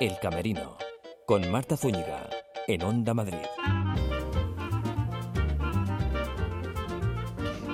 El 0.00 0.18
Camerino, 0.20 0.76
con 1.24 1.48
Marta 1.52 1.76
Zúñiga, 1.76 2.28
en 2.66 2.82
Onda 2.82 3.14
Madrid. 3.14 3.38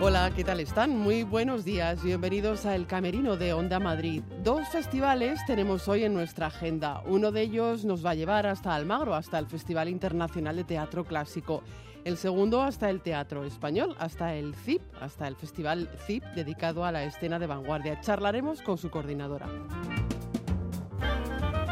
Hola, 0.02 0.30
¿qué 0.36 0.44
tal 0.44 0.60
están? 0.60 0.98
Muy 0.98 1.22
buenos 1.22 1.64
días, 1.64 2.02
bienvenidos 2.02 2.66
a 2.66 2.74
El 2.74 2.86
Camerino 2.86 3.38
de 3.38 3.54
Onda 3.54 3.80
Madrid. 3.80 4.22
Dos 4.44 4.68
festivales 4.68 5.40
tenemos 5.46 5.88
hoy 5.88 6.04
en 6.04 6.12
nuestra 6.12 6.48
agenda. 6.48 7.02
Uno 7.06 7.32
de 7.32 7.40
ellos 7.40 7.86
nos 7.86 8.04
va 8.04 8.10
a 8.10 8.14
llevar 8.14 8.46
hasta 8.46 8.74
Almagro, 8.74 9.14
hasta 9.14 9.38
el 9.38 9.46
Festival 9.46 9.88
Internacional 9.88 10.56
de 10.56 10.64
Teatro 10.64 11.04
Clásico. 11.04 11.62
El 12.04 12.18
segundo 12.18 12.62
hasta 12.62 12.90
el 12.90 13.00
Teatro 13.00 13.44
Español, 13.44 13.96
hasta 13.98 14.34
el 14.34 14.54
CIP, 14.54 14.82
hasta 15.00 15.26
el 15.26 15.36
Festival 15.36 15.88
CIP 16.06 16.22
dedicado 16.34 16.84
a 16.84 16.92
la 16.92 17.04
escena 17.04 17.38
de 17.38 17.46
vanguardia. 17.46 18.00
Charlaremos 18.02 18.60
con 18.60 18.76
su 18.76 18.90
coordinadora. 18.90 19.48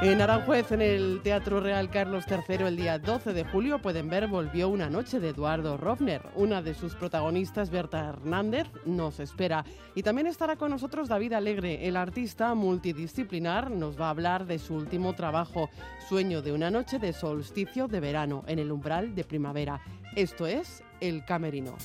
En 0.00 0.20
Aranjuez, 0.20 0.70
en 0.70 0.80
el 0.80 1.20
Teatro 1.24 1.58
Real 1.58 1.90
Carlos 1.90 2.24
III, 2.30 2.66
el 2.66 2.76
día 2.76 3.00
12 3.00 3.32
de 3.32 3.44
julio, 3.44 3.82
pueden 3.82 4.08
ver 4.08 4.28
Volvió 4.28 4.68
una 4.68 4.88
noche 4.88 5.18
de 5.18 5.30
Eduardo 5.30 5.76
Rovner. 5.76 6.22
Una 6.36 6.62
de 6.62 6.74
sus 6.74 6.94
protagonistas, 6.94 7.70
Berta 7.70 8.10
Hernández, 8.10 8.68
nos 8.86 9.18
espera. 9.18 9.64
Y 9.96 10.04
también 10.04 10.28
estará 10.28 10.54
con 10.54 10.70
nosotros 10.70 11.08
David 11.08 11.32
Alegre, 11.32 11.88
el 11.88 11.96
artista 11.96 12.54
multidisciplinar, 12.54 13.72
nos 13.72 14.00
va 14.00 14.06
a 14.06 14.10
hablar 14.10 14.46
de 14.46 14.60
su 14.60 14.74
último 14.76 15.14
trabajo, 15.14 15.68
Sueño 16.08 16.42
de 16.42 16.52
una 16.52 16.70
noche 16.70 17.00
de 17.00 17.12
solsticio 17.12 17.88
de 17.88 17.98
verano, 17.98 18.44
en 18.46 18.60
el 18.60 18.70
umbral 18.70 19.16
de 19.16 19.24
primavera. 19.24 19.80
Esto 20.14 20.46
es 20.46 20.84
El 21.00 21.24
Camerino. 21.24 21.76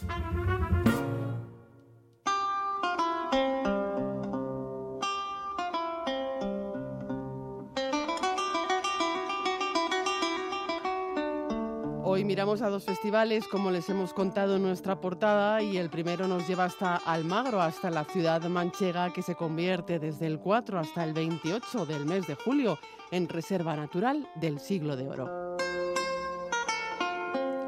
Miramos 12.34 12.64
a 12.64 12.70
dos 12.70 12.84
festivales, 12.84 13.48
como 13.48 13.70
les 13.70 13.88
hemos 13.90 14.12
contado 14.12 14.56
en 14.56 14.64
nuestra 14.64 15.00
portada, 15.00 15.62
y 15.62 15.78
el 15.78 15.92
primero 15.92 16.28
nos 16.28 16.48
lleva 16.48 16.66
hasta 16.66 16.96
Almagro, 16.96 17.62
hasta 17.62 17.92
la 17.92 18.06
ciudad 18.06 18.42
manchega, 18.50 19.14
que 19.14 19.22
se 19.22 19.36
convierte 19.36 20.00
desde 20.00 20.26
el 20.26 20.40
4 20.40 20.80
hasta 20.80 21.04
el 21.04 21.14
28 21.14 21.86
del 21.86 22.08
mes 22.08 22.26
de 22.26 22.34
julio 22.34 22.80
en 23.12 23.30
Reserva 23.30 23.76
Natural 23.76 24.28
del 24.34 24.60
Siglo 24.60 24.96
de 24.96 25.08
Oro. 25.08 25.58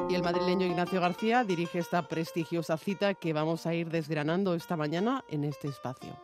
Y 0.10 0.16
el 0.16 0.24
madrileño 0.24 0.66
Ignacio 0.66 1.00
García 1.00 1.44
dirige 1.44 1.78
esta 1.78 2.08
prestigiosa 2.08 2.76
cita 2.76 3.14
que 3.14 3.34
vamos 3.34 3.68
a 3.68 3.76
ir 3.76 3.92
desgranando 3.92 4.56
esta 4.56 4.76
mañana 4.76 5.24
en 5.30 5.44
este 5.44 5.68
espacio. 5.68 6.20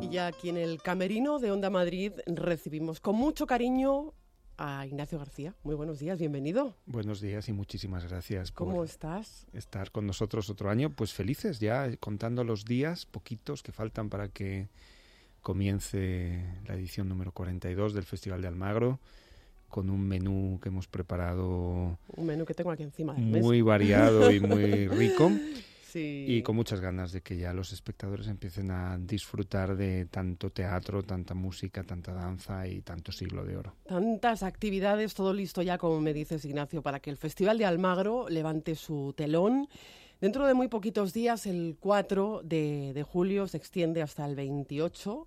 Y 0.00 0.08
ya 0.08 0.28
aquí 0.28 0.50
en 0.50 0.56
el 0.56 0.80
camerino 0.80 1.40
de 1.40 1.50
Onda 1.50 1.68
Madrid 1.68 2.12
recibimos 2.28 3.00
con 3.00 3.16
mucho 3.16 3.44
cariño 3.44 4.14
a 4.58 4.86
Ignacio 4.86 5.18
García. 5.18 5.54
Muy 5.64 5.74
buenos 5.74 5.98
días, 5.98 6.18
bienvenido. 6.18 6.76
Buenos 6.86 7.20
días 7.20 7.48
y 7.48 7.52
muchísimas 7.52 8.04
gracias 8.08 8.52
¿Cómo 8.52 8.76
por 8.76 8.86
estás? 8.86 9.46
estar 9.52 9.90
con 9.90 10.06
nosotros 10.06 10.48
otro 10.50 10.70
año. 10.70 10.90
Pues 10.90 11.12
felices 11.12 11.58
ya, 11.60 11.94
contando 11.98 12.44
los 12.44 12.64
días, 12.64 13.06
poquitos 13.06 13.62
que 13.62 13.72
faltan 13.72 14.08
para 14.08 14.28
que 14.28 14.68
comience 15.40 16.44
la 16.66 16.74
edición 16.74 17.08
número 17.08 17.32
42 17.32 17.94
del 17.94 18.04
Festival 18.04 18.42
de 18.42 18.48
Almagro, 18.48 19.00
con 19.68 19.90
un 19.90 20.06
menú 20.06 20.60
que 20.62 20.68
hemos 20.68 20.86
preparado 20.86 21.98
Un 22.16 22.26
menú 22.26 22.44
que 22.44 22.54
tengo 22.54 22.70
aquí 22.70 22.82
encima 22.82 23.14
del 23.14 23.24
mes. 23.24 23.42
muy 23.42 23.62
variado 23.62 24.30
y 24.30 24.38
muy 24.38 24.86
rico. 24.88 25.30
Sí. 25.92 26.24
Y 26.26 26.42
con 26.42 26.56
muchas 26.56 26.80
ganas 26.80 27.12
de 27.12 27.20
que 27.20 27.36
ya 27.36 27.52
los 27.52 27.70
espectadores 27.70 28.26
empiecen 28.26 28.70
a 28.70 28.96
disfrutar 28.96 29.76
de 29.76 30.06
tanto 30.06 30.48
teatro, 30.48 31.02
tanta 31.02 31.34
música, 31.34 31.84
tanta 31.84 32.14
danza 32.14 32.66
y 32.66 32.80
tanto 32.80 33.12
siglo 33.12 33.44
de 33.44 33.58
oro. 33.58 33.74
Tantas 33.86 34.42
actividades, 34.42 35.12
todo 35.12 35.34
listo 35.34 35.60
ya, 35.60 35.76
como 35.76 36.00
me 36.00 36.14
dices, 36.14 36.46
Ignacio, 36.46 36.80
para 36.80 37.00
que 37.00 37.10
el 37.10 37.18
Festival 37.18 37.58
de 37.58 37.66
Almagro 37.66 38.30
levante 38.30 38.74
su 38.74 39.12
telón. 39.14 39.68
Dentro 40.18 40.46
de 40.46 40.54
muy 40.54 40.68
poquitos 40.68 41.12
días, 41.12 41.44
el 41.44 41.76
4 41.78 42.40
de, 42.42 42.92
de 42.94 43.02
julio, 43.02 43.46
se 43.46 43.58
extiende 43.58 44.00
hasta 44.00 44.24
el 44.24 44.34
28. 44.34 45.26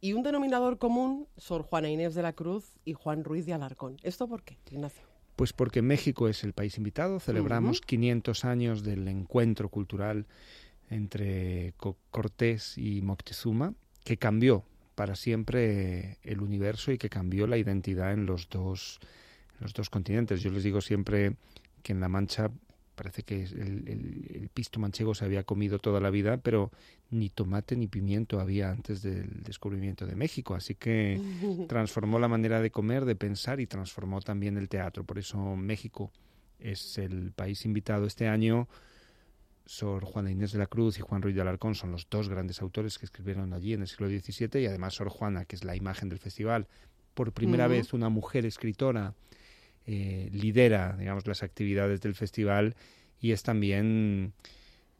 Y 0.00 0.14
un 0.14 0.22
denominador 0.22 0.78
común, 0.78 1.28
Sor 1.36 1.64
Juana 1.64 1.90
Inés 1.90 2.14
de 2.14 2.22
la 2.22 2.32
Cruz 2.32 2.78
y 2.86 2.94
Juan 2.94 3.24
Ruiz 3.24 3.44
de 3.44 3.52
Alarcón. 3.52 3.98
¿Esto 4.02 4.26
por 4.26 4.42
qué, 4.42 4.56
Ignacio? 4.70 5.07
Pues 5.38 5.52
porque 5.52 5.82
México 5.82 6.26
es 6.28 6.42
el 6.42 6.52
país 6.52 6.76
invitado, 6.78 7.20
celebramos 7.20 7.80
500 7.80 8.44
años 8.44 8.82
del 8.82 9.06
encuentro 9.06 9.68
cultural 9.68 10.26
entre 10.90 11.74
Co- 11.76 11.96
Cortés 12.10 12.76
y 12.76 13.02
Moctezuma, 13.02 13.72
que 14.02 14.16
cambió 14.16 14.64
para 14.96 15.14
siempre 15.14 16.18
el 16.24 16.40
universo 16.40 16.90
y 16.90 16.98
que 16.98 17.08
cambió 17.08 17.46
la 17.46 17.56
identidad 17.56 18.12
en 18.12 18.26
los 18.26 18.48
dos, 18.48 18.98
en 19.52 19.58
los 19.60 19.74
dos 19.74 19.90
continentes. 19.90 20.42
Yo 20.42 20.50
les 20.50 20.64
digo 20.64 20.80
siempre 20.80 21.36
que 21.84 21.92
en 21.92 22.00
La 22.00 22.08
Mancha 22.08 22.50
parece 22.98 23.22
que 23.22 23.44
el, 23.44 23.84
el- 23.88 24.26
el 24.42 24.48
pisto 24.52 24.78
manchego 24.80 25.14
se 25.14 25.24
había 25.24 25.44
comido 25.44 25.78
toda 25.78 26.00
la 26.00 26.10
vida, 26.10 26.36
pero 26.36 26.70
ni 27.10 27.30
tomate 27.30 27.76
ni 27.76 27.86
pimiento 27.86 28.40
había 28.40 28.70
antes 28.70 29.00
del 29.02 29.42
descubrimiento 29.42 30.04
de 30.06 30.14
México. 30.16 30.54
Así 30.54 30.74
que 30.74 31.18
transformó 31.68 32.18
la 32.18 32.28
manera 32.28 32.60
de 32.60 32.70
comer, 32.70 33.04
de 33.04 33.16
pensar 33.16 33.60
y 33.60 33.66
transformó 33.66 34.20
también 34.20 34.56
el 34.58 34.68
teatro. 34.68 35.04
Por 35.04 35.18
eso 35.18 35.38
México 35.56 36.10
es 36.58 36.98
el 36.98 37.32
país 37.32 37.64
invitado 37.64 38.04
este 38.06 38.28
año. 38.28 38.68
Sor 39.66 40.04
Juana 40.04 40.30
Inés 40.30 40.52
de 40.52 40.58
la 40.58 40.66
Cruz 40.66 40.98
y 40.98 41.02
Juan 41.02 41.20
Ruiz 41.22 41.34
de 41.34 41.42
Alarcón 41.42 41.74
son 41.74 41.92
los 41.92 42.08
dos 42.08 42.28
grandes 42.30 42.62
autores 42.62 42.98
que 42.98 43.04
escribieron 43.04 43.52
allí 43.52 43.74
en 43.74 43.82
el 43.82 43.86
siglo 43.88 44.08
XVII 44.08 44.62
y 44.62 44.66
además 44.66 44.94
Sor 44.94 45.08
Juana, 45.10 45.44
que 45.44 45.56
es 45.56 45.64
la 45.64 45.76
imagen 45.76 46.08
del 46.08 46.18
festival. 46.18 46.66
Por 47.14 47.32
primera 47.32 47.66
vez 47.68 47.92
una 47.92 48.08
mujer 48.08 48.46
escritora 48.46 49.12
eh, 49.90 50.28
lidera, 50.34 50.94
digamos, 50.98 51.26
las 51.26 51.42
actividades 51.42 52.02
del 52.02 52.14
festival 52.14 52.76
y 53.22 53.32
es 53.32 53.42
también 53.42 54.34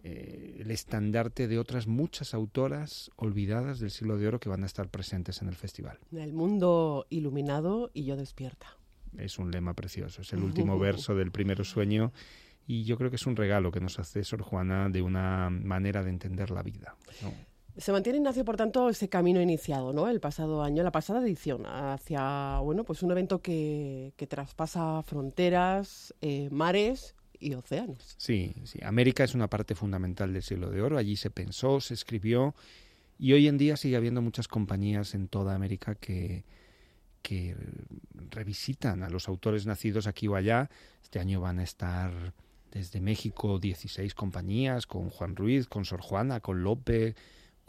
eh, 0.03 0.57
el 0.61 0.71
estandarte 0.71 1.47
de 1.47 1.59
otras 1.59 1.87
muchas 1.87 2.33
autoras 2.33 3.11
olvidadas 3.17 3.81
del 3.81 3.91
siglo 3.91 4.17
de 4.17 4.29
oro 4.29 4.41
que 4.41 4.49
van 4.49 4.63
a 4.63 4.67
estar 4.67 4.89
presentes 4.89 5.43
en 5.43 5.49
el 5.49 5.57
festival. 5.57 5.99
El 6.11 6.33
mundo 6.33 7.05
iluminado 7.11 7.91
y 7.93 8.07
yo 8.07 8.17
despierta. 8.17 8.79
Es 9.19 9.39
un 9.39 9.51
lema 9.51 9.75
precioso, 9.75 10.23
es 10.23 10.33
el 10.33 10.43
último 10.43 10.79
verso 10.79 11.15
del 11.15 11.33
primero 11.33 11.65
sueño 11.65 12.11
y 12.67 12.85
yo 12.85 12.97
creo 12.97 13.11
que 13.11 13.17
es 13.17 13.27
un 13.27 13.37
regalo 13.37 13.71
que 13.71 13.81
nos 13.81 13.99
hace 13.99 14.25
Sor 14.25 14.41
Juana 14.41 14.89
de 14.89 15.03
una 15.03 15.51
manera 15.51 16.03
de 16.03 16.09
entender 16.09 16.51
la 16.51 16.63
vida. 16.63 16.97
¿no? 17.21 17.31
Se 17.79 17.93
mantiene, 17.93 18.19
Ignacio, 18.19 18.45
por 18.45 18.57
tanto, 18.57 18.89
ese 18.89 19.09
camino 19.09 19.41
iniciado, 19.41 19.93
¿no? 19.93 20.09
El 20.09 20.19
pasado 20.19 20.63
año, 20.63 20.83
la 20.83 20.91
pasada 20.91 21.21
edición, 21.23 21.65
hacia, 21.65 22.59
bueno, 22.59 22.83
pues 22.83 23.05
un 23.05 23.13
evento 23.13 23.41
que, 23.41 24.13
que 24.17 24.27
traspasa 24.27 25.03
fronteras, 25.05 26.13
eh, 26.21 26.49
mares 26.51 27.15
y 27.39 27.55
océanos. 27.55 28.17
Sí, 28.17 28.53
sí, 28.65 28.81
América 28.83 29.23
es 29.23 29.35
una 29.35 29.49
parte 29.49 29.77
fundamental 29.77 30.33
del 30.33 30.43
siglo 30.43 30.71
de 30.71 30.83
oro, 30.83 30.99
allí 30.99 31.15
se 31.15 31.31
pensó, 31.31 31.81
se 31.81 31.95
escribió 31.95 32.57
y 33.17 33.33
hoy 33.33 33.47
en 33.47 33.59
día 33.59 33.77
sigue 33.77 33.97
habiendo 33.97 34.23
muchas 34.23 34.49
compañías 34.49 35.15
en 35.15 35.29
toda 35.29 35.55
América 35.55 35.95
que, 35.95 36.45
que 37.23 37.57
revisitan 38.31 39.05
a 39.05 39.09
los 39.09 39.29
autores 39.29 39.67
nacidos 39.67 40.09
aquí 40.09 40.27
o 40.27 40.35
allá. 40.35 40.69
Este 41.03 41.21
año 41.21 41.41
van 41.41 41.61
a 41.61 41.63
estar 41.63 42.35
desde 42.73 43.01
México 43.01 43.59
16 43.59 44.15
compañías, 44.15 44.87
con 44.87 45.11
Juan 45.11 45.37
Ruiz, 45.37 45.69
con 45.69 45.85
Sor 45.85 46.01
Juana, 46.01 46.41
con 46.41 46.63
Lope, 46.63 47.15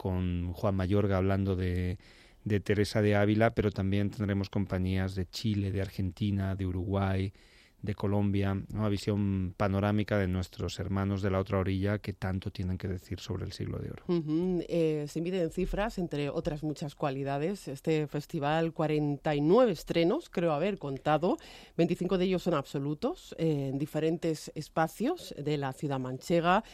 con 0.00 0.54
Juan 0.54 0.76
Mayorga 0.76 1.18
hablando 1.18 1.56
de, 1.56 1.98
de 2.44 2.58
Teresa 2.60 3.02
de 3.02 3.16
Ávila, 3.16 3.50
pero 3.50 3.70
también 3.70 4.08
tendremos 4.08 4.48
compañías 4.48 5.14
de 5.14 5.26
Chile, 5.26 5.70
de 5.72 5.82
Argentina, 5.82 6.54
de 6.56 6.64
Uruguay, 6.64 7.34
de 7.82 7.94
Colombia, 7.94 8.56
una 8.72 8.88
visión 8.88 9.52
panorámica 9.58 10.16
de 10.16 10.26
nuestros 10.26 10.78
hermanos 10.78 11.20
de 11.20 11.30
la 11.30 11.38
otra 11.38 11.58
orilla 11.58 11.98
que 11.98 12.14
tanto 12.14 12.50
tienen 12.50 12.78
que 12.78 12.88
decir 12.88 13.20
sobre 13.20 13.44
el 13.44 13.52
siglo 13.52 13.78
de 13.78 13.90
oro. 13.90 14.04
Eh, 14.70 15.04
se 15.06 15.20
mide 15.20 15.42
en 15.42 15.50
cifras, 15.50 15.98
entre 15.98 16.30
otras 16.30 16.62
muchas 16.62 16.94
cualidades. 16.94 17.68
Este 17.68 18.06
festival, 18.06 18.72
49 18.72 19.70
estrenos, 19.70 20.30
creo 20.30 20.52
haber 20.52 20.78
contado. 20.78 21.36
25 21.76 22.16
de 22.16 22.24
ellos 22.24 22.42
son 22.42 22.54
absolutos, 22.54 23.34
eh, 23.36 23.68
en 23.68 23.78
diferentes 23.78 24.50
espacios 24.54 25.34
de 25.36 25.58
la 25.58 25.74
ciudad 25.74 26.00
manchega. 26.00 26.64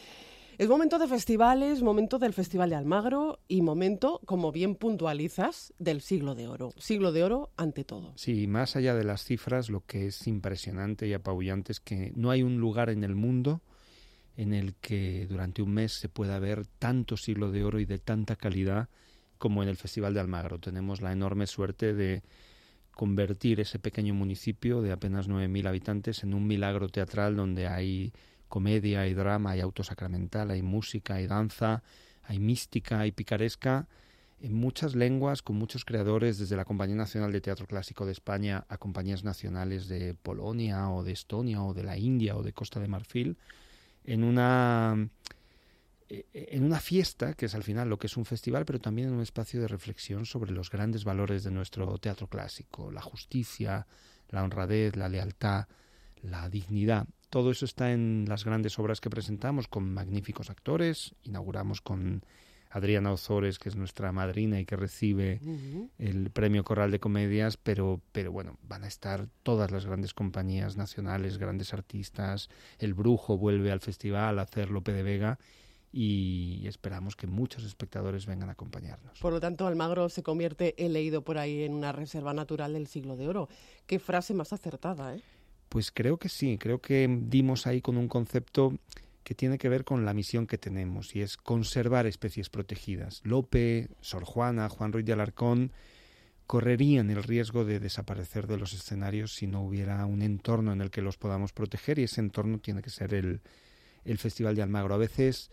Es 0.57 0.67
momento 0.69 0.97
de 0.97 1.07
festivales, 1.07 1.83
momento 1.83 2.17
del 2.17 2.33
Festival 2.33 2.71
de 2.71 2.75
Almagro 2.75 3.37
y 3.47 3.61
momento, 3.61 4.19
como 4.25 4.51
bien 4.51 4.73
puntualizas, 4.73 5.71
del 5.77 6.01
siglo 6.01 6.33
de 6.33 6.47
oro. 6.47 6.73
Siglo 6.77 7.11
de 7.11 7.23
oro 7.23 7.51
ante 7.57 7.83
todo. 7.83 8.13
Sí, 8.15 8.47
más 8.47 8.75
allá 8.75 8.95
de 8.95 9.03
las 9.03 9.23
cifras, 9.23 9.69
lo 9.69 9.85
que 9.85 10.07
es 10.07 10.25
impresionante 10.25 11.07
y 11.07 11.13
apabullante 11.13 11.73
es 11.73 11.79
que 11.79 12.11
no 12.15 12.31
hay 12.31 12.41
un 12.41 12.57
lugar 12.57 12.89
en 12.89 13.03
el 13.03 13.13
mundo 13.13 13.61
en 14.35 14.51
el 14.51 14.73
que 14.73 15.27
durante 15.29 15.61
un 15.61 15.75
mes 15.75 15.91
se 15.91 16.09
pueda 16.09 16.39
ver 16.39 16.65
tanto 16.79 17.17
siglo 17.17 17.51
de 17.51 17.63
oro 17.63 17.79
y 17.79 17.85
de 17.85 17.99
tanta 17.99 18.35
calidad 18.35 18.89
como 19.37 19.61
en 19.61 19.69
el 19.69 19.77
Festival 19.77 20.15
de 20.15 20.21
Almagro. 20.21 20.57
Tenemos 20.57 21.01
la 21.01 21.11
enorme 21.11 21.45
suerte 21.45 21.93
de 21.93 22.23
convertir 22.89 23.59
ese 23.59 23.77
pequeño 23.77 24.15
municipio 24.15 24.81
de 24.81 24.91
apenas 24.91 25.29
9.000 25.29 25.67
habitantes 25.67 26.23
en 26.23 26.33
un 26.33 26.47
milagro 26.47 26.89
teatral 26.89 27.35
donde 27.35 27.67
hay 27.67 28.11
comedia, 28.47 29.01
hay 29.01 29.13
drama, 29.13 29.51
hay 29.51 29.61
auto 29.61 29.83
sacramental, 29.83 30.51
hay 30.51 30.61
música, 30.61 31.15
hay 31.15 31.27
danza, 31.27 31.83
hay 32.23 32.39
mística, 32.39 32.99
hay 32.99 33.11
picaresca 33.11 33.87
en 34.39 34.53
muchas 34.53 34.95
lenguas, 34.95 35.41
con 35.41 35.55
muchos 35.55 35.83
creadores, 35.83 36.37
desde 36.37 36.55
la 36.55 36.65
Compañía 36.65 36.95
Nacional 36.95 37.31
de 37.31 37.41
Teatro 37.41 37.65
Clásico 37.65 38.05
de 38.05 38.11
España 38.11 38.65
a 38.69 38.77
compañías 38.77 39.23
nacionales 39.23 39.87
de 39.87 40.13
Polonia 40.13 40.89
o 40.91 41.03
de 41.03 41.11
Estonia 41.11 41.63
o 41.63 41.73
de 41.73 41.83
la 41.83 41.97
India 41.97 42.35
o 42.35 42.43
de 42.43 42.53
Costa 42.53 42.79
de 42.79 42.87
Marfil, 42.87 43.37
en 44.03 44.23
una 44.23 45.09
en 46.09 46.63
una 46.63 46.79
fiesta, 46.79 47.33
que 47.33 47.47
es 47.47 47.55
al 47.55 47.63
final 47.63 47.89
lo 47.89 47.99
que 47.99 48.07
es 48.07 48.15
un 48.15 48.23
festival, 48.23 48.63
pero 48.63 48.79
también 48.79 49.09
en 49.09 49.15
un 49.15 49.21
espacio 49.21 49.59
de 49.59 49.67
reflexión 49.67 50.25
sobre 50.25 50.51
los 50.51 50.69
grandes 50.69 51.03
valores 51.03 51.43
de 51.43 51.51
nuestro 51.51 51.97
teatro 51.97 52.27
clásico, 52.27 52.91
la 52.91 53.01
justicia, 53.01 53.87
la 54.29 54.43
honradez, 54.43 54.95
la 54.95 55.09
lealtad, 55.09 55.67
la 56.21 56.49
dignidad. 56.49 57.07
Todo 57.29 57.51
eso 57.51 57.65
está 57.65 57.91
en 57.91 58.25
las 58.27 58.45
grandes 58.45 58.79
obras 58.79 59.01
que 59.01 59.09
presentamos 59.09 59.67
con 59.67 59.93
magníficos 59.93 60.49
actores. 60.49 61.13
Inauguramos 61.23 61.81
con 61.81 62.23
Adriana 62.69 63.11
Ozores, 63.11 63.59
que 63.59 63.69
es 63.69 63.75
nuestra 63.75 64.11
madrina 64.11 64.59
y 64.59 64.65
que 64.65 64.75
recibe 64.75 65.39
el 65.97 66.29
premio 66.31 66.63
Corral 66.63 66.91
de 66.91 66.99
Comedias, 66.99 67.57
pero, 67.57 68.01
pero 68.11 68.31
bueno, 68.31 68.57
van 68.63 68.83
a 68.83 68.87
estar 68.87 69.27
todas 69.43 69.71
las 69.71 69.85
grandes 69.85 70.13
compañías 70.13 70.77
nacionales, 70.77 71.37
grandes 71.37 71.73
artistas. 71.73 72.49
El 72.79 72.93
Brujo 72.93 73.37
vuelve 73.37 73.71
al 73.71 73.79
festival 73.79 74.39
a 74.39 74.43
hacer 74.43 74.69
Lope 74.69 74.93
de 74.93 75.03
Vega 75.03 75.39
y 75.91 76.67
esperamos 76.67 77.15
que 77.15 77.27
muchos 77.27 77.63
espectadores 77.63 78.25
vengan 78.25 78.49
a 78.49 78.53
acompañarnos. 78.53 79.19
Por 79.19 79.31
lo 79.31 79.39
tanto, 79.39 79.65
Almagro 79.65 80.09
se 80.09 80.21
convierte, 80.21 80.75
he 80.77 80.89
leído 80.89 81.23
por 81.23 81.37
ahí, 81.37 81.63
en 81.63 81.73
una 81.73 81.91
reserva 81.91 82.33
natural 82.33 82.73
del 82.73 82.87
siglo 82.87 83.15
de 83.15 83.27
oro. 83.27 83.49
Qué 83.85 83.97
frase 83.99 84.33
más 84.33 84.53
acertada, 84.53 85.15
¿eh? 85.15 85.21
Pues 85.69 85.91
creo 85.91 86.17
que 86.17 86.29
sí, 86.29 86.57
creo 86.57 86.79
que 86.81 87.07
dimos 87.23 87.67
ahí 87.67 87.81
con 87.81 87.97
un 87.97 88.07
concepto 88.07 88.73
que 89.23 89.35
tiene 89.35 89.57
que 89.57 89.67
ver 89.67 89.83
con 89.83 90.05
la 90.05 90.13
misión 90.13 90.47
que 90.47 90.57
tenemos 90.57 91.13
y 91.13 91.21
es 91.21 91.35
conservar 91.35 92.07
especies 92.07 92.49
protegidas. 92.49 93.19
Lope, 93.25 93.89
Sor 93.99 94.23
Juana, 94.23 94.69
Juan 94.69 94.93
Ruiz 94.93 95.05
de 95.05 95.11
Alarcón 95.11 95.73
correrían 96.47 97.09
el 97.09 97.21
riesgo 97.21 97.65
de 97.65 97.81
desaparecer 97.81 98.47
de 98.47 98.57
los 98.57 98.71
escenarios 98.71 99.35
si 99.35 99.45
no 99.45 99.61
hubiera 99.61 100.05
un 100.05 100.21
entorno 100.21 100.71
en 100.71 100.79
el 100.79 100.89
que 100.89 101.01
los 101.01 101.17
podamos 101.17 101.51
proteger 101.51 101.99
y 101.99 102.03
ese 102.03 102.21
entorno 102.21 102.59
tiene 102.59 102.81
que 102.81 102.89
ser 102.89 103.13
el, 103.13 103.41
Festival 104.17 104.55
de 104.55 104.61
Almagro. 104.61 104.93
A 104.93 104.97
veces 104.97 105.51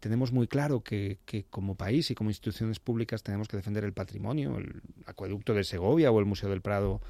tenemos 0.00 0.32
muy 0.32 0.48
claro 0.48 0.82
que, 0.82 1.20
que, 1.24 1.44
como 1.44 1.76
país 1.76 2.10
y 2.10 2.16
como 2.16 2.30
instituciones 2.30 2.80
públicas 2.80 3.22
tenemos 3.22 3.46
que 3.46 3.56
defender 3.56 3.84
el 3.84 3.92
patrimonio, 3.92 4.58
el 4.58 4.82
acueducto 5.06 5.54
de 5.54 5.62
Segovia 5.62 6.10
o 6.10 6.18
el 6.18 6.26
Museo 6.26 6.50
del 6.50 6.62
Prado 6.62 7.00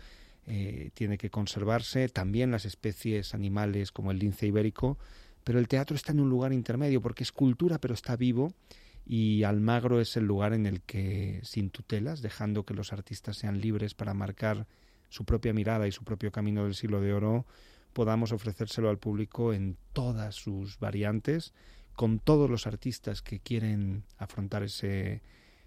eh, 0.47 0.91
tiene 0.95 1.19
que 1.19 1.31
conservarse, 1.31 2.09
también 2.09 2.51
las 2.51 2.65
especies 2.65 3.35
animales 3.35 3.93
como 3.93 4.11
el 4.11 4.19
lince 4.19 4.47
ibérico, 4.47 4.99
pero 5.43 5.59
el 5.59 5.69
teatro 5.69 5.97
está 5.97 6.13
en 6.13 6.21
un 6.21 6.31
lugar 6.31 6.53
intermedio 6.53 7.01
porque 7.01 7.23
es 7.23 7.33
cultura 7.33 7.79
pero 7.79 7.95
está 7.95 8.17
vivo. 8.17 8.53
Y 9.07 9.43
Almagro 9.43 10.01
es 10.01 10.17
el 10.17 10.25
lugar 10.25 10.55
en 10.55 10.65
el 10.65 10.81
que, 10.81 11.41
sin 11.43 11.69
tutelas, 11.69 12.23
dejando 12.23 12.65
que 12.65 12.73
los 12.73 12.95
artistas 12.95 13.37
sean 13.37 13.61
libres 13.61 13.93
para 13.93 14.15
marcar 14.15 14.67
su 15.11 15.27
propia 15.27 15.53
mirada 15.53 15.87
y 15.87 15.93
su 15.93 16.05
propio 16.05 16.33
camino 16.33 16.65
del 16.65 16.75
siglo 16.75 17.03
de 17.03 17.13
oro, 17.13 17.45
podamos 17.93 18.33
ofrecérselo 18.33 18.89
al 18.89 18.99
público 18.99 19.53
en 19.53 19.77
todas 19.93 20.35
sus 20.35 20.79
variantes, 20.79 21.53
con 21.95 22.19
todos 22.19 22.51
los 22.51 22.67
artistas 22.67 23.21
que 23.21 23.41
quieren 23.41 24.05
afrontar 24.17 24.63
ese, 24.63 25.21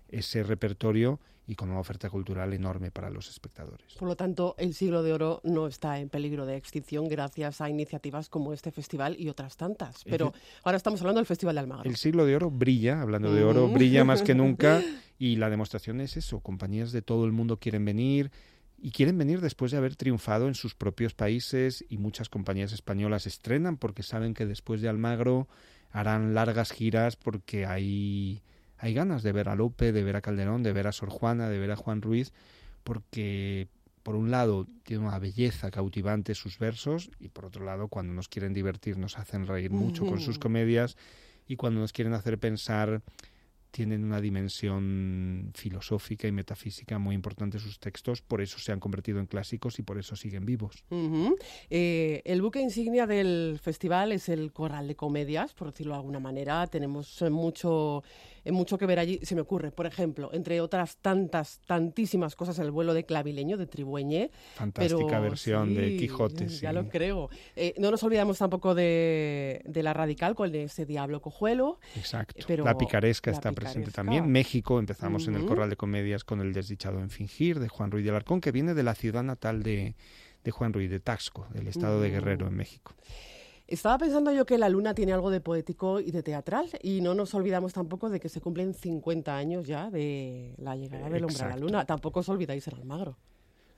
ese 0.10 0.44
repertorio 0.44 1.20
y 1.48 1.56
con 1.56 1.70
una 1.70 1.80
oferta 1.80 2.10
cultural 2.10 2.54
enorme 2.54 2.92
para 2.92 3.10
los 3.10 3.30
espectadores. 3.30 3.96
Por 3.98 4.08
lo 4.08 4.18
tanto, 4.18 4.54
el 4.58 4.74
siglo 4.74 5.02
de 5.02 5.14
oro 5.14 5.40
no 5.46 5.68
está 5.68 6.00
en 6.00 6.10
peligro 6.10 6.46
de 6.46 6.58
extinción 6.58 7.08
gracias 7.08 7.62
a 7.62 7.70
iniciativas 7.70 8.28
como 8.28 8.52
este 8.52 8.72
festival 8.72 9.16
y 9.18 9.30
otras 9.30 9.56
tantas. 9.56 10.04
Pero 10.04 10.34
ahora 10.64 10.76
estamos 10.76 11.00
hablando 11.02 11.20
del 11.20 11.26
Festival 11.26 11.56
de 11.56 11.62
Almagro. 11.62 11.90
El 11.90 11.96
siglo 11.96 12.26
de 12.26 12.36
oro 12.36 12.52
brilla, 12.52 13.02
hablando 13.02 13.34
de 13.34 13.46
oro, 13.46 13.70
brilla 13.70 14.04
más 14.04 14.22
que 14.22 14.36
nunca 14.36 14.82
y 15.18 15.38
la 15.38 15.50
demostración 15.50 16.02
es 16.02 16.18
eso, 16.18 16.42
compañías 16.42 16.92
de 16.92 17.02
todo 17.02 17.26
el 17.26 17.32
mundo 17.32 17.60
quieren 17.60 17.86
venir 17.86 18.30
y 18.78 18.92
quieren 18.92 19.18
venir 19.18 19.40
después 19.40 19.72
de 19.72 19.78
haber 19.78 19.96
triunfado 19.96 20.48
en 20.48 20.54
sus 20.54 20.76
propios 20.76 21.14
países 21.14 21.84
y 21.90 21.98
muchas 21.98 22.30
compañías 22.30 22.74
españolas 22.74 23.26
estrenan 23.26 23.78
porque 23.78 24.04
saben 24.04 24.34
que 24.34 24.46
después 24.46 24.82
de 24.82 24.90
Almagro 24.90 25.48
harán 25.92 26.34
largas 26.34 26.72
giras 26.72 27.16
porque 27.16 27.66
hay 27.66 28.44
hay 28.78 28.94
ganas 28.94 29.24
de 29.24 29.32
ver 29.32 29.50
a 29.50 29.56
Lope, 29.56 29.92
de 29.92 30.04
ver 30.04 30.16
a 30.16 30.22
Calderón, 30.22 30.64
de 30.64 30.74
ver 30.74 30.88
a 30.88 30.92
Sor 30.92 31.10
Juana, 31.10 31.50
de 31.50 31.60
ver 31.60 31.72
a 31.72 31.76
Juan 31.76 32.02
Ruiz, 32.02 32.34
porque 32.84 33.68
por 34.04 34.16
un 34.16 34.32
lado 34.32 34.68
tiene 34.84 35.06
una 35.06 35.20
belleza 35.20 35.70
cautivante 35.70 36.34
sus 36.34 36.60
versos 36.60 37.12
y 37.20 37.28
por 37.28 37.44
otro 37.44 37.66
lado 37.66 37.90
cuando 37.90 38.14
nos 38.14 38.30
quieren 38.30 38.54
divertir 38.54 38.98
nos 38.98 39.18
hacen 39.18 39.46
reír 39.46 39.72
mucho 39.72 40.06
con 40.06 40.22
sus 40.22 40.40
comedias 40.40 40.96
y 41.46 41.58
cuando 41.58 41.82
nos 41.82 41.92
quieren 41.92 42.14
hacer 42.14 42.38
pensar 42.38 43.02
tienen 43.72 44.04
una 44.04 44.22
dimensión 44.22 45.52
filosófica 45.54 46.28
y 46.28 46.32
metafísica 46.32 46.98
muy 47.00 47.14
importante 47.14 47.60
sus 47.60 47.80
textos, 47.80 48.22
por 48.22 48.42
eso 48.42 48.60
se 48.60 48.72
han 48.72 48.80
convertido 48.80 49.20
en 49.20 49.28
clásicos 49.28 49.78
y 49.80 49.84
por 49.84 49.98
eso 49.98 50.16
siguen 50.16 50.46
vivos. 50.46 50.84
Eh, 51.70 52.22
el 52.26 52.42
buque 52.42 52.60
insignia 52.60 53.06
del 53.06 53.60
festival 53.62 54.14
es 54.14 54.30
el 54.30 54.52
Corral 54.52 54.88
de 54.88 54.96
Comedias, 54.96 55.54
por 55.54 55.72
decirlo 55.72 55.94
de 55.94 55.98
alguna 55.98 56.20
manera. 56.20 56.66
Tenemos 56.68 57.22
eh, 57.22 57.30
mucho 57.30 58.04
mucho 58.52 58.78
que 58.78 58.86
ver 58.86 59.00
allí. 59.00 59.20
Se 59.24 59.36
me 59.36 59.42
ocurre, 59.42 59.72
por 59.72 59.86
ejemplo, 59.86 60.30
entre 60.34 60.62
otras 60.62 60.98
tantas, 60.98 61.60
tantísimas 61.66 62.36
cosas, 62.36 62.60
el 62.60 62.72
vuelo 62.72 62.94
de 62.94 63.06
Clavileño, 63.06 63.58
de 63.58 63.68
Tribueñe. 63.68 64.32
Fantástica 64.56 65.20
versión 65.20 65.74
de 65.74 65.98
Quijote. 65.98 66.48
Ya 66.48 66.74
lo 66.74 66.90
creo. 66.90 67.30
Eh, 67.56 67.74
no 67.78 67.92
nos 67.92 68.04
olvidamos 68.04 68.38
tampoco 68.38 68.76
de, 68.76 69.62
la 69.66 69.94
Radical 69.94 70.36
con 70.36 70.54
ese 70.54 70.86
Diablo 70.86 71.22
Cojuelo. 71.22 71.80
Exacto. 71.96 72.36
la 72.64 72.78
picaresca 72.78 73.32
está 73.32 73.52
presente 73.52 73.92
también. 73.92 74.30
México, 74.30 74.80
empezamos 74.80 75.28
en 75.28 75.36
el 75.36 75.46
Corral 75.46 75.70
de 75.70 75.76
Comedias 75.76 76.24
con 76.24 76.42
El 76.42 76.54
desdichado 76.54 77.00
en 77.00 77.10
fingir, 77.10 77.60
de 77.60 77.68
Juan 77.68 77.92
Ruiz 77.92 78.04
de 78.04 78.12
Alarcón, 78.12 78.42
que 78.42 78.52
viene 78.52 78.74
de 78.74 78.84
la 78.84 78.96
ciudad 78.96 79.24
natal 79.24 79.64
de, 79.64 79.96
de 80.44 80.52
Juan 80.52 80.74
Ruiz, 80.74 80.90
de 80.90 81.00
Taxco, 81.00 81.48
del 81.54 81.68
estado 81.68 82.02
de 82.02 82.10
Guerrero, 82.10 82.48
en 82.48 82.56
México. 82.56 82.94
Estaba 83.68 83.98
pensando 83.98 84.32
yo 84.32 84.46
que 84.46 84.58
la 84.58 84.70
luna 84.70 84.94
tiene 84.94 85.12
algo 85.12 85.30
de 85.30 85.42
poético 85.42 86.00
y 86.00 86.12
de 86.12 86.24
teatral 86.24 86.70
y 86.82 87.02
no 87.02 87.14
nos 87.14 87.34
olvidamos 87.34 87.74
tampoco 87.74 88.10
de 88.10 88.22
que 88.22 88.30
se 88.30 88.40
cumplen 88.40 88.74
50 88.74 89.36
años 89.36 89.68
ya 89.68 89.90
de 89.90 90.56
la 90.58 90.78
llegada 90.78 91.10
del 91.10 91.26
hombre 91.26 91.44
a 91.44 91.50
la 91.50 91.58
luna. 91.58 91.86
Tampoco 91.86 92.22
os 92.22 92.30
olvidáis 92.30 92.66
el 92.68 92.76
Almagro. 92.76 93.18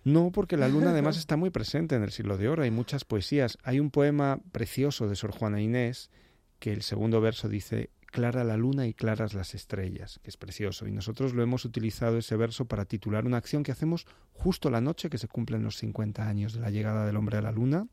No, 0.03 0.31
porque 0.31 0.57
la 0.57 0.67
luna 0.67 0.89
además 0.91 1.17
está 1.17 1.37
muy 1.37 1.49
presente 1.49 1.95
en 1.95 2.03
el 2.03 2.11
siglo 2.11 2.37
de 2.37 2.49
oro. 2.49 2.61
Hay 2.61 2.69
muchas 2.69 3.03
poesías. 3.03 3.57
Hay 3.63 3.79
un 3.79 3.89
poema 3.89 4.39
precioso 4.51 5.07
de 5.07 5.15
Sor 5.15 5.31
Juana 5.31 5.59
Inés 5.59 6.11
que 6.59 6.71
el 6.71 6.83
segundo 6.83 7.19
verso 7.19 7.49
dice 7.49 7.89
clara 8.05 8.43
la 8.43 8.57
luna 8.57 8.85
y 8.85 8.93
claras 8.93 9.33
las 9.33 9.55
estrellas, 9.55 10.19
que 10.21 10.29
es 10.29 10.37
precioso. 10.37 10.87
Y 10.87 10.91
nosotros 10.91 11.33
lo 11.33 11.41
hemos 11.41 11.65
utilizado 11.65 12.19
ese 12.19 12.35
verso 12.35 12.65
para 12.65 12.85
titular 12.85 13.25
una 13.25 13.37
acción 13.37 13.63
que 13.63 13.71
hacemos 13.71 14.05
justo 14.33 14.69
la 14.69 14.81
noche 14.81 15.09
que 15.09 15.17
se 15.17 15.27
cumplen 15.27 15.63
los 15.63 15.77
50 15.77 16.27
años 16.27 16.53
de 16.53 16.59
la 16.59 16.69
llegada 16.69 17.07
del 17.07 17.17
hombre 17.17 17.37
a 17.37 17.41
la 17.41 17.51
luna 17.51 17.87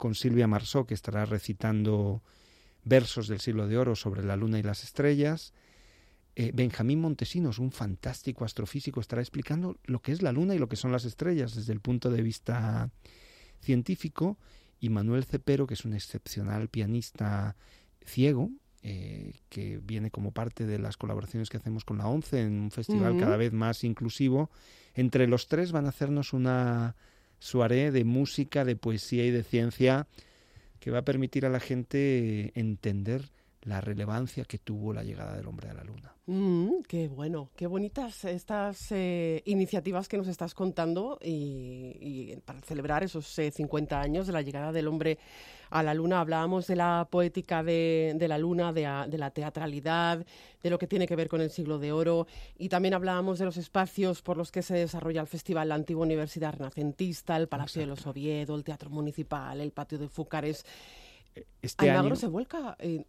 con 0.00 0.14
Silvia 0.14 0.48
Marsó, 0.48 0.86
que 0.86 0.94
estará 0.94 1.26
recitando 1.26 2.22
versos 2.84 3.28
del 3.28 3.38
siglo 3.38 3.68
de 3.68 3.76
oro 3.76 3.94
sobre 3.94 4.24
la 4.24 4.34
luna 4.34 4.58
y 4.58 4.62
las 4.62 4.82
estrellas. 4.82 5.52
Eh, 6.36 6.52
Benjamín 6.54 7.02
Montesinos, 7.02 7.58
un 7.58 7.70
fantástico 7.70 8.46
astrofísico, 8.46 9.00
estará 9.00 9.20
explicando 9.20 9.76
lo 9.84 10.00
que 10.00 10.12
es 10.12 10.22
la 10.22 10.32
luna 10.32 10.54
y 10.54 10.58
lo 10.58 10.70
que 10.70 10.76
son 10.76 10.90
las 10.90 11.04
estrellas 11.04 11.54
desde 11.54 11.74
el 11.74 11.80
punto 11.80 12.10
de 12.10 12.22
vista 12.22 12.90
científico. 13.60 14.38
Y 14.80 14.88
Manuel 14.88 15.24
Cepero, 15.24 15.66
que 15.66 15.74
es 15.74 15.84
un 15.84 15.92
excepcional 15.92 16.68
pianista 16.68 17.54
ciego, 18.02 18.48
eh, 18.82 19.34
que 19.50 19.80
viene 19.82 20.10
como 20.10 20.32
parte 20.32 20.64
de 20.64 20.78
las 20.78 20.96
colaboraciones 20.96 21.50
que 21.50 21.58
hacemos 21.58 21.84
con 21.84 21.98
la 21.98 22.08
ONCE 22.08 22.40
en 22.40 22.58
un 22.58 22.70
festival 22.70 23.18
cada 23.18 23.36
vez 23.36 23.52
más 23.52 23.84
inclusivo. 23.84 24.50
Entre 24.94 25.26
los 25.26 25.46
tres 25.46 25.72
van 25.72 25.84
a 25.84 25.90
hacernos 25.90 26.32
una 26.32 26.96
soirée 27.40 27.90
de 27.90 28.04
música, 28.04 28.64
de 28.64 28.76
poesía 28.76 29.26
y 29.26 29.30
de 29.30 29.42
ciencia 29.42 30.06
que 30.78 30.90
va 30.90 30.98
a 30.98 31.04
permitir 31.04 31.44
a 31.44 31.50
la 31.50 31.60
gente 31.60 32.52
entender 32.58 33.28
la 33.62 33.80
relevancia 33.80 34.44
que 34.44 34.58
tuvo 34.58 34.92
la 34.92 35.02
llegada 35.02 35.36
del 35.36 35.46
hombre 35.46 35.68
a 35.68 35.74
la 35.74 35.84
luna. 35.84 36.14
Mm, 36.26 36.82
qué 36.88 37.08
bueno, 37.08 37.50
qué 37.56 37.66
bonitas 37.66 38.24
estas 38.24 38.90
eh, 38.92 39.42
iniciativas 39.44 40.08
que 40.08 40.16
nos 40.16 40.28
estás 40.28 40.54
contando 40.54 41.18
y, 41.22 42.36
para 42.44 42.60
celebrar 42.62 43.02
esos 43.02 43.26
50 43.26 43.94
eh, 43.94 43.98
años 43.98 44.26
de 44.26 44.32
la 44.32 44.40
llegada 44.40 44.72
del 44.72 44.88
hombre 44.88 45.18
a 45.68 45.82
la 45.82 45.92
luna. 45.92 46.20
Hablábamos 46.20 46.66
de 46.68 46.76
la 46.76 47.06
poética 47.10 47.62
de, 47.62 48.16
la 48.28 48.38
luna, 48.38 48.72
de, 48.72 48.82
la 49.18 49.30
teatralidad, 49.30 50.24
de 50.62 50.70
lo 50.70 50.78
que 50.78 50.86
tiene 50.86 51.06
que 51.06 51.16
ver 51.16 51.28
con 51.28 51.42
el 51.42 51.50
siglo 51.50 51.78
de 51.78 51.92
oro 51.92 52.26
y 52.56 52.68
también 52.68 52.94
hablábamos 52.94 53.38
de 53.38 53.44
los 53.44 53.58
espacios 53.58 54.22
por 54.22 54.36
los 54.36 54.50
que 54.50 54.62
se 54.62 54.74
desarrolla 54.74 55.20
el 55.20 55.26
festival, 55.26 55.68
la 55.68 55.74
antigua 55.74 56.04
universidad 56.04 56.54
renacentista, 56.54 57.36
el 57.36 57.48
Palacio 57.48 57.80
de 57.80 57.86
los 57.86 58.06
Oviedo, 58.06 58.54
el 58.54 58.64
Teatro 58.64 58.88
Municipal, 58.88 59.60
el 59.60 59.72
Patio 59.72 59.98
de 59.98 60.08
Fúcares. 60.08 60.64
Este 61.62 61.90
Almagro 61.90 62.16
se 62.16 62.26
vuelca 62.26 62.76
en, 62.78 63.06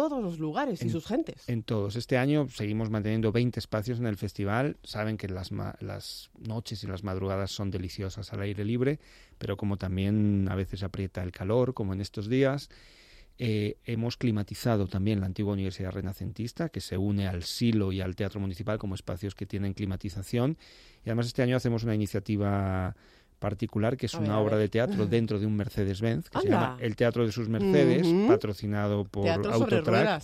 todos 0.00 0.22
los 0.22 0.38
lugares 0.38 0.82
y 0.82 0.88
sus 0.88 1.06
gentes. 1.06 1.46
En 1.46 1.62
todos. 1.62 1.94
Este 1.94 2.16
año 2.16 2.48
seguimos 2.48 2.88
manteniendo 2.88 3.32
20 3.32 3.60
espacios 3.60 3.98
en 3.98 4.06
el 4.06 4.16
festival. 4.16 4.78
Saben 4.82 5.18
que 5.18 5.28
las, 5.28 5.50
las 5.80 6.30
noches 6.38 6.82
y 6.82 6.86
las 6.86 7.04
madrugadas 7.04 7.50
son 7.50 7.70
deliciosas 7.70 8.32
al 8.32 8.40
aire 8.40 8.64
libre, 8.64 8.98
pero 9.36 9.58
como 9.58 9.76
también 9.76 10.48
a 10.50 10.54
veces 10.54 10.82
aprieta 10.84 11.22
el 11.22 11.32
calor, 11.32 11.74
como 11.74 11.92
en 11.92 12.00
estos 12.00 12.30
días, 12.30 12.70
eh, 13.36 13.76
hemos 13.84 14.16
climatizado 14.16 14.86
también 14.86 15.20
la 15.20 15.26
antigua 15.26 15.52
Universidad 15.52 15.92
Renacentista, 15.92 16.70
que 16.70 16.80
se 16.80 16.96
une 16.96 17.28
al 17.28 17.42
Silo 17.42 17.92
y 17.92 18.00
al 18.00 18.16
Teatro 18.16 18.40
Municipal 18.40 18.78
como 18.78 18.94
espacios 18.94 19.34
que 19.34 19.44
tienen 19.44 19.74
climatización. 19.74 20.56
Y 21.04 21.10
además 21.10 21.26
este 21.26 21.42
año 21.42 21.56
hacemos 21.56 21.84
una 21.84 21.94
iniciativa 21.94 22.96
particular, 23.40 23.96
que 23.96 24.06
es 24.06 24.14
una 24.14 24.38
obra 24.38 24.56
de 24.56 24.68
teatro 24.68 25.06
dentro 25.06 25.40
de 25.40 25.46
un 25.46 25.56
Mercedes-Benz, 25.56 26.30
que 26.30 26.38
se 26.40 26.48
llama 26.48 26.76
El 26.80 26.94
Teatro 26.94 27.26
de 27.26 27.32
sus 27.32 27.48
Mercedes, 27.48 28.06
patrocinado 28.28 29.04
por 29.04 29.26
Autotrack, 29.28 30.22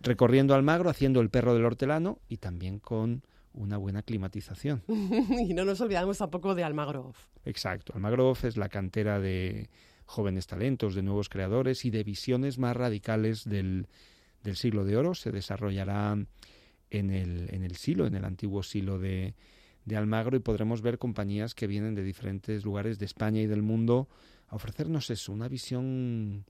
recorriendo 0.00 0.54
Almagro, 0.54 0.90
haciendo 0.90 1.22
El 1.22 1.30
Perro 1.30 1.54
del 1.54 1.64
Hortelano 1.64 2.18
y 2.28 2.36
también 2.36 2.78
con 2.80 3.22
una 3.54 3.78
buena 3.78 4.02
climatización. 4.02 4.82
y 4.88 5.54
no 5.54 5.64
nos 5.64 5.80
olvidamos 5.80 6.18
tampoco 6.18 6.54
de 6.54 6.64
Almagro. 6.64 7.14
Exacto, 7.46 7.94
Almagro 7.94 8.34
es 8.42 8.56
la 8.58 8.68
cantera 8.68 9.18
de 9.18 9.70
jóvenes 10.04 10.46
talentos, 10.46 10.94
de 10.94 11.02
nuevos 11.02 11.28
creadores 11.28 11.84
y 11.84 11.90
de 11.90 12.04
visiones 12.04 12.58
más 12.58 12.76
radicales 12.76 13.44
del, 13.44 13.86
del 14.42 14.56
siglo 14.56 14.84
de 14.84 14.96
oro. 14.96 15.14
Se 15.14 15.30
desarrollará 15.30 16.16
en 16.90 17.10
el, 17.10 17.54
en 17.54 17.62
el 17.62 17.76
silo, 17.76 18.06
en 18.06 18.14
el 18.14 18.24
antiguo 18.24 18.62
silo 18.62 18.98
de, 18.98 19.34
de 19.88 19.96
Almagro 19.96 20.36
y 20.36 20.40
podremos 20.40 20.82
ver 20.82 20.98
compañías 20.98 21.54
que 21.54 21.66
vienen 21.66 21.94
de 21.94 22.02
diferentes 22.02 22.64
lugares 22.64 22.98
de 22.98 23.06
España 23.06 23.40
y 23.40 23.46
del 23.46 23.62
mundo 23.62 24.08
a 24.48 24.56
ofrecernos 24.56 25.10
eso, 25.10 25.32
una 25.32 25.48
visión 25.48 26.44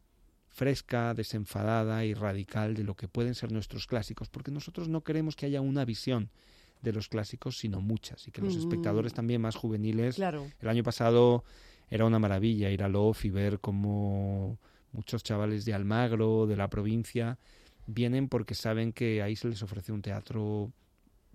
fresca, 0.48 1.14
desenfadada 1.14 2.04
y 2.04 2.14
radical 2.14 2.74
de 2.74 2.84
lo 2.84 2.96
que 2.96 3.08
pueden 3.08 3.34
ser 3.34 3.52
nuestros 3.52 3.86
clásicos, 3.86 4.28
porque 4.28 4.50
nosotros 4.50 4.88
no 4.88 5.02
queremos 5.02 5.36
que 5.36 5.46
haya 5.46 5.60
una 5.60 5.84
visión 5.84 6.30
de 6.82 6.92
los 6.92 7.08
clásicos, 7.08 7.58
sino 7.58 7.80
muchas, 7.80 8.28
y 8.28 8.30
que 8.30 8.40
los 8.40 8.56
espectadores 8.56 9.12
también 9.12 9.40
más 9.40 9.56
juveniles. 9.56 10.16
Claro. 10.16 10.46
El 10.60 10.68
año 10.68 10.82
pasado 10.82 11.44
era 11.90 12.04
una 12.04 12.18
maravilla 12.18 12.70
ir 12.70 12.82
a 12.82 12.88
Lof 12.88 13.24
y 13.24 13.30
ver 13.30 13.60
cómo 13.60 14.58
muchos 14.92 15.22
chavales 15.22 15.64
de 15.64 15.74
Almagro, 15.74 16.46
de 16.46 16.56
la 16.56 16.68
provincia, 16.68 17.38
vienen 17.86 18.28
porque 18.28 18.54
saben 18.54 18.92
que 18.92 19.22
ahí 19.22 19.34
se 19.36 19.48
les 19.48 19.62
ofrece 19.62 19.92
un 19.92 20.02
teatro 20.02 20.72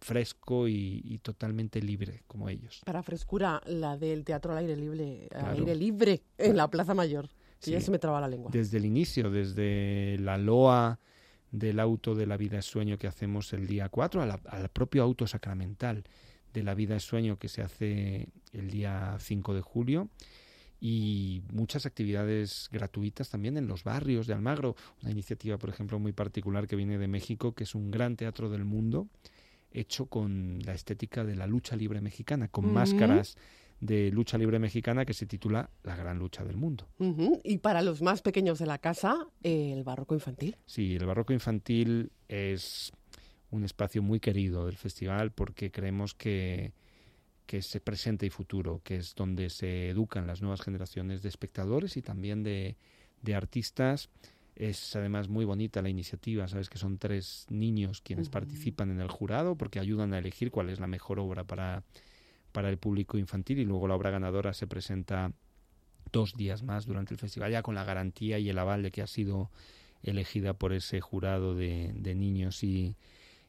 fresco 0.03 0.67
y, 0.67 1.19
totalmente 1.23 1.81
libre 1.81 2.23
como 2.27 2.49
ellos. 2.49 2.81
Para 2.85 3.01
frescura, 3.01 3.61
la 3.65 3.97
del 3.97 4.23
teatro 4.23 4.51
al 4.51 4.59
aire 4.59 4.75
libre, 4.75 5.27
al 5.33 5.55
aire 5.55 5.75
libre 5.75 6.21
en 6.37 6.57
la 6.57 6.69
Plaza 6.69 6.93
Mayor. 6.93 7.29
Sí. 7.59 7.71
ya 7.71 7.79
se 7.79 7.91
me 7.91 7.99
traba 7.99 8.19
la 8.19 8.27
lengua. 8.27 8.51
Desde 8.51 8.77
el 8.77 8.85
inicio, 8.85 9.31
desde 9.31 10.17
la 10.19 10.37
loa 10.37 10.99
del 11.51 11.79
auto 11.79 12.13
de 12.13 12.25
la 12.25 12.35
vida 12.35 12.59
es 12.59 12.65
sueño 12.65 12.97
que 12.97 13.07
hacemos 13.07 13.53
el 13.53 13.67
día 13.67 13.87
4 13.87 14.21
al 14.21 14.69
propio 14.69 15.03
auto 15.03 15.27
sacramental 15.27 16.03
de 16.53 16.63
la 16.63 16.75
vida 16.75 16.95
es 16.95 17.03
sueño 17.03 17.37
que 17.37 17.49
se 17.49 17.61
hace 17.61 18.27
el 18.51 18.69
día 18.69 19.17
5 19.19 19.53
de 19.53 19.61
julio 19.61 20.09
y 20.79 21.41
muchas 21.51 21.85
actividades 21.85 22.69
gratuitas 22.71 23.29
también 23.29 23.57
en 23.57 23.67
los 23.67 23.83
barrios 23.83 24.27
de 24.27 24.33
Almagro. 24.33 24.75
Una 25.01 25.11
iniciativa, 25.11 25.57
por 25.57 25.69
ejemplo, 25.69 25.97
muy 25.97 26.11
particular 26.11 26.67
que 26.67 26.75
viene 26.75 26.97
de 26.97 27.07
México, 27.07 27.53
que 27.53 27.63
es 27.63 27.73
un 27.73 27.89
gran 27.89 28.17
teatro 28.17 28.49
del 28.49 28.65
mundo 28.65 29.07
hecho 29.73 30.05
con 30.05 30.59
la 30.65 30.73
estética 30.73 31.23
de 31.23 31.35
la 31.35 31.47
lucha 31.47 31.75
libre 31.75 32.01
mexicana, 32.01 32.47
con 32.47 32.71
máscaras 32.71 33.35
de 33.79 34.11
lucha 34.11 34.37
libre 34.37 34.59
mexicana 34.59 35.05
que 35.05 35.13
se 35.13 35.25
titula 35.25 35.69
La 35.83 35.95
gran 35.95 36.17
lucha 36.17 36.43
del 36.45 36.55
mundo. 36.55 36.87
Y 37.43 37.57
para 37.57 37.81
los 37.81 38.01
más 38.01 38.21
pequeños 38.21 38.59
de 38.59 38.65
la 38.65 38.77
casa, 38.77 39.27
el 39.41 39.83
barroco 39.83 40.15
infantil. 40.15 40.55
Sí, 40.65 40.95
el 40.95 41.05
barroco 41.05 41.33
infantil 41.33 42.11
es 42.29 42.93
un 43.51 43.65
espacio 43.65 44.01
muy 44.01 44.19
querido 44.19 44.65
del 44.65 44.77
festival 44.77 45.31
porque 45.31 45.69
creemos 45.69 46.13
que, 46.13 46.71
que 47.45 47.57
es 47.57 47.79
presente 47.83 48.25
y 48.25 48.29
futuro, 48.29 48.81
que 48.83 48.95
es 48.95 49.15
donde 49.15 49.49
se 49.49 49.89
educan 49.89 50.27
las 50.27 50.41
nuevas 50.41 50.61
generaciones 50.61 51.21
de 51.21 51.29
espectadores 51.29 51.97
y 51.97 52.01
también 52.01 52.41
de, 52.43 52.77
de 53.21 53.35
artistas 53.35 54.09
es 54.55 54.95
además 54.95 55.29
muy 55.29 55.45
bonita 55.45 55.81
la 55.81 55.89
iniciativa, 55.89 56.47
sabes 56.47 56.69
que 56.69 56.77
son 56.77 56.97
tres 56.97 57.45
niños 57.49 58.01
quienes 58.01 58.29
participan 58.29 58.91
en 58.91 59.01
el 59.01 59.09
jurado 59.09 59.55
porque 59.55 59.79
ayudan 59.79 60.13
a 60.13 60.19
elegir 60.19 60.51
cuál 60.51 60.69
es 60.69 60.79
la 60.79 60.87
mejor 60.87 61.19
obra 61.19 61.43
para, 61.43 61.83
para 62.51 62.69
el 62.69 62.77
público 62.77 63.17
infantil 63.17 63.59
y 63.59 63.65
luego 63.65 63.87
la 63.87 63.95
obra 63.95 64.11
ganadora 64.11 64.53
se 64.53 64.67
presenta 64.67 65.31
dos 66.11 66.35
días 66.35 66.61
más 66.61 66.85
durante 66.85 67.13
el 67.13 67.19
festival 67.19 67.51
ya 67.51 67.63
con 67.63 67.75
la 67.75 67.83
garantía 67.83 68.37
y 68.37 68.49
el 68.49 68.59
aval 68.59 68.83
de 68.83 68.91
que 68.91 69.01
ha 69.01 69.07
sido 69.07 69.49
elegida 70.03 70.53
por 70.53 70.73
ese 70.73 71.01
jurado 71.01 71.55
de, 71.55 71.91
de 71.95 72.13
niños 72.13 72.63
y, 72.63 72.95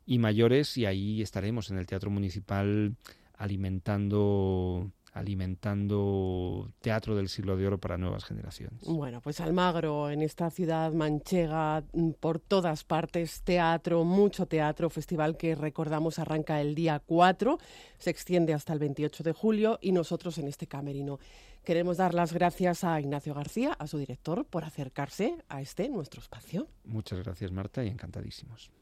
y 0.06 0.18
mayores 0.18 0.76
y 0.78 0.86
ahí 0.86 1.20
estaremos 1.20 1.70
en 1.70 1.78
el 1.78 1.86
Teatro 1.86 2.10
Municipal 2.10 2.96
alimentando 3.36 4.90
alimentando 5.14 6.72
teatro 6.80 7.14
del 7.14 7.28
siglo 7.28 7.56
de 7.56 7.66
oro 7.66 7.78
para 7.78 7.96
nuevas 7.96 8.24
generaciones. 8.24 8.82
Bueno, 8.84 9.20
pues 9.20 9.40
Almagro, 9.40 10.10
en 10.10 10.22
esta 10.22 10.50
ciudad 10.50 10.92
manchega, 10.92 11.84
mm, 11.92 12.10
por 12.20 12.40
todas 12.40 12.82
partes, 12.82 13.42
teatro, 13.42 14.04
mucho 14.04 14.46
teatro, 14.46 14.90
festival 14.90 15.36
que 15.36 15.54
recordamos 15.54 16.18
arranca 16.18 16.60
el 16.60 16.74
día 16.74 16.98
4, 16.98 17.58
se 17.98 18.10
extiende 18.10 18.54
hasta 18.54 18.72
el 18.72 18.80
28 18.80 19.22
de 19.22 19.32
julio 19.32 19.78
y 19.80 19.92
nosotros 19.92 20.36
en 20.38 20.48
este 20.48 20.66
camerino 20.66 21.20
queremos 21.64 21.96
dar 21.96 22.12
las 22.12 22.32
gracias 22.32 22.82
a 22.82 23.00
Ignacio 23.00 23.34
García, 23.34 23.72
a 23.72 23.86
su 23.86 23.98
director, 23.98 24.44
por 24.44 24.64
acercarse 24.64 25.36
a 25.48 25.62
este 25.62 25.88
nuestro 25.88 26.20
espacio. 26.20 26.66
Muchas 26.84 27.20
gracias 27.20 27.52
Marta 27.52 27.84
y 27.84 27.88
encantadísimos. 27.88 28.72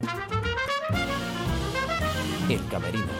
El 2.49 2.67
camerino 2.69 3.13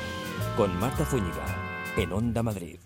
con 0.58 0.75
Marta 0.79 1.05
Zúñiga 1.05 1.62
en 1.98 2.12
Onda 2.12 2.42
Madrid. 2.42 2.80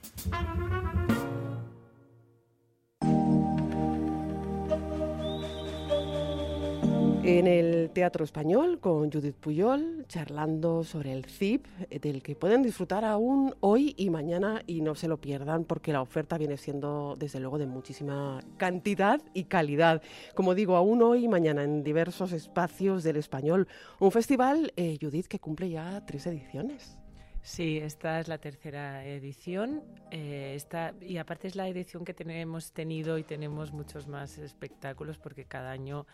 En 7.23 7.45
el 7.45 7.89
Teatro 7.89 8.23
Español 8.23 8.79
con 8.79 9.11
Judith 9.11 9.35
Puyol, 9.35 10.05
charlando 10.07 10.85
sobre 10.85 11.11
el 11.11 11.25
CIP, 11.25 11.67
del 12.01 12.21
que 12.23 12.35
pueden 12.35 12.63
disfrutar 12.63 13.03
aún 13.03 13.53
hoy 13.59 13.93
y 13.97 14.09
mañana 14.09 14.61
y 14.65 14.79
no 14.79 14.95
se 14.95 15.09
lo 15.09 15.17
pierdan 15.17 15.65
porque 15.65 15.91
la 15.91 16.01
oferta 16.01 16.37
viene 16.37 16.55
siendo 16.55 17.15
desde 17.17 17.41
luego 17.41 17.57
de 17.57 17.67
muchísima 17.67 18.39
cantidad 18.55 19.21
y 19.33 19.43
calidad. 19.43 20.01
Como 20.35 20.55
digo, 20.55 20.77
aún 20.77 21.01
hoy 21.01 21.25
y 21.25 21.27
mañana 21.27 21.63
en 21.63 21.83
diversos 21.83 22.31
espacios 22.31 23.03
del 23.03 23.17
Español. 23.17 23.67
Un 23.99 24.11
festival, 24.11 24.71
eh, 24.77 24.97
Judith, 25.01 25.27
que 25.27 25.39
cumple 25.39 25.69
ya 25.69 26.05
tres 26.05 26.27
ediciones. 26.27 26.97
Sí, 27.41 27.77
esta 27.77 28.19
es 28.19 28.27
la 28.27 28.37
tercera 28.39 29.05
edición. 29.05 29.83
Eh, 30.11 30.57
y 31.01 31.17
aparte 31.17 31.47
es 31.47 31.55
la 31.55 31.67
edición 31.67 32.03
que 32.03 32.13
tenemos 32.13 32.71
tenido 32.73 33.17
y 33.17 33.23
tenemos 33.23 33.71
muchos 33.71 34.07
más 34.07 34.37
espectáculos 34.37 35.17
porque 35.17 35.45
cada 35.45 35.71
año 35.71 36.05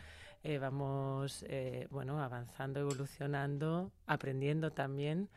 eh, 0.43 0.57
vamos 0.57 1.45
eh, 1.47 1.87
bueno 1.89 2.21
avanzando, 2.21 2.79
evolucionando, 2.79 3.91
aprendiendo 4.07 4.71
también 4.71 5.29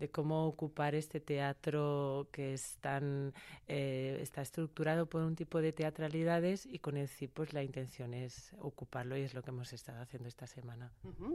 de 0.00 0.08
cómo 0.08 0.46
ocupar 0.46 0.94
este 0.94 1.20
teatro 1.20 2.26
que 2.32 2.54
es 2.54 2.78
tan, 2.80 3.34
eh, 3.68 4.18
está 4.22 4.40
estructurado 4.40 5.06
por 5.06 5.22
un 5.22 5.36
tipo 5.36 5.60
de 5.60 5.72
teatralidades 5.72 6.66
y 6.66 6.78
con 6.78 6.96
el 6.96 7.06
CIP 7.06 7.32
pues 7.34 7.52
la 7.52 7.62
intención 7.62 8.14
es 8.14 8.52
ocuparlo 8.58 9.16
y 9.16 9.20
es 9.20 9.34
lo 9.34 9.42
que 9.42 9.50
hemos 9.50 9.72
estado 9.74 10.00
haciendo 10.00 10.28
esta 10.28 10.46
semana. 10.46 10.90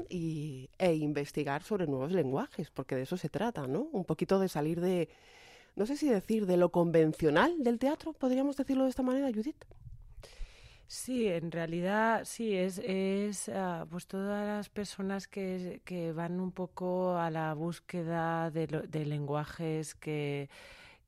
y, 0.10 0.70
e 0.79 0.96
investigar 0.96 1.62
sobre 1.62 1.86
nuevos 1.86 2.12
lenguajes, 2.12 2.72
porque 2.72 2.96
de 2.96 3.03
eso 3.03 3.17
se 3.17 3.29
trata, 3.29 3.67
¿no? 3.67 3.82
Un 3.91 4.03
poquito 4.03 4.39
de 4.39 4.50
salir 4.50 4.82
de, 4.82 5.10
no 5.75 5.86
sé 5.86 5.96
si 5.96 6.10
decir, 6.10 6.48
de 6.48 6.58
lo 6.58 6.70
convencional 6.70 7.63
del 7.63 7.77
teatro, 7.77 8.13
podríamos 8.13 8.58
decirlo 8.58 8.86
de 8.86 8.89
esta 8.89 9.03
manera, 9.03 9.32
Judith. 9.32 9.63
Sí, 10.88 11.27
en 11.27 11.51
realidad 11.51 12.24
sí, 12.25 12.56
es, 12.56 12.80
es 12.84 13.50
ah, 13.50 13.88
pues 13.89 14.06
todas 14.08 14.46
las 14.46 14.70
personas 14.70 15.27
que, 15.27 15.82
que, 15.84 16.12
van 16.13 16.39
un 16.39 16.51
poco 16.51 17.18
a 17.18 17.32
la 17.32 17.54
búsqueda 17.56 18.51
de, 18.51 18.68
de 18.68 19.06
lenguajes 19.06 19.96
que 19.96 20.48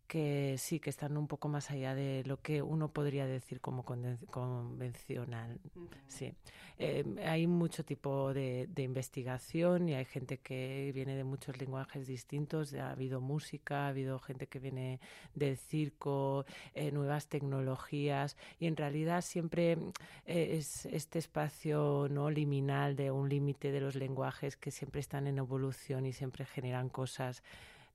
que 0.08 0.56
sí, 0.58 0.80
que 0.80 0.90
están 0.90 1.18
un 1.18 1.28
poco 1.28 1.50
más 1.50 1.70
allá 1.70 1.94
de 1.94 2.24
lo 2.26 2.42
que 2.42 2.62
uno 2.62 2.90
podría 2.90 3.28
decir 3.28 3.62
como 3.62 3.84
convencional. 3.84 5.60
Sí. 6.08 6.34
Eh, 6.80 7.04
hay 7.26 7.48
mucho 7.48 7.84
tipo 7.84 8.34
de, 8.34 8.70
investigación 8.78 9.90
y 9.90 9.96
hay 9.96 10.06
gente 10.06 10.38
que 10.38 10.92
viene 10.94 11.16
de 11.16 11.24
muchos 11.24 11.58
lenguajes 11.58 12.08
distintos. 12.08 12.74
Ha 12.74 12.92
habido 12.92 13.20
música, 13.20 13.86
ha 13.86 13.88
habido 13.90 14.20
gente 14.20 14.48
que 14.48 14.60
viene 14.60 15.00
del 15.34 15.58
circo, 15.58 16.46
eh, 16.76 16.92
nuevas 16.92 17.28
tecnologías 17.28 18.38
y 18.60 18.68
en 18.68 18.78
realidad 18.78 19.22
siempre 19.22 19.78
eh, 20.26 20.58
es 20.58 20.86
este 20.86 21.20
espacio 21.20 22.08
no 22.10 22.30
liminal 22.30 22.96
de 22.96 23.12
un 23.12 23.28
límite 23.28 23.72
de 23.72 23.82
los 23.82 23.96
lenguajes 23.96 24.56
que 24.56 24.72
siempre 24.72 25.02
están 25.02 25.28
en 25.28 25.40
evolución 25.40 26.06
y 26.06 26.14
siempre 26.14 26.46
generan 26.46 26.90
cosas 26.90 27.44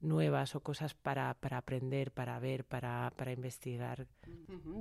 nuevas 0.02 0.54
o 0.54 0.61
cosas 0.61 0.94
para, 0.94 1.35
para 1.35 1.59
aprender, 1.59 2.11
para 2.11 2.38
ver, 2.38 2.64
para, 2.64 3.12
para 3.16 3.32
investigar. 3.32 4.06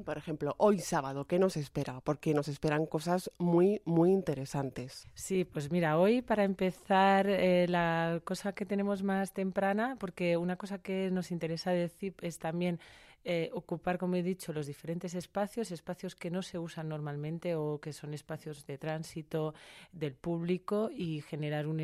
Por 0.06 0.18
ejemplo, 0.18 0.56
hoy 0.58 0.80
sábado, 0.80 1.26
¿qué 1.26 1.40
nos 1.40 1.56
espera? 1.58 2.02
Porque 2.02 2.34
nos 2.34 2.48
esperan 2.48 2.86
cosas 2.86 3.32
muy, 3.38 3.82
muy 3.86 4.12
interesantes. 4.12 5.08
Sí, 5.14 5.46
pues 5.46 5.72
mira, 5.72 5.98
hoy 5.98 6.22
para 6.22 6.44
empezar 6.44 7.28
eh, 7.30 7.68
la 7.70 8.22
cosa 8.24 8.54
que 8.54 8.66
tenemos 8.66 9.04
más 9.04 9.34
temprana, 9.34 9.96
porque 10.00 10.38
una 10.38 10.56
cosa 10.56 10.80
que 10.80 11.10
nos 11.12 11.32
interesa 11.32 11.72
decir 11.72 12.16
es 12.22 12.40
también 12.40 12.80
eh, 13.24 13.52
ocupar, 13.54 14.00
como 14.00 14.16
he 14.16 14.24
dicho, 14.24 14.52
los 14.52 14.66
diferentes 14.66 15.14
espacios, 15.14 15.70
espacios 15.72 16.16
que 16.16 16.32
no 16.32 16.42
se 16.42 16.58
usan 16.58 16.90
normalmente 16.90 17.54
o 17.56 17.80
que 17.80 17.94
son 17.94 18.16
espacios 18.16 18.66
de 18.66 18.80
tránsito 18.80 19.54
del 19.92 20.16
público 20.16 20.90
y 20.92 21.22
generar 21.22 21.68
un, 21.68 21.78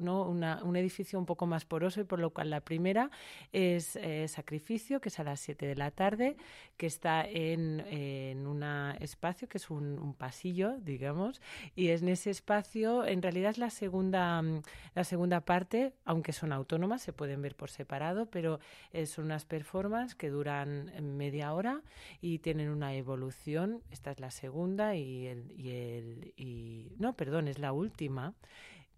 ¿no? 0.00 0.28
un 0.28 0.76
edificio 0.76 1.18
un 1.18 1.26
poco 1.26 1.46
más 1.46 1.66
poroso 1.66 2.00
y 2.00 2.04
por 2.04 2.20
lo 2.20 2.30
cual 2.30 2.48
la 2.48 2.62
primera 2.62 3.10
es 3.52 3.96
eh, 3.96 4.26
Sacrificio, 4.28 5.00
que 5.00 5.10
es 5.10 5.18
a 5.18 5.24
las 5.24 5.40
7 5.40 5.66
de 5.66 5.76
la 5.76 5.90
tarde, 5.90 6.36
que 6.78 6.86
está 6.86 7.22
en, 7.22 7.80
en 7.80 8.46
un 8.46 8.62
espacio 9.00 9.46
que 9.46 9.58
es 9.58 9.68
un, 9.68 9.98
pasillo, 10.18 10.78
digamos, 10.78 11.42
y 11.76 11.90
en 11.90 12.08
ese 12.08 12.30
espacio 12.30 13.04
en 13.04 13.20
realidad 13.20 13.50
es 13.50 13.58
la 13.58 13.70
segunda, 13.70 14.42
la 14.94 15.04
segunda 15.04 15.42
parte, 15.42 15.92
aunque 16.04 16.32
son 16.32 16.52
autónomas, 16.52 17.02
se 17.02 17.12
pueden 17.12 17.42
ver 17.42 17.54
por 17.54 17.70
separado, 17.70 18.26
pero 18.26 18.58
son 19.06 19.26
unas 19.26 19.44
performances 19.44 20.14
que 20.14 20.30
duran 20.30 20.77
media 21.02 21.52
hora 21.54 21.82
y 22.20 22.38
tienen 22.38 22.68
una 22.68 22.94
evolución. 22.94 23.82
Esta 23.90 24.10
es 24.10 24.20
la 24.20 24.30
segunda 24.30 24.94
y 24.96 25.26
el, 25.26 25.52
y 25.56 25.70
el 25.70 26.34
y, 26.36 26.92
no, 26.98 27.14
perdón, 27.14 27.48
es 27.48 27.58
la 27.58 27.72
última 27.72 28.34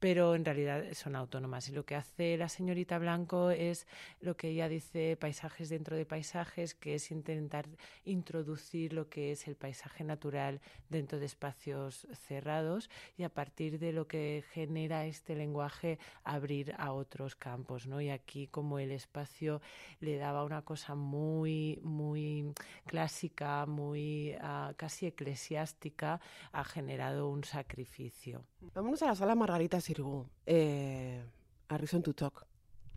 pero 0.00 0.34
en 0.34 0.44
realidad 0.44 0.82
son 0.94 1.14
autónomas. 1.14 1.68
Y 1.68 1.72
lo 1.72 1.84
que 1.84 1.94
hace 1.94 2.38
la 2.38 2.48
señorita 2.48 2.98
Blanco 2.98 3.50
es 3.50 3.86
lo 4.20 4.36
que 4.36 4.48
ella 4.48 4.68
dice, 4.68 5.16
paisajes 5.20 5.68
dentro 5.68 5.94
de 5.94 6.06
paisajes, 6.06 6.74
que 6.74 6.94
es 6.94 7.10
intentar 7.10 7.66
introducir 8.04 8.94
lo 8.94 9.10
que 9.10 9.32
es 9.32 9.46
el 9.46 9.56
paisaje 9.56 10.02
natural 10.02 10.62
dentro 10.88 11.18
de 11.18 11.26
espacios 11.26 12.08
cerrados 12.14 12.88
y 13.18 13.24
a 13.24 13.28
partir 13.28 13.78
de 13.78 13.92
lo 13.92 14.08
que 14.08 14.42
genera 14.52 15.04
este 15.04 15.36
lenguaje 15.36 15.98
abrir 16.24 16.74
a 16.78 16.92
otros 16.92 17.36
campos. 17.36 17.86
¿no? 17.86 18.00
Y 18.00 18.08
aquí 18.08 18.46
como 18.46 18.78
el 18.78 18.92
espacio 18.92 19.60
le 20.00 20.16
daba 20.16 20.44
una 20.44 20.62
cosa 20.62 20.94
muy, 20.94 21.78
muy 21.82 22.54
clásica, 22.86 23.66
muy 23.66 24.34
uh, 24.36 24.74
casi 24.76 25.06
eclesiástica, 25.06 26.20
ha 26.52 26.64
generado 26.64 27.28
un 27.28 27.44
sacrificio. 27.44 28.44
Vámonos 28.74 29.02
a 29.02 29.06
la 29.06 29.14
sala 29.14 29.34
Margarita 29.34 29.80
Sirgu, 29.90 30.24
eh, 30.46 31.20
a 31.68 31.76
to 31.76 32.14
Talk. 32.14 32.46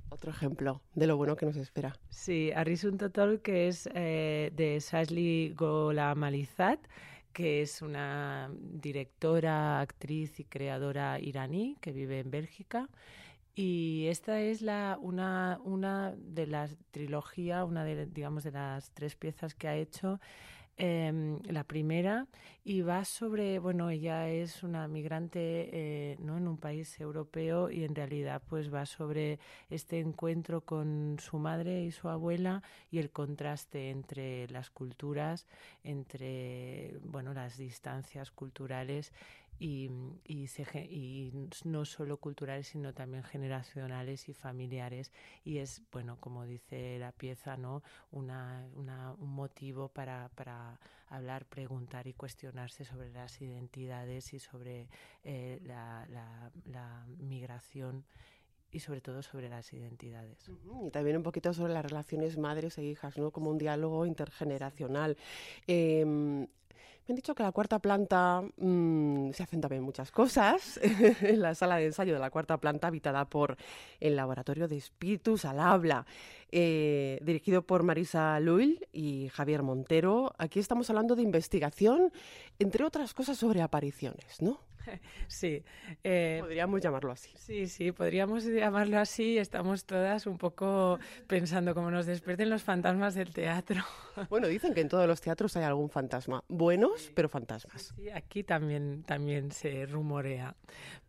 Otro 0.10 0.30
ejemplo 0.30 0.80
de 0.94 1.08
lo 1.08 1.18
bueno 1.18 1.36
que 1.36 1.48
nos 1.48 1.56
espera. 1.56 1.98
Sí, 2.10 2.52
a 2.52 2.64
to 2.64 3.10
Talk, 3.10 3.42
que 3.42 3.68
es 3.68 3.90
eh, 3.96 4.52
de 4.56 4.80
Sasli 4.80 5.56
Golamalizat, 5.58 6.80
que 7.32 7.64
es 7.64 7.82
una 7.82 8.52
directora, 8.60 9.80
actriz 9.80 10.40
y 10.40 10.44
creadora 10.44 11.20
iraní 11.20 11.78
que 11.82 11.94
vive 11.94 12.20
en 12.20 12.30
Bélgica. 12.30 12.88
Y 13.56 14.06
esta 14.10 14.40
es 14.40 14.62
la, 14.62 15.00
una, 15.02 15.60
una 15.64 16.14
de 16.16 16.46
las 16.46 16.78
trilogía, 16.92 17.66
una 17.66 17.84
de, 17.86 18.06
digamos, 18.06 18.44
de 18.44 18.52
las 18.52 18.92
tres 18.92 19.16
piezas 19.16 19.56
que 19.56 19.68
ha 19.68 19.76
hecho 19.76 20.20
Em, 20.76 21.40
la 21.50 21.64
primera, 21.64 22.26
y 22.64 22.82
va 22.82 23.06
sobre, 23.06 23.60
bueno, 23.60 23.92
ella 23.92 24.30
es 24.30 24.64
una 24.64 24.88
migrante 24.88 25.70
eh, 25.72 26.18
¿no? 26.20 26.38
en 26.38 26.48
un 26.48 26.58
país 26.58 27.00
europeo 27.00 27.70
y 27.70 27.84
en 27.84 27.94
realidad 27.94 28.42
pues 28.50 28.74
va 28.74 28.88
sobre 28.88 29.38
este 29.70 30.00
encuentro 30.00 30.62
con 30.62 31.18
su 31.20 31.38
madre 31.38 31.84
y 31.84 31.92
su 31.92 32.10
abuela 32.10 32.64
y 32.90 32.98
el 32.98 33.12
contraste 33.12 33.92
entre 33.92 34.48
las 34.50 34.72
culturas, 34.72 35.46
entre, 35.84 36.98
bueno, 37.04 37.36
las 37.36 37.58
distancias 37.58 38.32
culturales 38.32 39.14
y, 39.60 39.90
y, 40.26 40.46
y, 40.46 41.32
no 41.66 41.86
solo 41.86 42.18
culturales, 42.18 42.68
sino 42.68 42.94
también 42.94 43.24
generacionales 43.24 44.28
y 44.30 44.34
familiares. 44.34 45.12
Y 45.44 45.60
es, 45.60 45.82
bueno, 45.92 46.18
como 46.20 46.46
dice 46.46 46.98
la 47.00 47.12
pieza, 47.12 47.58
¿no? 47.58 47.84
Una, 48.12 48.68
una, 48.76 49.14
un 49.14 49.34
motivo 49.34 49.90
para, 49.90 50.30
para 50.36 50.80
hablar, 51.08 51.46
preguntar 51.46 52.08
y 52.08 52.14
cuestionarse 52.14 52.86
sobre 52.86 53.12
las 53.12 53.42
identidades 53.42 54.34
y 54.34 54.40
sobre 54.40 54.90
eh, 55.24 55.60
la, 55.64 56.06
la, 56.10 56.52
la 56.66 57.06
migración 57.20 58.06
y 58.72 58.80
sobre 58.80 59.02
todo 59.02 59.22
sobre 59.22 59.50
las 59.50 59.72
identidades. 59.72 60.50
Y 60.84 60.90
también 60.90 61.18
un 61.18 61.24
poquito 61.24 61.54
sobre 61.54 61.74
las 61.74 61.86
relaciones 61.86 62.38
madres 62.38 62.78
e 62.80 62.84
hijas, 62.84 63.18
¿no? 63.20 63.30
Como 63.30 63.52
un 63.52 63.60
diálogo 63.60 64.06
intergeneracional. 64.06 65.16
Eh, 65.68 66.48
me 67.08 67.12
han 67.14 67.16
dicho 67.18 67.36
que 67.36 67.44
la 67.44 67.52
cuarta 67.52 67.80
planta 67.80 68.42
mmm, 68.58 69.32
se 69.32 69.44
hacen 69.44 69.60
también 69.60 69.84
muchas 69.84 70.12
cosas. 70.12 70.80
en 71.22 71.42
la 71.42 71.54
sala 71.56 71.78
de 71.78 71.86
ensayo 71.88 72.14
de 72.14 72.20
la 72.20 72.30
cuarta 72.30 72.58
planta, 72.58 72.88
habitada 72.88 73.26
por 73.26 73.58
el 74.00 74.16
Laboratorio 74.16 74.68
de 74.68 74.78
Espíritus 74.78 75.46
al 75.46 75.60
Habla, 75.60 76.06
eh, 76.56 77.18
dirigido 77.24 77.64
por 77.64 77.82
Marisa 77.82 78.40
Luil 78.40 78.88
y 78.92 79.30
Javier 79.30 79.64
Montero. 79.64 80.36
Aquí 80.38 80.60
estamos 80.60 80.88
hablando 80.92 81.16
de 81.16 81.24
investigación, 81.24 82.12
entre 82.60 82.84
otras 82.84 83.16
cosas, 83.16 83.40
sobre 83.40 83.62
apariciones, 83.64 84.40
¿no? 84.40 84.60
Sí. 85.28 85.64
Eh, 86.04 86.40
podríamos 86.42 86.82
llamarlo 86.82 87.12
así. 87.12 87.32
Sí, 87.38 87.68
sí, 87.68 87.92
podríamos 87.92 88.44
llamarlo 88.46 89.00
así. 89.00 89.38
Estamos 89.38 89.86
todas 89.86 90.28
un 90.28 90.38
poco 90.38 91.00
pensando 91.28 91.74
cómo 91.74 91.90
nos 91.90 92.06
despierten 92.06 92.50
los 92.50 92.64
fantasmas 92.64 93.16
del 93.16 93.34
teatro. 93.34 93.84
Bueno, 94.30 94.48
dicen 94.48 94.76
que 94.76 94.82
en 94.82 94.90
todos 94.90 95.08
los 95.08 95.22
teatros 95.22 95.58
hay 95.58 95.64
algún 95.64 95.90
fantasma. 95.90 96.44
Buenos, 96.48 97.12
pero 97.16 97.30
fantasmas. 97.30 97.96
Sí, 97.96 98.12
aquí 98.12 98.44
también, 98.44 99.02
también 99.04 99.52
se 99.52 99.88
rumorea. 99.88 100.56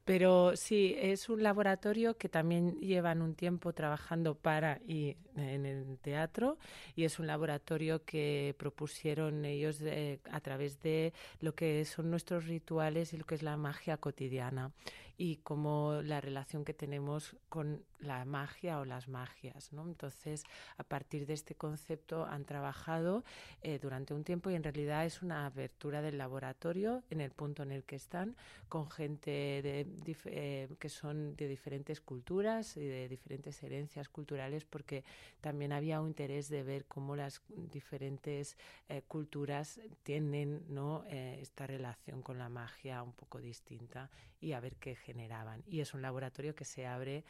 Pero 0.04 0.54
sí, 0.54 0.94
es 0.98 1.30
un 1.30 1.42
laboratorio 1.42 2.18
que 2.18 2.28
también 2.28 2.78
llevan 2.80 3.22
un 3.22 3.34
tiempo 3.34 3.72
trabajando 3.72 4.34
para 4.34 4.78
y 4.86 5.16
en 5.34 5.64
el 5.64 5.98
teatro 5.98 6.58
y 6.94 7.04
es 7.04 7.18
un 7.18 7.26
laboratorio 7.26 8.04
que 8.04 8.54
propusieron 8.58 9.46
ellos 9.46 9.82
a 10.30 10.40
través 10.40 10.80
de 10.82 11.14
lo 11.40 11.54
que 11.54 11.84
son 11.86 12.10
nuestros 12.10 12.44
rituales 12.46 13.14
y 13.14 13.16
lo 13.16 13.24
que 13.24 13.34
es 13.34 13.42
la 13.42 13.56
magia 13.56 13.96
cotidiana 13.96 14.72
y 15.16 15.36
como 15.36 16.00
la 16.02 16.20
relación 16.20 16.64
que 16.64 16.74
tenemos 16.74 17.36
con 17.48 17.82
la 18.00 18.24
magia 18.24 18.78
o 18.78 18.84
las 18.84 19.08
magias. 19.08 19.72
¿no? 19.72 19.86
Entonces, 19.86 20.44
a 20.76 20.84
partir 20.84 21.26
de 21.26 21.34
este 21.34 21.54
concepto 21.54 22.24
han 22.24 22.44
trabajado 22.44 23.24
eh, 23.62 23.78
durante 23.80 24.14
un 24.14 24.24
tiempo 24.24 24.50
y 24.50 24.54
en 24.54 24.62
realidad 24.62 25.06
es 25.06 25.22
una 25.22 25.46
apertura 25.46 26.02
del 26.02 26.18
laboratorio 26.18 27.02
en 27.10 27.20
el 27.20 27.30
punto 27.30 27.62
en 27.62 27.72
el 27.72 27.84
que 27.84 27.96
están, 27.96 28.36
con 28.68 28.90
gente 28.90 29.60
eh, 29.64 30.68
que 30.78 30.88
son 30.88 31.36
de 31.36 31.48
diferentes 31.48 32.00
culturas 32.00 32.76
y 32.76 32.86
de 32.86 33.08
diferentes 33.08 33.62
herencias 33.62 34.08
culturales, 34.08 34.64
porque 34.64 35.04
también 35.40 35.72
había 35.72 36.00
un 36.00 36.08
interés 36.08 36.48
de 36.48 36.62
ver 36.62 36.84
cómo 36.86 37.16
las 37.16 37.42
diferentes 37.48 38.56
eh, 38.88 39.02
culturas 39.08 39.80
tienen 40.02 40.64
¿no? 40.68 41.04
esta 41.06 41.66
relación 41.66 42.22
con 42.22 42.38
la 42.38 42.48
magia 42.48 43.02
un 43.02 43.12
poco 43.12 43.40
distinta 43.40 44.10
y 44.40 44.52
a 44.52 44.60
ver 44.60 44.76
qué 44.76 44.94
generaban. 44.94 45.62
Y 45.66 45.80
es 45.80 45.94
un 45.94 46.02
laboratorio 46.02 46.54
que 46.54 46.64
se 46.64 46.86
abre 46.86 47.24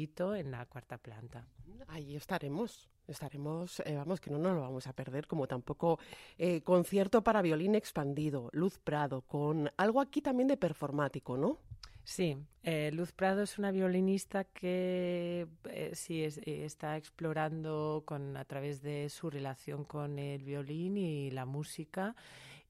gratuito 0.00 0.34
en 0.34 0.50
la 0.50 0.66
cuarta 0.66 0.98
planta. 0.98 1.46
Ahí 1.88 2.16
estaremos. 2.16 2.88
Estaremos, 3.06 3.80
eh, 3.84 3.96
vamos, 3.96 4.20
que 4.20 4.30
no 4.30 4.38
nos 4.38 4.54
lo 4.54 4.60
vamos 4.60 4.86
a 4.86 4.92
perder, 4.92 5.26
como 5.26 5.48
tampoco 5.48 5.98
eh, 6.38 6.60
concierto 6.62 7.22
para 7.22 7.42
violín 7.42 7.74
expandido, 7.74 8.50
Luz 8.52 8.78
Prado, 8.78 9.22
con 9.22 9.68
algo 9.76 10.00
aquí 10.00 10.22
también 10.22 10.46
de 10.46 10.56
performático, 10.56 11.36
¿no? 11.36 11.58
Sí, 12.04 12.36
eh, 12.62 12.90
Luz 12.92 13.10
Prado 13.12 13.42
es 13.42 13.58
una 13.58 13.72
violinista 13.72 14.44
que 14.44 15.48
sí 15.92 16.22
está 16.22 16.96
explorando 16.96 18.04
con, 18.06 18.36
a 18.36 18.44
través 18.44 18.80
de 18.80 19.08
su 19.08 19.28
relación 19.28 19.84
con 19.84 20.18
el 20.18 20.44
violín 20.44 20.96
y 20.96 21.30
la 21.30 21.46
música 21.46 22.14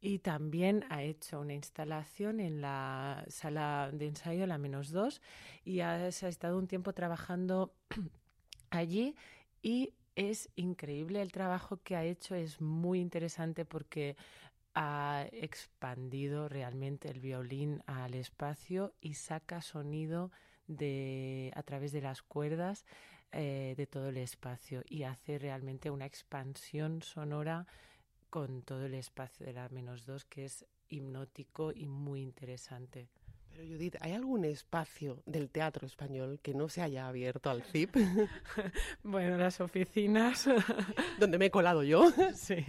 y 0.00 0.20
también 0.20 0.84
ha 0.88 1.02
hecho 1.02 1.40
una 1.40 1.54
instalación 1.54 2.40
en 2.40 2.60
la 2.60 3.24
sala 3.28 3.90
de 3.92 4.06
ensayo, 4.06 4.46
la 4.46 4.58
menos 4.58 4.90
dos, 4.90 5.20
y 5.64 5.80
ha, 5.80 6.10
se 6.10 6.26
ha 6.26 6.28
estado 6.28 6.58
un 6.58 6.66
tiempo 6.66 6.92
trabajando 6.92 7.74
allí 8.70 9.14
y 9.62 9.92
es 10.16 10.48
increíble 10.56 11.20
el 11.22 11.32
trabajo 11.32 11.78
que 11.82 11.96
ha 11.96 12.04
hecho, 12.04 12.34
es 12.34 12.60
muy 12.60 13.00
interesante 13.00 13.64
porque 13.64 14.16
ha 14.74 15.26
expandido 15.32 16.48
realmente 16.48 17.08
el 17.08 17.20
violín 17.20 17.82
al 17.86 18.14
espacio 18.14 18.94
y 19.00 19.14
saca 19.14 19.60
sonido 19.60 20.30
de, 20.66 21.52
a 21.54 21.62
través 21.62 21.92
de 21.92 22.00
las 22.00 22.22
cuerdas 22.22 22.84
eh, 23.32 23.74
de 23.76 23.86
todo 23.86 24.08
el 24.08 24.16
espacio 24.16 24.82
y 24.88 25.02
hace 25.02 25.38
realmente 25.38 25.90
una 25.90 26.06
expansión 26.06 27.02
sonora 27.02 27.66
con 28.30 28.62
todo 28.62 28.86
el 28.86 28.94
espacio 28.94 29.44
de 29.44 29.52
la 29.52 29.68
menos 29.68 30.06
dos, 30.06 30.24
que 30.24 30.44
es 30.44 30.64
hipnótico 30.88 31.72
y 31.72 31.86
muy 31.86 32.22
interesante. 32.22 33.08
Pero 33.50 33.64
Judith, 33.64 33.96
¿hay 34.00 34.12
algún 34.12 34.44
espacio 34.44 35.22
del 35.26 35.50
teatro 35.50 35.86
español 35.86 36.38
que 36.40 36.54
no 36.54 36.68
se 36.68 36.82
haya 36.82 37.08
abierto 37.08 37.50
al 37.50 37.62
CIP? 37.62 37.96
bueno, 39.02 39.36
las 39.36 39.60
oficinas. 39.60 40.48
Donde 41.18 41.36
me 41.36 41.46
he 41.46 41.50
colado 41.50 41.82
yo. 41.82 42.10
sí. 42.34 42.64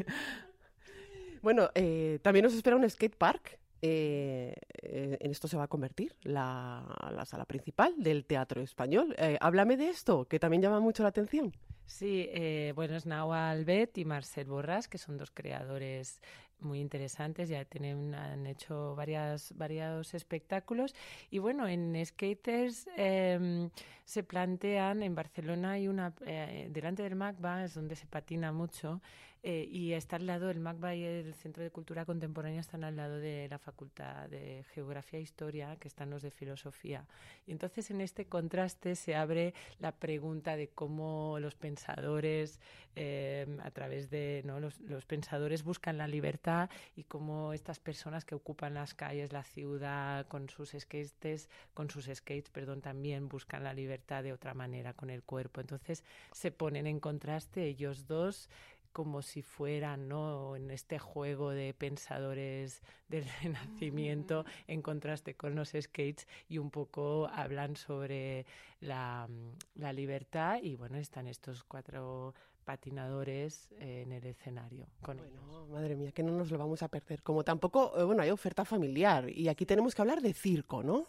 Bueno, 1.42 1.70
eh, 1.76 2.20
también 2.22 2.44
nos 2.44 2.54
espera 2.54 2.76
un 2.76 2.90
skate 2.90 3.16
park. 3.16 3.61
Eh, 3.82 4.54
eh, 4.82 5.18
en 5.20 5.32
esto 5.32 5.48
se 5.48 5.58
va 5.58 5.64
a 5.64 5.68
convertir 5.68 6.16
la, 6.24 6.86
la 7.12 7.26
sala 7.26 7.46
principal 7.46 7.96
del 7.98 8.26
teatro 8.26 8.62
español. 8.62 9.16
háblame 9.40 9.78
de 9.78 9.90
esto, 9.90 10.26
que 10.26 10.40
también 10.40 10.62
llama 10.62 10.80
mucho 10.80 11.04
la 11.04 11.10
atención. 11.10 11.54
Sí, 11.92 12.30
eh, 12.32 12.72
bueno, 12.74 12.96
es 12.96 13.06
Naua 13.06 13.50
Albet 13.52 13.98
y 13.98 14.06
Marcel 14.06 14.48
Borras, 14.48 14.88
que 14.88 14.98
son 14.98 15.18
dos 15.18 15.30
creadores 15.30 16.22
muy 16.60 16.80
interesantes, 16.80 17.50
ya 17.50 17.66
tienen, 17.66 18.16
han 18.16 18.48
hecho 18.48 18.96
varias, 18.96 19.54
varios 19.58 20.14
espectáculos. 20.14 20.96
Y 21.30 21.40
bueno, 21.40 21.68
en 21.68 21.94
Skaters 22.06 22.88
em, 22.96 23.70
se 24.06 24.24
plantean, 24.24 25.04
en 25.04 25.16
Barcelona 25.16 25.72
hay 25.72 25.90
una, 25.90 26.14
eh, 26.26 26.70
delante 26.72 27.04
del 27.04 27.16
MACBA, 27.16 27.66
es 27.66 27.74
donde 27.74 27.96
se 27.98 28.08
patina 28.08 28.54
mucho, 28.54 29.02
eh, 29.44 29.68
y 29.72 29.94
está 29.94 30.18
al 30.18 30.28
lado, 30.28 30.52
el 30.52 30.60
MACBA 30.60 30.96
y 30.96 31.04
el 31.04 31.34
Centro 31.34 31.64
de 31.64 31.72
Cultura 31.72 32.06
Contemporánea 32.06 32.60
están 32.60 32.84
al 32.84 32.96
lado 32.96 33.18
de 33.18 33.48
la 33.50 33.58
Facultad 33.58 34.30
de 34.30 34.64
Geografía 34.74 35.18
e 35.18 35.24
Historia, 35.24 35.76
que 35.78 35.88
están 35.88 36.12
los 36.12 36.22
de 36.22 36.30
Filosofía. 36.30 37.08
Y 37.48 37.52
entonces 37.52 37.90
en 37.90 38.02
este 38.02 38.26
contraste 38.26 38.96
se 38.96 39.16
abre 39.16 39.56
la 39.80 39.94
pregunta 39.94 40.56
de 40.56 40.68
cómo 40.68 41.40
los 41.40 41.56
pensadores, 41.56 42.60
em, 42.96 43.60
a 43.62 43.72
través 43.72 44.12
de 44.12 44.44
¿no? 44.46 44.60
los, 44.60 44.80
los 44.82 45.06
pensadores 45.06 45.64
buscan 45.64 45.98
la 45.98 46.08
libertad 46.08 46.70
y 46.96 47.06
cómo 47.06 47.54
estas 47.54 47.80
personas 47.80 48.26
que 48.26 48.36
ocupan 48.36 48.76
las 48.76 48.94
calles, 48.94 49.34
la 49.34 49.44
ciudad 49.44 50.28
con 50.28 50.50
sus 50.50 50.76
skates, 50.78 51.50
con 51.74 51.90
sus 51.90 52.06
skates, 52.06 52.52
perdón, 52.52 52.82
también 52.82 53.28
buscan 53.28 53.64
la 53.64 53.74
libertad 53.74 54.22
de 54.22 54.34
otra 54.34 54.54
manera 54.54 54.94
con 54.94 55.10
el 55.10 55.24
cuerpo. 55.24 55.62
Entonces 55.62 56.04
se 56.32 56.52
ponen 56.52 56.86
en 56.86 57.00
contraste 57.00 57.66
ellos 57.66 58.06
dos 58.06 58.50
como 58.92 59.22
si 59.22 59.42
fueran 59.42 60.08
¿no? 60.08 60.56
en 60.56 60.72
este 60.72 61.00
juego 61.00 61.52
de 61.52 61.74
pensadores 61.74 62.82
del 63.08 63.26
renacimiento 63.42 64.46
en 64.68 64.82
contraste 64.82 65.36
con 65.36 65.56
los 65.56 65.70
skates 65.70 66.28
y 66.50 66.58
un 66.58 66.72
poco 66.72 67.30
hablan 67.34 67.76
sobre 67.76 68.46
la, 68.80 69.28
la 69.76 69.94
libertad 69.94 70.60
y 70.62 70.76
bueno 70.76 70.98
están 70.98 71.28
estos 71.28 71.64
cuatro 71.64 72.34
patinadores 72.64 73.70
en 73.80 74.12
el 74.12 74.26
escenario. 74.26 74.88
Con 75.02 75.18
bueno, 75.18 75.68
madre 75.72 75.96
mía, 75.96 76.12
que 76.12 76.24
no 76.24 76.32
nos 76.32 76.52
lo 76.52 76.58
vamos 76.58 76.84
a 76.84 76.88
perder. 76.88 77.22
Como 77.24 77.44
tampoco, 77.44 77.94
eh, 77.98 78.04
bueno, 78.04 78.22
hay 78.22 78.30
oferta 78.30 78.66
familiar 78.66 79.30
y 79.30 79.48
aquí 79.48 79.66
tenemos 79.66 79.96
que 79.96 80.02
hablar 80.02 80.22
de 80.22 80.34
circo, 80.34 80.84
¿no? 80.84 81.08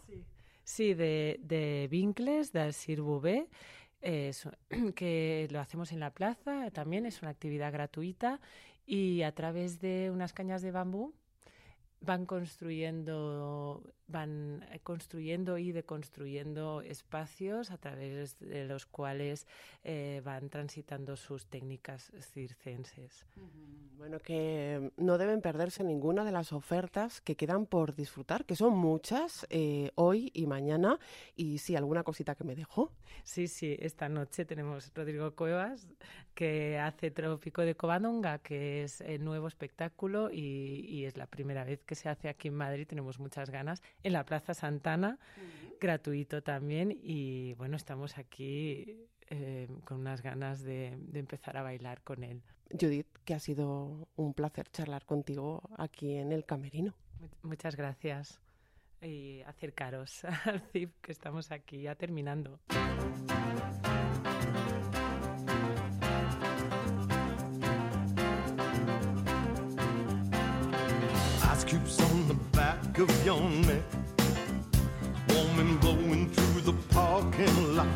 Sí, 0.63 0.93
de, 0.93 1.39
de 1.41 1.87
Vincles, 1.91 2.51
del 2.53 2.73
Sir 2.73 3.01
Bouvet, 3.01 3.49
que 4.95 5.47
lo 5.51 5.59
hacemos 5.59 5.91
en 5.91 5.99
la 5.99 6.11
plaza, 6.11 6.69
también 6.71 7.05
es 7.05 7.21
una 7.21 7.31
actividad 7.31 7.71
gratuita 7.71 8.39
y 8.85 9.21
a 9.21 9.33
través 9.33 9.79
de 9.79 10.11
unas 10.11 10.33
cañas 10.33 10.61
de 10.61 10.71
bambú 10.71 11.13
van 12.01 12.25
construyendo 12.25 13.81
van 14.07 14.65
eh, 14.71 14.79
construyendo 14.81 15.57
y 15.57 15.71
deconstruyendo 15.71 16.81
espacios 16.81 17.71
a 17.71 17.77
través 17.77 18.37
de 18.39 18.65
los 18.65 18.85
cuales 18.85 19.47
eh, 19.83 20.21
van 20.23 20.49
transitando 20.49 21.15
sus 21.15 21.45
técnicas 21.47 22.11
circenses. 22.33 23.25
Bueno, 23.97 24.19
que 24.19 24.91
no 24.97 25.17
deben 25.17 25.41
perderse 25.41 25.83
ninguna 25.83 26.25
de 26.25 26.31
las 26.31 26.51
ofertas 26.51 27.21
que 27.21 27.35
quedan 27.35 27.65
por 27.65 27.95
disfrutar, 27.95 28.45
que 28.45 28.55
son 28.55 28.77
muchas 28.77 29.47
eh, 29.49 29.91
hoy 29.95 30.31
y 30.33 30.45
mañana. 30.45 30.99
Y 31.35 31.59
sí, 31.59 31.75
alguna 31.75 32.03
cosita 32.03 32.35
que 32.35 32.43
me 32.43 32.55
dejó. 32.55 32.91
Sí, 33.23 33.47
sí, 33.47 33.77
esta 33.79 34.09
noche 34.09 34.45
tenemos 34.45 34.91
Rodrigo 34.93 35.33
Cuevas, 35.35 35.87
que 36.33 36.77
hace 36.79 37.11
Trópico 37.11 37.61
de 37.61 37.75
Covadonga, 37.75 38.39
que 38.39 38.83
es 38.83 39.01
el 39.01 39.23
nuevo 39.23 39.47
espectáculo 39.47 40.29
y, 40.31 40.85
y 40.89 41.05
es 41.05 41.15
la 41.15 41.27
primera 41.27 41.63
vez 41.63 41.83
que 41.83 41.95
se 41.95 42.09
hace 42.09 42.27
aquí 42.27 42.49
en 42.49 42.55
Madrid. 42.55 42.87
Tenemos 42.87 43.19
muchas 43.19 43.49
ganas 43.49 43.81
en 44.03 44.13
la 44.13 44.25
Plaza 44.25 44.53
Santana, 44.53 45.19
gratuito 45.79 46.43
también. 46.43 46.97
Y 47.01 47.53
bueno, 47.55 47.75
estamos 47.77 48.17
aquí 48.17 49.07
eh, 49.29 49.67
con 49.85 49.99
unas 49.99 50.21
ganas 50.21 50.61
de, 50.63 50.95
de, 50.97 51.19
empezar 51.19 51.57
a 51.57 51.63
bailar 51.63 52.01
con 52.01 52.23
él. 52.23 52.43
Judith, 52.69 53.07
que 53.25 53.33
ha 53.33 53.39
sido 53.39 54.07
un 54.15 54.33
placer 54.33 54.69
charlar 54.69 55.05
contigo 55.05 55.61
aquí 55.77 56.15
en 56.15 56.31
el 56.31 56.45
Camerino. 56.45 56.93
Muchas 57.41 57.75
gracias. 57.75 58.39
Y 59.01 59.41
acercaros 59.41 60.23
al 60.45 60.61
CIP, 60.71 60.93
que 61.01 61.11
estamos 61.11 61.51
aquí 61.51 61.81
ya 61.81 61.95
terminando. 61.95 62.59
Back 72.93 73.09
of 73.09 73.25
your 73.25 73.41
neck 73.41 73.81
eh? 74.19 75.33
warm 75.33 75.59
and 75.59 75.79
blowing 75.79 76.29
through 76.29 76.61
the 76.61 76.73
parking 76.89 77.75
lot. 77.75 77.87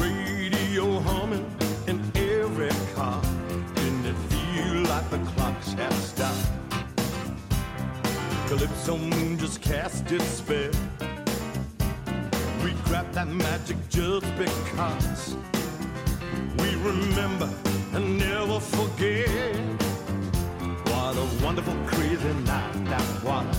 Radio 0.00 0.98
humming 1.00 1.46
in 1.86 2.00
every 2.16 2.70
car. 2.94 3.22
Didn't 3.74 4.06
it 4.06 4.16
feel 4.30 4.82
like 4.82 5.08
the 5.10 5.18
clocks 5.18 5.72
had 5.72 5.92
stopped? 5.92 6.48
Calypso 8.48 8.98
moon 8.98 9.38
just 9.38 9.60
cast 9.62 10.10
its 10.10 10.24
spell. 10.24 10.70
We 12.64 12.72
grabbed 12.84 13.14
that 13.14 13.28
magic 13.28 13.76
just 13.88 14.26
because 14.36 15.36
we 16.58 16.74
remember 16.76 17.48
and 17.94 18.18
never 18.18 18.60
forget. 18.60 19.95
What 21.06 21.18
a 21.18 21.44
wonderful, 21.44 21.74
crazy 21.86 22.34
night 22.50 22.84
that 22.86 23.22
was. 23.22 23.56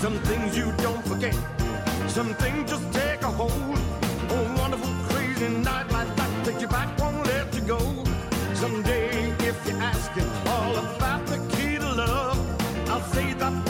Some 0.00 0.16
things 0.20 0.56
you 0.56 0.72
don't 0.76 1.04
forget. 1.04 1.34
Some 2.06 2.34
things 2.34 2.70
just 2.70 2.92
take 2.92 3.20
a 3.22 3.26
hold. 3.26 3.50
A 3.50 4.54
wonderful, 4.58 4.88
crazy 5.08 5.48
night 5.48 5.90
like 5.90 6.14
that 6.14 6.44
takes 6.44 6.62
you 6.62 6.68
back, 6.68 6.96
won't 7.00 7.26
let 7.26 7.52
you 7.52 7.62
go. 7.62 7.80
Someday, 8.54 9.08
if 9.40 9.56
you're 9.66 9.82
asking 9.82 10.30
all 10.46 10.76
about 10.76 11.26
the 11.26 11.38
key 11.56 11.78
to 11.78 11.92
love, 11.94 12.38
I'll 12.88 13.02
say 13.12 13.32
that 13.32 13.65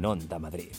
en 0.00 0.06
Onda 0.06 0.38
Madrid. 0.38 0.72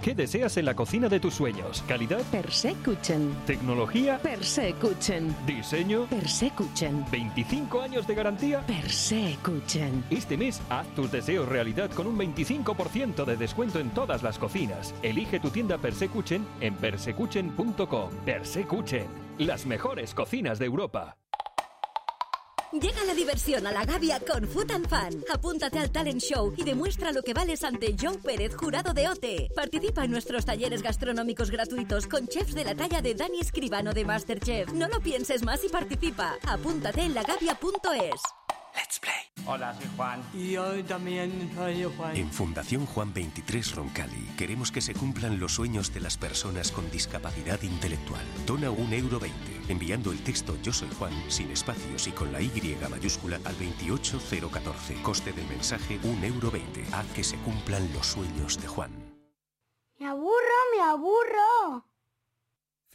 ¿Qué 0.00 0.14
deseas 0.14 0.56
en 0.58 0.66
la 0.66 0.76
cocina 0.76 1.08
de 1.08 1.18
tus 1.18 1.34
sueños? 1.34 1.82
¿Calidad? 1.88 2.22
Persecuchen. 2.30 3.34
¿Tecnología? 3.44 4.20
Persecuchen. 4.22 5.34
¿Diseño? 5.44 6.06
Persecuchen. 6.06 7.04
¿25 7.06 7.82
años 7.82 8.06
de 8.06 8.14
garantía? 8.14 8.60
Persecuchen. 8.60 10.04
Este 10.08 10.36
mes 10.36 10.62
haz 10.70 10.86
tus 10.94 11.10
deseos 11.10 11.48
realidad 11.48 11.90
con 11.90 12.06
un 12.06 12.16
25% 12.16 13.24
de 13.24 13.36
descuento 13.36 13.80
en 13.80 13.90
todas 13.90 14.22
las 14.22 14.38
cocinas. 14.38 14.94
Elige 15.02 15.40
tu 15.40 15.50
tienda 15.50 15.78
Persecuchen 15.78 16.46
en 16.60 16.76
persecuchen.com. 16.76 18.10
Persecuchen, 18.24 19.08
las 19.38 19.66
mejores 19.66 20.14
cocinas 20.14 20.60
de 20.60 20.66
Europa. 20.66 21.16
Llega 22.72 23.04
la 23.04 23.14
diversión 23.14 23.66
a 23.66 23.72
la 23.72 23.84
Gavia 23.84 24.20
con 24.20 24.46
Food 24.46 24.72
and 24.72 24.88
Fan. 24.88 25.24
Apúntate 25.32 25.78
al 25.78 25.90
talent 25.90 26.20
show 26.20 26.52
y 26.56 26.64
demuestra 26.64 27.12
lo 27.12 27.22
que 27.22 27.32
vales 27.32 27.62
ante 27.62 27.94
Joe 27.98 28.18
Pérez, 28.18 28.56
jurado 28.56 28.92
de 28.92 29.08
OTE. 29.08 29.50
Participa 29.54 30.04
en 30.04 30.10
nuestros 30.10 30.44
talleres 30.44 30.82
gastronómicos 30.82 31.50
gratuitos 31.50 32.06
con 32.06 32.26
chefs 32.26 32.54
de 32.54 32.64
la 32.64 32.74
talla 32.74 33.00
de 33.00 33.14
Dani 33.14 33.40
Escribano 33.40 33.92
de 33.92 34.04
Masterchef. 34.04 34.72
No 34.72 34.88
lo 34.88 35.00
pienses 35.00 35.44
más 35.44 35.62
y 35.64 35.68
participa. 35.68 36.34
Apúntate 36.44 37.02
en 37.02 37.14
lagavia.es. 37.14 38.45
Let's 38.76 39.00
play. 39.00 39.14
Hola, 39.46 39.74
soy 39.74 39.86
Juan. 39.96 40.22
Y 40.34 40.56
hoy 40.58 40.82
también 40.82 41.50
soy 41.54 41.84
Juan. 41.96 42.14
En 42.14 42.30
Fundación 42.30 42.84
Juan 42.84 43.14
23 43.14 43.74
Roncali 43.74 44.28
queremos 44.36 44.70
que 44.70 44.82
se 44.82 44.92
cumplan 44.92 45.40
los 45.40 45.54
sueños 45.54 45.94
de 45.94 46.00
las 46.00 46.18
personas 46.18 46.70
con 46.70 46.90
discapacidad 46.90 47.62
intelectual. 47.62 48.20
Dona 48.44 48.70
un 48.70 48.92
euro 48.92 49.18
20 49.18 49.72
enviando 49.72 50.12
el 50.12 50.22
texto 50.22 50.58
Yo 50.62 50.72
soy 50.72 50.88
Juan 50.98 51.12
sin 51.28 51.50
espacios 51.50 52.06
y 52.06 52.10
con 52.12 52.32
la 52.32 52.42
Y 52.42 52.76
mayúscula 52.90 53.40
al 53.44 53.56
28014. 53.56 55.02
Coste 55.02 55.32
del 55.32 55.46
mensaje 55.46 55.98
un 56.02 56.22
euro 56.22 56.50
20. 56.50 56.84
Haz 56.92 57.06
que 57.14 57.24
se 57.24 57.36
cumplan 57.38 57.90
los 57.94 58.06
sueños 58.06 58.60
de 58.60 58.68
Juan. 58.68 58.90
Me 59.98 60.06
aburro, 60.06 60.58
me 60.76 60.82
aburro. 60.82 61.95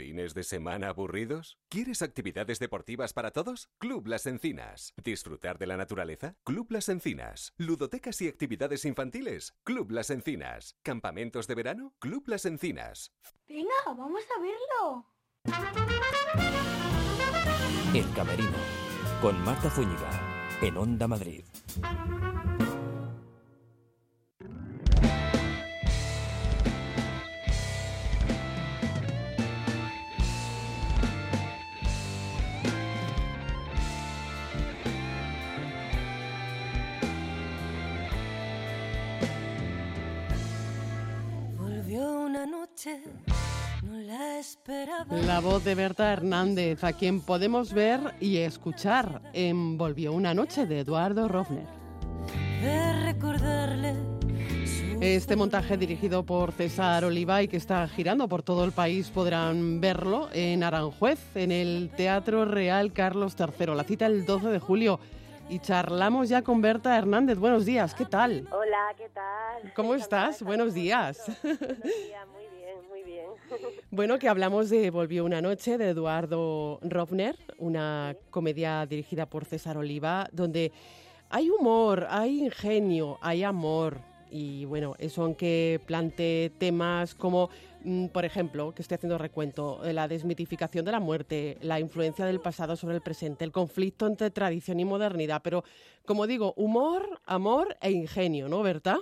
¿Fines 0.01 0.33
de 0.33 0.41
semana 0.41 0.89
aburridos? 0.89 1.59
¿Quieres 1.69 2.01
actividades 2.01 2.57
deportivas 2.57 3.13
para 3.13 3.29
todos? 3.29 3.69
Club 3.77 4.07
Las 4.07 4.25
Encinas. 4.25 4.95
¿Disfrutar 5.03 5.59
de 5.59 5.67
la 5.67 5.77
naturaleza? 5.77 6.33
Club 6.43 6.71
Las 6.71 6.89
Encinas. 6.89 7.53
¿Ludotecas 7.57 8.19
y 8.23 8.27
actividades 8.27 8.83
infantiles? 8.85 9.53
Club 9.63 9.91
Las 9.91 10.09
Encinas. 10.09 10.75
¿Campamentos 10.81 11.45
de 11.45 11.53
verano? 11.53 11.93
Club 11.99 12.23
Las 12.25 12.45
Encinas. 12.47 13.11
Venga, 13.47 13.69
vamos 13.85 14.23
a 14.35 14.41
verlo. 14.41 15.05
El 17.93 18.11
Camerino, 18.15 18.57
con 19.21 19.39
Marta 19.43 19.69
Zúñiga, 19.69 20.09
en 20.63 20.77
Onda 20.77 21.07
Madrid. 21.07 21.43
La 45.09 45.39
voz 45.39 45.63
de 45.63 45.75
Berta 45.75 46.11
Hernández, 46.13 46.83
a 46.83 46.93
quien 46.93 47.21
podemos 47.21 47.73
ver 47.73 48.15
y 48.19 48.37
escuchar 48.37 49.21
en 49.33 49.77
Volvió 49.77 50.13
una 50.13 50.33
noche 50.33 50.65
de 50.65 50.79
Eduardo 50.79 51.27
Rofner. 51.27 51.67
Este 54.99 55.35
montaje 55.35 55.77
dirigido 55.77 56.23
por 56.23 56.51
César 56.53 57.05
Oliva 57.05 57.43
y 57.43 57.47
que 57.47 57.57
está 57.57 57.87
girando 57.87 58.27
por 58.27 58.41
todo 58.43 58.63
el 58.65 58.71
país 58.71 59.09
podrán 59.09 59.81
verlo 59.81 60.29
en 60.33 60.63
Aranjuez, 60.63 61.19
en 61.35 61.51
el 61.51 61.91
Teatro 61.95 62.45
Real 62.45 62.93
Carlos 62.93 63.35
III. 63.37 63.75
La 63.75 63.83
cita 63.83 64.05
el 64.07 64.25
12 64.25 64.47
de 64.47 64.59
julio. 64.59 64.99
Y 65.49 65.59
charlamos 65.59 66.29
ya 66.29 66.43
con 66.43 66.61
Berta 66.61 66.97
Hernández. 66.97 67.37
Buenos 67.37 67.65
días, 67.65 67.93
¿qué 67.93 68.05
tal? 68.05 68.47
Hola, 68.51 68.93
¿qué 68.97 69.09
tal? 69.09 69.73
¿Cómo 69.73 69.95
estás? 69.95 70.41
Buenos 70.41 70.73
días. 70.73 71.29
Buenos 71.43 71.59
días, 71.59 71.77
muy 71.83 71.89
bien, 71.99 72.29
muy 72.31 72.41
bien. 72.41 72.50
Bueno, 73.89 74.19
que 74.19 74.29
hablamos 74.29 74.69
de 74.69 74.89
Volvió 74.89 75.25
una 75.25 75.41
noche 75.41 75.77
de 75.77 75.89
Eduardo 75.89 76.79
Rovner, 76.81 77.35
una 77.57 78.15
comedia 78.29 78.85
dirigida 78.85 79.25
por 79.25 79.45
César 79.45 79.77
Oliva, 79.77 80.29
donde 80.31 80.71
hay 81.29 81.49
humor, 81.49 82.07
hay 82.09 82.39
ingenio, 82.39 83.17
hay 83.21 83.43
amor. 83.43 83.99
Y 84.29 84.63
bueno, 84.63 84.95
eso 84.97 85.23
aunque 85.23 85.81
plantee 85.85 86.51
temas 86.51 87.15
como, 87.15 87.49
mm, 87.83 88.07
por 88.07 88.23
ejemplo, 88.23 88.73
que 88.73 88.81
estoy 88.81 88.95
haciendo 88.95 89.17
recuento, 89.17 89.83
eh, 89.83 89.91
la 89.91 90.07
desmitificación 90.07 90.85
de 90.85 90.93
la 90.93 91.01
muerte, 91.01 91.57
la 91.61 91.81
influencia 91.81 92.25
del 92.25 92.39
pasado 92.39 92.77
sobre 92.77 92.95
el 92.95 93.01
presente, 93.01 93.43
el 93.43 93.51
conflicto 93.51 94.07
entre 94.07 94.31
tradición 94.31 94.79
y 94.79 94.85
modernidad. 94.85 95.41
Pero, 95.43 95.65
como 96.05 96.27
digo, 96.27 96.53
humor, 96.55 97.19
amor 97.25 97.77
e 97.81 97.91
ingenio, 97.91 98.47
¿no, 98.47 98.63
Berta? 98.63 98.99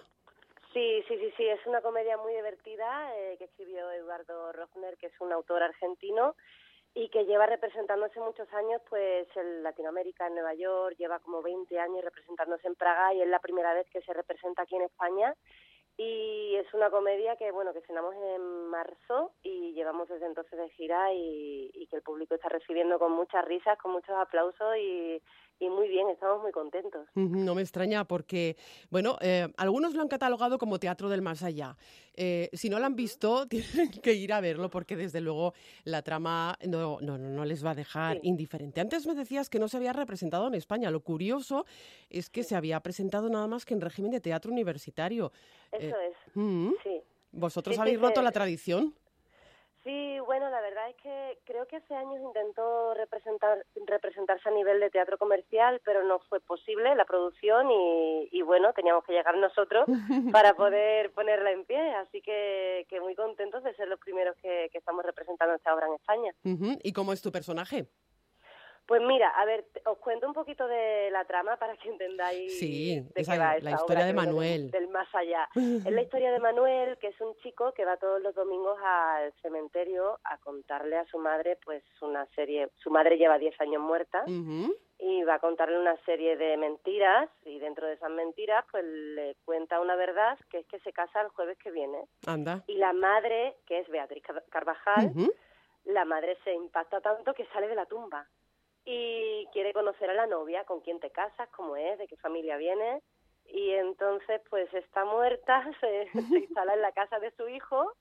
Sí, 0.74 1.04
sí, 1.08 1.18
sí, 1.18 1.34
sí, 1.36 1.48
es 1.48 1.66
una 1.66 1.82
comedia 1.82 2.16
muy 2.18 2.34
divertida 2.34 3.12
eh, 3.18 3.36
que 3.40 3.46
escribió 3.46 3.90
Eduardo 3.92 4.52
Rofner, 4.52 4.98
que 4.98 5.08
es 5.08 5.14
un 5.20 5.32
autor 5.34 5.64
argentino 5.64 6.36
y 6.94 7.10
que 7.10 7.26
lleva 7.26 7.48
representándose 7.48 8.20
muchos 8.20 8.52
años 8.54 8.82
pues 8.88 9.28
en 9.36 9.64
Latinoamérica, 9.64 10.28
en 10.28 10.36
Nueva 10.36 10.54
York, 10.54 10.96
lleva 10.98 11.20
como 11.20 11.42
20 11.42 11.80
años 11.80 12.04
representándose 12.04 12.68
en 12.68 12.76
Praga 12.76 13.14
y 13.14 13.22
es 13.22 13.28
la 13.28 13.40
primera 13.40 13.74
vez 13.74 13.88
que 13.90 14.02
se 14.02 14.14
representa 14.14 14.62
aquí 14.64 14.76
en 14.76 14.84
España 14.84 15.34
y 16.02 16.56
es 16.56 16.74
una 16.74 16.90
comedia 16.90 17.36
que 17.36 17.52
bueno 17.52 17.74
que 17.74 17.80
estrenamos 17.80 18.16
en 18.16 18.70
marzo 18.70 19.34
y 19.44 19.74
llevamos 19.74 20.08
desde 20.08 20.28
entonces 20.28 20.58
de 20.58 20.70
gira 20.70 21.14
y, 21.14 21.70
y 21.74 21.88
que 21.88 21.98
el 21.98 22.02
público 22.02 22.36
está 22.36 22.48
recibiendo 22.48 22.98
con 22.98 23.12
muchas 23.12 23.44
risas, 23.44 23.78
con 23.78 23.92
muchos 23.92 24.16
aplausos 24.16 24.78
y, 24.78 25.22
y 25.60 25.70
muy 25.70 25.90
bien, 25.90 26.08
estamos 26.08 26.42
muy 26.42 26.54
contentos. 26.54 27.06
No 27.16 27.54
me 27.54 27.62
extraña 27.62 28.06
porque, 28.06 28.56
bueno, 28.90 29.18
eh, 29.20 29.50
algunos 29.58 29.94
lo 29.94 30.02
han 30.02 30.08
catalogado 30.08 30.58
como 30.58 30.80
teatro 30.80 31.10
del 31.10 31.22
más 31.22 31.44
allá. 31.44 31.76
Eh, 32.22 32.50
si 32.52 32.70
no 32.70 32.80
lo 32.80 32.86
han 32.86 32.98
visto, 32.98 33.48
tienen 33.48 33.92
que 33.92 34.14
ir 34.14 34.34
a 34.34 34.42
verlo 34.42 34.70
porque 34.70 34.98
desde 34.98 35.22
luego 35.22 35.54
la 35.86 36.02
trama 36.02 36.58
no, 36.68 37.00
no, 37.00 37.18
no 37.18 37.46
les 37.46 37.66
va 37.66 37.72
a 37.72 37.76
dejar 37.76 38.20
indiferente. 38.24 38.82
Antes 38.82 39.08
me 39.08 39.16
decías 39.16 39.50
que 39.50 39.58
no 39.58 39.70
se 39.70 39.78
había 39.78 39.94
representado 39.94 40.46
en 40.48 40.56
España. 40.56 40.92
Lo 40.92 41.00
curioso 41.00 41.66
es 42.10 42.30
que 42.30 42.44
se 42.44 42.58
había 42.58 42.82
presentado 42.82 43.30
nada 43.30 43.48
más 43.48 43.66
que 43.66 43.74
en 43.74 43.80
régimen 43.80 44.12
de 44.12 44.20
teatro 44.20 44.52
universitario. 44.52 45.32
Eso 45.72 45.96
Eh, 45.96 46.10
es, 46.10 46.36
mm. 46.36 46.72
sí. 46.84 47.02
¿Vosotros 47.32 47.80
habéis 47.80 48.02
roto 48.02 48.22
la 48.22 48.34
tradición? 48.34 48.94
Sí, 49.90 50.20
bueno, 50.20 50.52
la 50.52 50.62
verdad 50.62 50.88
es 50.88 50.96
que 50.98 51.40
creo 51.46 51.66
que 51.66 51.78
hace 51.78 51.96
años 51.96 52.22
intentó 52.22 52.94
representar, 52.94 53.66
representarse 53.88 54.48
a 54.48 54.52
nivel 54.52 54.80
de 54.80 54.92
teatro 54.92 55.18
comercial, 55.18 55.82
pero 55.84 56.04
no 56.04 56.20
fue 56.30 56.40
posible 56.42 56.94
la 56.94 57.06
producción 57.06 57.72
y, 57.72 58.30
y 58.32 58.44
bueno, 58.44 58.72
teníamos 58.74 59.04
que 59.04 59.14
llegar 59.14 59.36
nosotros 59.38 59.88
para 60.32 60.54
poder 60.54 61.12
ponerla 61.14 61.52
en 61.54 61.66
pie. 61.66 61.96
Así 61.96 62.22
que, 62.22 62.86
que 62.88 63.02
muy 63.02 63.16
contentos 63.16 63.64
de 63.64 63.74
ser 63.74 63.88
los 63.88 64.00
primeros 64.00 64.36
que, 64.44 64.70
que 64.72 64.78
estamos 64.78 65.04
representando 65.04 65.56
esta 65.56 65.74
obra 65.74 65.88
en 65.88 65.94
España. 65.96 66.36
¿Y 66.84 66.94
cómo 66.94 67.12
es 67.12 67.24
tu 67.24 67.32
personaje? 67.32 67.88
Pues 68.90 69.04
mira, 69.04 69.30
a 69.30 69.46
ver, 69.46 69.66
os 69.86 70.00
cuento 70.00 70.26
un 70.26 70.34
poquito 70.34 70.68
de 70.68 71.10
la 71.12 71.24
trama 71.24 71.58
para 71.58 71.78
que 71.78 71.90
entendáis 71.90 72.58
Sí, 72.58 73.00
de 73.14 73.22
esa- 73.22 73.34
qué 73.34 73.38
va 73.38 73.46
la 73.60 73.72
historia 73.72 73.98
obra 74.00 74.06
de 74.06 74.14
Manuel. 74.14 74.72
Del, 74.72 74.82
del 74.82 74.88
más 74.90 75.08
allá. 75.14 75.48
es 75.86 75.94
la 75.94 76.02
historia 76.02 76.32
de 76.32 76.40
Manuel, 76.40 76.98
que 76.98 77.10
es 77.10 77.22
un 77.22 77.36
chico 77.38 77.72
que 77.74 77.86
va 77.86 77.98
todos 77.98 78.20
los 78.20 78.34
domingos 78.34 78.80
al 78.84 79.32
cementerio 79.44 80.20
a 80.24 80.40
contarle 80.40 80.98
a 80.98 81.06
su 81.06 81.20
madre, 81.20 81.60
pues 81.64 81.84
una 82.02 82.26
serie. 82.34 82.70
Su 82.78 82.90
madre 82.90 83.18
lleva 83.18 83.38
10 83.38 83.62
años 83.62 83.80
muerta 83.80 84.24
y 85.02 85.24
va 85.24 85.36
a 85.36 85.40
contarle 85.40 85.78
una 85.80 85.96
serie 86.06 86.36
de 86.36 86.58
mentiras 86.58 87.30
y 87.46 87.60
dentro 87.60 87.86
de 87.86 87.94
esas 87.94 88.10
mentiras, 88.10 88.66
pues 88.72 88.84
le 88.84 89.36
cuenta 89.46 89.80
una 89.80 89.96
verdad 89.96 90.36
que 90.50 90.58
es 90.62 90.66
que 90.68 90.80
se 90.80 90.92
casa 90.94 91.22
el 91.22 91.30
jueves 91.30 91.60
que 91.60 91.70
viene. 91.70 92.06
Anda. 92.26 92.64
Y 92.66 92.74
la 92.78 92.92
madre, 92.94 93.56
que 93.68 93.78
es 93.80 93.88
Beatriz 93.88 94.24
Car- 94.24 94.44
Carvajal, 94.50 95.14
la 95.86 96.06
madre 96.06 96.40
se 96.44 96.54
impacta 96.56 97.02
tanto 97.02 97.36
que 97.36 97.46
sale 97.54 97.68
de 97.68 97.76
la 97.76 97.86
tumba 97.86 98.28
y 98.92 99.46
quiere 99.54 99.72
conocer 99.72 100.10
a 100.10 100.16
la 100.16 100.26
novia, 100.26 100.64
con 100.64 100.80
quién 100.82 101.00
te 101.00 101.12
casas, 101.12 101.48
cómo 101.50 101.76
es, 101.76 102.00
de 102.00 102.08
qué 102.08 102.18
familia 102.18 102.58
viene 102.58 103.04
y 103.46 103.70
entonces 103.72 104.42
pues 104.50 104.72
está 104.74 105.06
muerta, 105.06 105.64
se, 105.80 106.10
se 106.12 106.14
instala 106.40 106.74
en 106.74 106.82
la 106.82 106.92
casa 106.92 107.20
de 107.20 107.30
su 107.38 107.48
hijo 107.48 107.94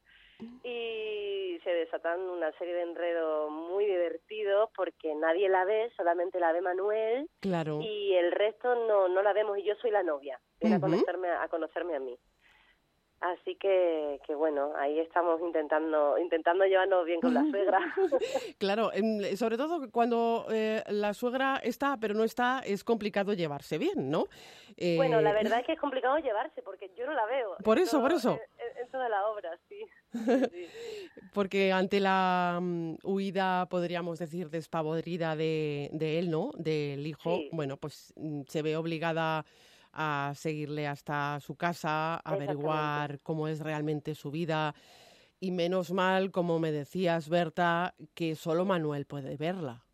y 0.62 1.58
se 1.64 1.70
desatan 1.70 2.20
una 2.20 2.52
serie 2.52 2.72
de 2.72 2.82
enredos 2.82 3.50
muy 3.50 3.84
divertidos 3.84 4.70
porque 4.74 5.14
nadie 5.14 5.48
la 5.48 5.64
ve, 5.64 5.90
solamente 5.96 6.38
la 6.40 6.52
ve 6.52 6.60
Manuel 6.62 7.28
Claro. 7.40 7.80
y 7.82 8.14
el 8.14 8.32
resto 8.32 8.74
no, 8.86 9.08
no 9.08 9.20
la 9.20 9.32
vemos 9.32 9.58
y 9.58 9.64
yo 9.64 9.74
soy 9.82 9.90
la 9.90 10.02
novia, 10.02 10.40
viene 10.60 10.76
a 10.76 10.80
conocerme, 10.80 11.28
a 11.28 11.48
conocerme 11.48 11.96
a 11.96 12.00
mí. 12.00 12.16
Así 13.20 13.56
que, 13.56 14.20
que 14.26 14.34
bueno, 14.36 14.72
ahí 14.76 15.00
estamos 15.00 15.40
intentando 15.40 16.16
intentando 16.18 16.64
llevarnos 16.64 17.04
bien 17.04 17.20
con 17.20 17.34
la 17.34 17.42
suegra. 17.50 17.78
Claro, 18.58 18.90
sobre 19.36 19.56
todo 19.56 19.90
cuando 19.90 20.46
eh, 20.50 20.84
la 20.88 21.12
suegra 21.14 21.56
está, 21.64 21.96
pero 22.00 22.14
no 22.14 22.22
está, 22.22 22.60
es 22.64 22.84
complicado 22.84 23.32
llevarse 23.32 23.76
bien, 23.76 24.08
¿no? 24.10 24.26
Eh, 24.76 24.94
Bueno, 24.96 25.20
la 25.20 25.32
verdad 25.32 25.58
es 25.60 25.66
que 25.66 25.72
es 25.72 25.80
complicado 25.80 26.16
llevarse 26.18 26.62
porque 26.62 26.92
yo 26.96 27.06
no 27.06 27.12
la 27.14 27.26
veo. 27.26 27.56
Por 27.64 27.78
eso, 27.80 28.00
por 28.00 28.12
eso. 28.12 28.38
En, 28.58 28.84
en 28.84 28.88
toda 28.92 29.08
la 29.08 29.26
obra, 29.26 29.58
sí. 29.68 29.84
Porque 31.34 31.72
ante 31.72 32.00
la 32.00 32.58
mm, 32.60 32.94
huida, 33.04 33.66
podríamos 33.66 34.18
decir, 34.18 34.48
despavorida 34.50 35.36
de, 35.36 35.90
de 35.92 36.18
él, 36.18 36.30
¿no? 36.30 36.50
Del 36.56 37.06
hijo, 37.06 37.36
Sí. 37.36 37.48
bueno, 37.52 37.76
pues 37.76 38.12
mm, 38.16 38.42
se 38.46 38.62
ve 38.62 38.76
obligada 38.76 39.44
a 39.92 40.32
seguirle 40.34 40.86
hasta 40.86 41.40
su 41.40 41.56
casa, 41.56 42.14
a 42.14 42.20
averiguar 42.24 43.18
cómo 43.22 43.48
es 43.48 43.60
realmente 43.60 44.14
su 44.14 44.30
vida. 44.30 44.74
Y 45.40 45.50
menos 45.52 45.92
mal, 45.92 46.30
como 46.30 46.58
me 46.58 46.72
decías, 46.72 47.28
Berta, 47.28 47.94
que 48.14 48.34
solo 48.34 48.64
Manuel 48.64 49.06
puede 49.06 49.36
verla. 49.36 49.84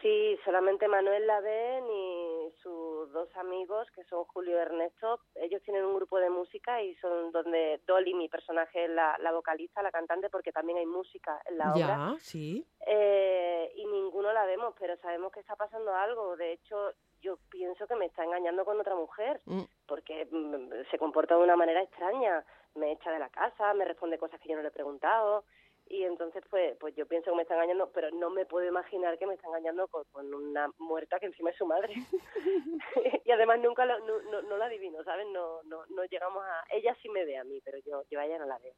Sí, 0.00 0.36
solamente 0.44 0.88
Manuel 0.88 1.26
la 1.26 1.40
ve 1.40 1.80
y 1.92 2.41
sus 2.62 3.10
dos 3.12 3.28
amigos, 3.36 3.90
que 3.94 4.04
son 4.04 4.24
Julio 4.24 4.56
y 4.56 4.60
Ernesto, 4.60 5.20
ellos 5.34 5.62
tienen 5.62 5.84
un 5.84 5.94
grupo 5.96 6.18
de 6.18 6.30
música 6.30 6.82
y 6.82 6.94
son 6.96 7.32
donde 7.32 7.80
Dolly, 7.86 8.14
mi 8.14 8.28
personaje, 8.28 8.84
es 8.84 8.90
la, 8.90 9.16
la 9.18 9.32
vocalista, 9.32 9.82
la 9.82 9.90
cantante, 9.90 10.30
porque 10.30 10.52
también 10.52 10.78
hay 10.78 10.86
música 10.86 11.40
en 11.46 11.58
la 11.58 11.72
obra. 11.74 12.14
Sí. 12.20 12.66
Eh, 12.86 13.72
y 13.76 13.86
ninguno 13.86 14.32
la 14.32 14.44
vemos, 14.46 14.74
pero 14.78 14.96
sabemos 14.98 15.32
que 15.32 15.40
está 15.40 15.56
pasando 15.56 15.94
algo. 15.94 16.36
De 16.36 16.52
hecho, 16.52 16.92
yo 17.20 17.36
pienso 17.50 17.86
que 17.86 17.96
me 17.96 18.06
está 18.06 18.24
engañando 18.24 18.64
con 18.64 18.78
otra 18.80 18.94
mujer, 18.94 19.40
Mm. 19.46 19.62
porque 19.86 20.26
mm, 20.30 20.90
se 20.90 20.98
comporta 20.98 21.36
de 21.36 21.42
una 21.42 21.56
manera 21.56 21.82
extraña. 21.82 22.44
Me 22.74 22.92
echa 22.92 23.10
de 23.12 23.18
la 23.18 23.28
casa, 23.28 23.74
me 23.74 23.84
responde 23.84 24.18
cosas 24.18 24.40
que 24.40 24.48
yo 24.48 24.56
no 24.56 24.62
le 24.62 24.68
he 24.68 24.72
preguntado. 24.72 25.44
Y 25.86 26.04
entonces, 26.04 26.42
pues, 26.48 26.76
pues 26.78 26.94
yo 26.96 27.06
pienso 27.06 27.30
que 27.30 27.36
me 27.36 27.42
está 27.42 27.54
engañando, 27.54 27.90
pero 27.92 28.10
no 28.12 28.30
me 28.30 28.46
puedo 28.46 28.66
imaginar 28.66 29.18
que 29.18 29.26
me 29.26 29.34
está 29.34 29.48
engañando 29.48 29.88
con, 29.88 30.04
con 30.12 30.32
una 30.32 30.70
muerta 30.78 31.18
que 31.20 31.26
encima 31.26 31.50
es 31.50 31.56
su 31.56 31.66
madre. 31.66 31.92
y 33.24 33.30
además 33.30 33.60
nunca 33.60 33.84
lo, 33.84 33.98
no, 34.00 34.22
no, 34.30 34.42
no 34.42 34.56
la 34.56 34.66
adivino, 34.66 35.02
¿sabes? 35.04 35.26
No, 35.32 35.62
no, 35.64 35.84
no 35.90 36.04
llegamos 36.04 36.42
a... 36.44 36.64
Ella 36.74 36.96
sí 37.02 37.08
me 37.08 37.24
ve 37.24 37.36
a 37.36 37.44
mí, 37.44 37.60
pero 37.64 37.78
yo, 37.84 38.02
yo 38.10 38.20
a 38.20 38.26
ella 38.26 38.38
no 38.38 38.46
la 38.46 38.58
veo. 38.58 38.74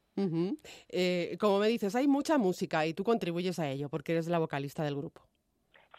Eh, 0.89 1.37
como 1.39 1.59
me 1.59 1.67
dices, 1.67 1.95
hay 1.95 2.07
mucha 2.07 2.37
música 2.37 2.85
y 2.85 2.93
tú 2.93 3.03
contribuyes 3.03 3.59
a 3.59 3.69
ello 3.69 3.87
porque 3.89 4.11
eres 4.13 4.27
la 4.27 4.39
vocalista 4.39 4.83
del 4.83 4.95
grupo. 4.95 5.21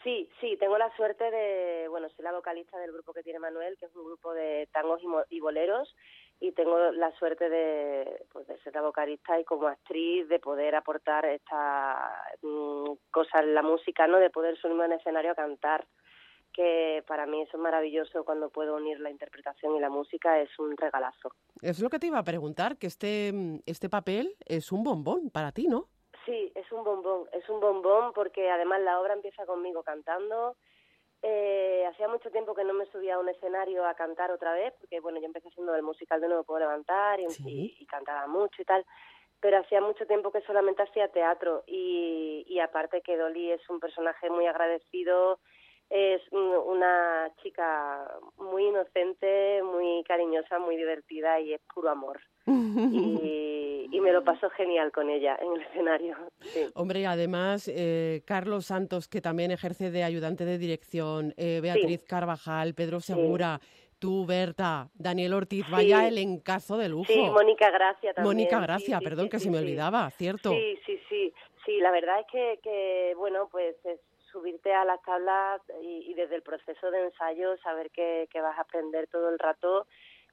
Sí, 0.03 0.29
sí, 0.39 0.55
tengo 0.57 0.77
la 0.77 0.95
suerte 0.95 1.29
de, 1.31 1.87
bueno, 1.89 2.07
soy 2.09 2.23
la 2.23 2.31
vocalista 2.31 2.77
del 2.77 2.93
grupo 2.93 3.11
que 3.13 3.23
tiene 3.23 3.39
Manuel, 3.39 3.75
que 3.77 3.87
es 3.87 3.95
un 3.95 4.05
grupo 4.05 4.33
de 4.33 4.69
tangos 4.71 5.01
y, 5.03 5.07
mo- 5.07 5.25
y 5.29 5.39
boleros, 5.39 5.93
y 6.39 6.51
tengo 6.51 6.77
la 6.91 7.11
suerte 7.17 7.49
de, 7.49 8.25
pues, 8.31 8.47
de 8.47 8.59
ser 8.59 8.75
la 8.75 8.81
vocalista 8.81 9.39
y 9.39 9.43
como 9.43 9.67
actriz 9.67 10.27
de 10.29 10.39
poder 10.39 10.75
aportar 10.75 11.25
esta 11.25 12.13
mm, 12.41 12.91
cosa 13.11 13.39
en 13.39 13.53
la 13.55 13.63
música, 13.63 14.07
¿no? 14.07 14.17
De 14.17 14.29
poder 14.29 14.57
subirme 14.57 14.85
en 14.85 14.93
escenario 14.93 15.31
a 15.31 15.35
cantar, 15.35 15.87
que 16.53 17.03
para 17.07 17.25
mí 17.25 17.41
eso 17.41 17.57
es 17.57 17.63
maravilloso 17.63 18.23
cuando 18.23 18.49
puedo 18.49 18.75
unir 18.75 18.99
la 18.99 19.09
interpretación 19.09 19.75
y 19.75 19.79
la 19.79 19.89
música, 19.89 20.39
es 20.39 20.49
un 20.59 20.77
regalazo. 20.77 21.31
Es 21.61 21.79
lo 21.79 21.89
que 21.89 21.99
te 21.99 22.07
iba 22.07 22.19
a 22.19 22.23
preguntar, 22.23 22.77
que 22.77 22.87
este, 22.87 23.31
mm, 23.33 23.59
este 23.65 23.89
papel 23.89 24.35
es 24.45 24.71
un 24.71 24.83
bombón 24.83 25.31
para 25.31 25.51
ti, 25.51 25.67
¿no? 25.67 25.87
Sí, 26.25 26.51
es 26.55 26.71
un 26.71 26.83
bombón, 26.83 27.27
es 27.31 27.47
un 27.49 27.59
bombón 27.59 28.11
porque 28.13 28.49
además 28.49 28.81
la 28.81 28.99
obra 28.99 29.13
empieza 29.13 29.45
conmigo 29.45 29.81
cantando. 29.81 30.55
Eh, 31.29 31.85
hacía 31.87 32.07
mucho 32.07 32.31
tiempo 32.31 32.55
que 32.55 32.63
no 32.63 32.73
me 32.73 32.85
subía 32.85 33.15
a 33.15 33.19
un 33.19 33.27
escenario 33.27 33.85
a 33.85 33.95
cantar 33.95 34.31
otra 34.31 34.53
vez, 34.53 34.73
porque 34.79 35.01
bueno, 35.01 35.19
yo 35.19 35.25
empecé 35.25 35.49
haciendo 35.49 35.75
el 35.75 35.83
musical 35.83 36.21
de 36.21 36.29
me 36.29 36.43
puedo 36.43 36.61
levantar 36.61 37.19
y, 37.19 37.25
y- 37.25 37.75
y 37.81 37.85
cantaba 37.85 38.27
mucho 38.27 38.61
y 38.61 38.65
tal, 38.65 38.85
pero 39.41 39.57
hacía 39.57 39.81
mucho 39.81 40.07
tiempo 40.07 40.31
que 40.31 40.39
solamente 40.41 40.83
hacía 40.83 41.09
teatro 41.09 41.63
y, 41.67 42.45
y 42.47 42.59
aparte 42.59 43.01
que 43.01 43.17
Dolly 43.17 43.51
es 43.51 43.69
un 43.69 43.81
personaje 43.81 44.29
muy 44.29 44.45
agradecido, 44.47 45.39
es 45.89 46.21
un- 46.31 46.53
una 46.67 47.31
chica 47.41 48.05
muy 48.37 48.65
inocente, 48.67 49.61
muy 49.63 50.03
cariñosa, 50.07 50.59
muy 50.59 50.75
divertida 50.75 51.39
y 51.39 51.53
es 51.53 51.61
puro 51.73 51.89
amor. 51.89 52.19
Y, 52.91 53.87
y 53.91 54.01
me 54.01 54.11
lo 54.11 54.23
paso 54.23 54.49
genial 54.51 54.91
con 54.91 55.09
ella 55.09 55.37
en 55.41 55.53
el 55.53 55.61
escenario. 55.61 56.15
Sí. 56.41 56.65
Hombre, 56.75 57.05
además, 57.05 57.69
eh, 57.73 58.21
Carlos 58.25 58.65
Santos, 58.65 59.07
que 59.07 59.21
también 59.21 59.51
ejerce 59.51 59.91
de 59.91 60.03
ayudante 60.03 60.43
de 60.45 60.57
dirección, 60.57 61.33
eh, 61.37 61.59
Beatriz 61.61 62.03
Carvajal, 62.03 62.73
Pedro 62.73 62.99
Segura, 62.99 63.59
tú, 63.99 64.25
Berta, 64.25 64.89
Daniel 64.93 65.33
Ortiz, 65.33 65.65
Sí. 65.65 65.71
vaya 65.71 66.07
el 66.07 66.17
encazo 66.17 66.77
de 66.77 66.89
lujo. 66.89 67.05
Sí, 67.11 67.19
Mónica 67.19 67.71
Gracia 67.71 68.13
también. 68.13 68.35
Mónica 68.35 68.57
sí, 68.57 68.63
Gracia, 68.63 68.97
sí, 68.99 69.03
perdón, 69.03 69.25
sí, 69.25 69.29
que 69.29 69.39
sí, 69.39 69.43
se 69.45 69.51
me 69.51 69.57
sí. 69.57 69.63
olvidaba, 69.63 70.09
cierto. 70.11 70.51
Sí, 70.51 70.77
sí, 70.85 70.99
sí. 71.09 71.33
Sí, 71.65 71.79
la 71.81 71.91
verdad 71.91 72.19
es 72.21 72.27
que, 72.31 72.59
que 72.63 73.13
bueno, 73.17 73.49
pues 73.51 73.75
es 73.85 73.99
subirte 74.37 74.71
a 74.73 74.85
las 74.85 75.01
tablas 75.01 75.61
y, 75.81 76.11
y 76.11 76.13
desde 76.13 76.35
el 76.35 76.43
proceso 76.43 76.91
de 76.91 77.05
ensayo 77.05 77.57
saber 77.57 77.89
que, 77.89 78.27
que 78.31 78.41
vas 78.41 78.57
a 78.57 78.61
aprender 78.61 79.07
todo 79.07 79.29
el 79.29 79.39
rato 79.39 79.87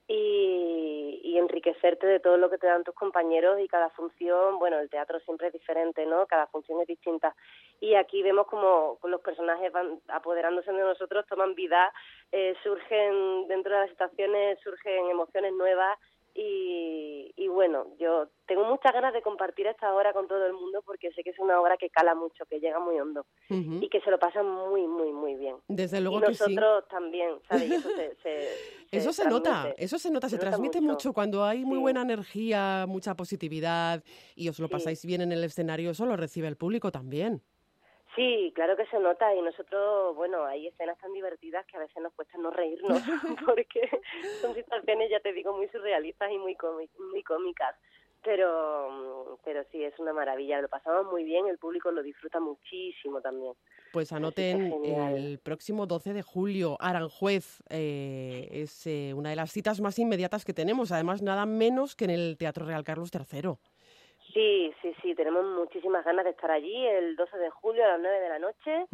y, 0.07 1.21
y 1.25 1.39
enriquecerte 1.39 2.07
de 2.07 2.21
todo 2.21 2.37
lo 2.37 2.51
que 2.51 2.59
te 2.59 2.67
dan 2.67 2.85
tus 2.85 2.95
compañeros 2.95 3.59
y 3.61 3.69
cada 3.69 3.89
función, 3.91 4.59
bueno, 4.59 4.79
el 4.79 4.91
teatro 4.91 5.19
siempre 5.21 5.47
es 5.47 5.55
diferente, 5.55 6.05
¿no? 6.05 6.27
Cada 6.27 6.47
función 6.49 6.81
es 6.83 6.87
distinta. 6.87 7.35
Y 7.81 7.95
aquí 7.95 8.23
vemos 8.23 8.47
como 8.47 8.99
los 9.05 9.21
personajes 9.23 9.73
van 9.73 10.01
apoderándose 10.09 10.73
de 10.73 10.83
nosotros, 10.83 11.27
toman 11.27 11.55
vida, 11.55 11.91
eh, 12.33 12.55
surgen 12.63 13.49
dentro 13.49 13.73
de 13.73 13.81
las 13.81 13.91
situaciones, 13.91 14.59
surgen 14.61 15.09
emociones 15.09 15.55
nuevas 15.55 15.99
y, 16.35 17.33
y 17.37 17.49
bueno, 17.49 17.87
yo 17.99 18.29
tengo 18.47 18.65
muchas 18.65 18.93
ganas 18.93 19.13
de 19.15 19.23
compartir 19.23 19.67
esta 19.67 19.95
obra 19.95 20.13
con 20.13 20.27
todo 20.29 20.45
el 20.47 20.53
mundo 20.53 20.83
porque 20.85 21.13
sé 21.13 21.23
que 21.23 21.31
es 21.31 21.39
una 21.39 21.61
obra 21.61 21.77
que 21.77 21.91
cala 21.91 22.15
mucho, 22.15 22.45
que 22.47 22.61
llega 22.61 22.79
muy 22.79 22.99
hondo 22.99 23.27
y 23.49 23.89
que 23.89 24.01
se 24.01 24.11
lo 24.11 24.19
pasan 24.19 24.47
muy, 24.49 24.87
muy, 24.87 25.13
muy 25.13 25.35
bien. 25.37 25.57
Desde 25.69 26.01
luego 26.01 26.19
y 26.19 26.23
que 26.23 26.35
sí. 26.35 26.43
nosotros 26.55 26.89
también, 26.89 27.39
¿sabes? 27.49 27.71
Y 27.71 27.75
eso 27.75 27.89
se, 27.97 28.17
se- 28.23 28.75
Eso 28.95 29.13
se 29.13 29.25
nota, 29.29 29.75
eso 29.77 29.99
se 29.99 30.09
nota, 30.11 30.29
se, 30.29 30.37
nota 30.37 30.47
transmite 30.51 30.81
mucho. 30.81 31.13
cuando 31.13 31.45
hay 31.45 31.65
muy 31.65 31.79
Sí. 31.79 31.83
buena 31.83 32.03
energía, 32.03 32.85
mucha 32.87 33.17
positividad 33.17 34.05
y 34.37 34.49
os 34.49 34.59
lo 34.61 34.67
Sí. 34.69 34.73
pasáis 34.73 35.05
bien 35.05 35.21
en 35.21 35.33
el 35.33 35.43
escenario, 35.43 35.91
eso 35.91 36.07
lo 36.07 36.17
recibe 36.17 36.47
el 36.49 36.57
público 36.57 36.93
también. 36.93 37.43
Sí, 38.15 38.53
claro 38.55 38.77
que 38.77 38.87
se 38.87 38.99
nota 38.99 39.35
y 39.35 39.43
nosotros, 39.43 40.15
bueno, 40.15 40.45
hay 40.45 40.69
escenas 40.69 40.99
tan 40.99 41.13
divertidas 41.13 41.67
que 41.67 41.77
a 41.77 41.81
veces 41.81 42.01
nos 42.01 42.13
cuesta 42.13 42.39
no 42.39 42.51
reírnos 42.51 43.03
porque 43.47 43.89
son 44.41 44.55
situaciones, 44.55 45.11
ya 45.11 45.21
te 45.21 45.33
digo, 45.33 45.57
muy 45.57 45.69
surrealistas 45.69 46.31
y 46.31 46.39
muy, 46.39 46.57
muy 47.13 47.23
cómicas. 47.25 47.75
Pero, 48.23 48.91
mm, 48.91 49.41
pero 49.45 49.65
sí, 49.71 49.83
es 49.83 49.99
una 49.99 50.13
maravilla, 50.13 50.63
lo 50.63 50.69
pasamos 50.69 51.07
muy 51.13 51.25
bien, 51.25 51.47
el 51.47 51.59
público 51.59 51.91
lo 51.91 52.03
disfruta 52.03 52.41
muchísimo 52.41 53.21
también. 53.21 53.53
Pues 53.93 54.13
anoten 54.13 54.73
el 54.85 55.39
próximo 55.41 55.87
12 55.87 56.15
de 56.15 56.23
julio, 56.23 56.77
Aranjuez, 56.81 57.63
eh, 57.69 58.49
es 58.51 58.87
eh, 58.87 59.13
una 59.15 59.31
de 59.31 59.37
las 59.37 59.53
citas 59.53 59.81
más 59.81 59.99
inmediatas 59.99 60.45
que 60.45 60.55
tenemos, 60.55 60.91
además 60.91 61.21
nada 61.21 61.47
menos 61.47 61.97
que 61.97 62.05
en 62.05 62.11
el 62.11 62.37
Teatro 62.39 62.65
Real 62.65 62.85
Carlos 62.85 63.11
III. 63.13 63.57
Sí, 64.35 64.75
sí, 64.83 64.93
sí, 65.01 65.15
tenemos 65.15 65.45
muchísimas 65.47 66.05
ganas 66.05 66.25
de 66.25 66.33
estar 66.33 66.51
allí 66.51 66.87
el 66.87 67.15
12 67.15 67.39
de 67.39 67.51
julio 67.51 67.85
a 67.85 67.89
las 67.89 68.01
9 68.01 68.21
de 68.21 68.29
la 68.29 68.39
noche. 68.41 68.87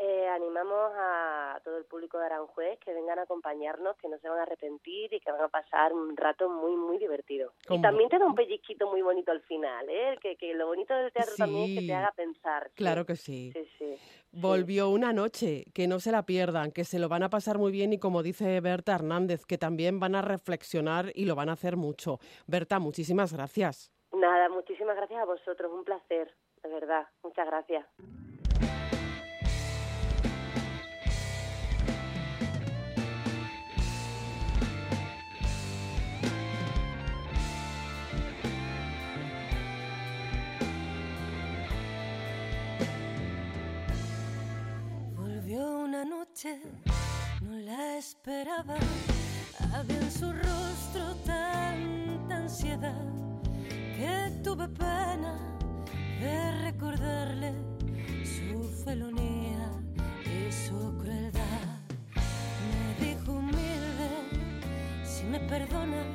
Eh, 0.00 0.28
animamos 0.28 0.92
a 0.94 1.60
todo 1.64 1.76
el 1.76 1.84
público 1.84 2.18
de 2.20 2.26
Aranjuez 2.26 2.78
que 2.78 2.94
vengan 2.94 3.18
a 3.18 3.22
acompañarnos, 3.22 3.96
que 3.96 4.08
no 4.08 4.16
se 4.18 4.28
van 4.28 4.38
a 4.38 4.42
arrepentir 4.42 5.12
y 5.12 5.18
que 5.18 5.32
van 5.32 5.40
a 5.40 5.48
pasar 5.48 5.92
un 5.92 6.16
rato 6.16 6.48
muy, 6.48 6.76
muy 6.76 6.98
divertido. 6.98 7.52
Y 7.68 7.80
también 7.80 8.08
te 8.08 8.16
da 8.16 8.26
un 8.26 8.36
pellizquito 8.36 8.88
muy 8.88 9.02
bonito 9.02 9.32
al 9.32 9.40
final, 9.40 9.88
¿eh? 9.88 10.16
Que, 10.22 10.36
que 10.36 10.54
lo 10.54 10.68
bonito 10.68 10.94
del 10.94 11.10
teatro 11.12 11.34
también 11.36 11.70
es 11.70 11.80
que 11.80 11.86
te 11.86 11.94
haga 11.94 12.12
pensar. 12.12 12.68
sí. 12.68 12.74
Claro 12.76 13.06
que 13.06 13.16
sí. 13.16 13.50
Sí, 13.52 13.68
sí. 13.76 13.96
Volvió 14.30 14.88
una 14.90 15.12
noche, 15.12 15.64
que 15.74 15.88
no 15.88 15.98
se 15.98 16.12
la 16.12 16.24
pierdan, 16.24 16.70
que 16.70 16.84
se 16.84 17.00
lo 17.00 17.08
van 17.08 17.24
a 17.24 17.30
pasar 17.30 17.58
muy 17.58 17.72
bien 17.72 17.92
y 17.92 17.98
como 17.98 18.22
dice 18.22 18.60
Berta 18.60 18.94
Hernández, 18.94 19.46
que 19.46 19.58
también 19.58 19.98
van 19.98 20.14
a 20.14 20.22
reflexionar 20.22 21.10
y 21.14 21.24
lo 21.24 21.34
van 21.34 21.48
a 21.48 21.54
hacer 21.54 21.76
mucho. 21.76 22.20
Berta, 22.46 22.78
muchísimas 22.78 23.32
gracias. 23.32 23.90
Nada, 24.12 24.48
muchísimas 24.48 24.96
gracias 24.96 25.20
a 25.20 25.24
vosotros, 25.24 25.70
un 25.72 25.84
placer, 25.84 26.34
de 26.62 26.68
verdad. 26.68 27.06
Muchas 27.22 27.46
gracias. 27.46 27.86
Volvió 45.16 45.80
una 45.80 46.04
noche, 46.04 46.60
no 47.42 47.56
la 47.58 47.98
esperaba. 47.98 48.76
Había 49.74 49.96
en 49.96 50.10
su 50.10 50.32
rostro 50.32 51.14
tanta 51.26 52.36
ansiedad 52.36 53.27
que 53.98 54.30
tuve 54.44 54.68
pena 54.68 55.34
de 56.20 56.52
recordarle 56.62 57.52
su 58.22 58.62
felonía 58.84 59.72
y 60.24 60.52
su 60.52 60.96
crueldad. 60.98 61.66
Me 62.68 63.04
dijo 63.04 63.32
humilde, 63.32 64.10
si 65.02 65.24
me 65.24 65.40
perdonas, 65.40 66.06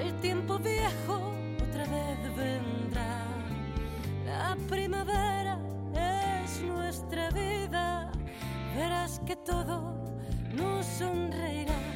el 0.00 0.14
tiempo 0.20 0.60
viejo 0.60 1.32
otra 1.68 1.84
vez 1.86 2.36
vendrá. 2.36 3.24
La 4.24 4.56
primavera 4.68 5.58
es 6.44 6.62
nuestra 6.62 7.30
vida, 7.30 8.12
verás 8.76 9.20
que 9.26 9.34
todo 9.34 9.92
nos 10.54 10.86
sonreirá. 10.86 11.95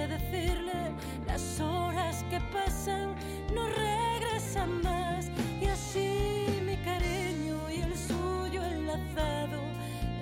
Quise 0.00 0.08
decirle, 0.08 0.94
las 1.26 1.60
horas 1.60 2.24
que 2.30 2.40
pasan 2.52 3.14
no 3.54 3.66
regresan 3.66 4.82
más. 4.82 5.30
Y 5.60 5.66
así 5.66 6.46
mi 6.64 6.76
cariño 6.78 7.70
y 7.70 7.80
el 7.80 7.94
suyo 7.96 8.64
enlazado 8.64 9.60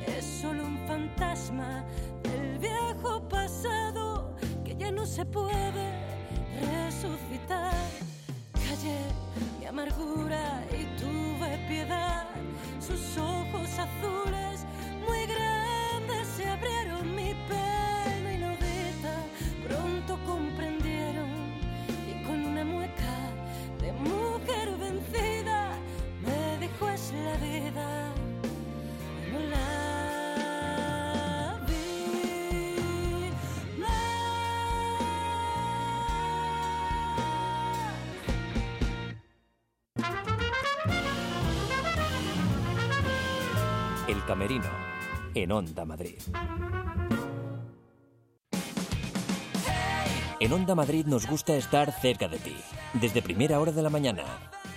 es 0.07 0.25
solo 0.25 0.65
un 0.65 0.79
fantasma 0.87 1.85
del 2.23 2.59
viejo 2.59 3.29
pasado 3.29 4.35
que 4.65 4.75
ya 4.77 4.91
no 4.91 5.07
se 5.07 5.25
puede 5.25 5.68
El 44.39 44.47
Camerino, 44.47 44.71
en 45.35 45.51
Onda 45.51 45.85
Madrid. 45.85 46.19
En 50.39 50.53
Onda 50.53 50.77
Madrid 50.77 51.07
nos 51.07 51.27
gusta 51.27 51.57
estar 51.57 51.91
cerca 51.91 52.29
de 52.29 52.39
ti, 52.39 52.57
desde 52.93 53.21
primera 53.21 53.59
hora 53.59 53.73
de 53.73 53.83
la 53.83 53.91
mañana, 53.91 54.23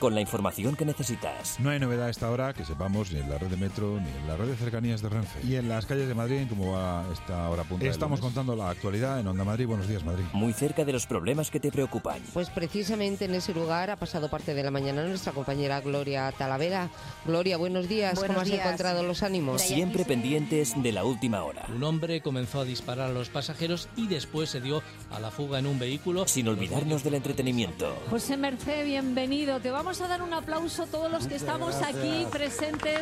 con 0.01 0.15
la 0.15 0.21
información 0.21 0.75
que 0.75 0.83
necesitas. 0.83 1.59
No 1.59 1.69
hay 1.69 1.79
novedad 1.79 2.07
a 2.07 2.09
esta 2.09 2.31
hora 2.31 2.53
que 2.53 2.65
sepamos 2.65 3.11
ni 3.11 3.19
en 3.19 3.29
la 3.29 3.37
red 3.37 3.49
de 3.49 3.55
metro 3.55 3.99
ni 4.01 4.09
en 4.09 4.27
la 4.27 4.35
red 4.35 4.47
de 4.47 4.55
cercanías 4.55 5.03
de 5.03 5.09
Renfe. 5.09 5.39
Y 5.45 5.57
en 5.57 5.69
las 5.69 5.85
calles 5.85 6.07
de 6.07 6.15
Madrid, 6.15 6.47
como 6.49 6.71
va 6.71 7.05
esta 7.13 7.47
hora 7.49 7.63
punta. 7.63 7.85
Estamos 7.85 8.19
contando 8.19 8.55
la 8.55 8.71
actualidad 8.71 9.19
en 9.19 9.27
Onda 9.27 9.43
Madrid. 9.43 9.67
Buenos 9.67 9.87
días, 9.87 10.03
Madrid. 10.03 10.25
Muy 10.33 10.53
cerca 10.53 10.83
de 10.85 10.91
los 10.91 11.05
problemas 11.05 11.51
que 11.51 11.59
te 11.59 11.71
preocupan. 11.71 12.19
Pues 12.33 12.49
precisamente 12.49 13.25
en 13.25 13.35
ese 13.35 13.53
lugar 13.53 13.91
ha 13.91 13.95
pasado 13.95 14.27
parte 14.27 14.55
de 14.55 14.63
la 14.63 14.71
mañana 14.71 15.05
nuestra 15.05 15.33
compañera 15.33 15.79
Gloria 15.81 16.31
Talavera. 16.31 16.89
Gloria, 17.27 17.57
buenos 17.57 17.87
días. 17.87 18.15
Buenos 18.15 18.37
¿Cómo 18.37 18.41
has 18.41 18.59
encontrado 18.59 19.03
los 19.03 19.21
ánimos? 19.21 19.61
Siempre 19.61 20.03
pendientes 20.03 20.73
de 20.81 20.91
la 20.91 21.03
última 21.03 21.43
hora. 21.43 21.67
Un 21.75 21.83
hombre 21.83 22.21
comenzó 22.21 22.61
a 22.61 22.65
disparar 22.65 23.11
a 23.11 23.13
los 23.13 23.29
pasajeros 23.29 23.87
y 23.95 24.07
después 24.07 24.49
se 24.49 24.61
dio 24.61 24.81
a 25.11 25.19
la 25.19 25.29
fuga 25.29 25.59
en 25.59 25.67
un 25.67 25.77
vehículo. 25.77 26.27
Sin 26.27 26.47
olvidarnos 26.47 27.03
del 27.03 27.13
entretenimiento. 27.13 27.95
José 28.09 28.35
Mercé, 28.35 28.83
bienvenido. 28.83 29.59
Te 29.59 29.69
vamos 29.69 29.90
a 29.99 30.07
dar 30.07 30.21
un 30.21 30.33
aplauso 30.33 30.85
todos 30.87 31.11
los 31.11 31.23
que 31.27 31.33
Muchas 31.33 31.41
estamos 31.41 31.75
gracias. 31.75 31.99
aquí 31.99 32.25
presentes 32.31 33.01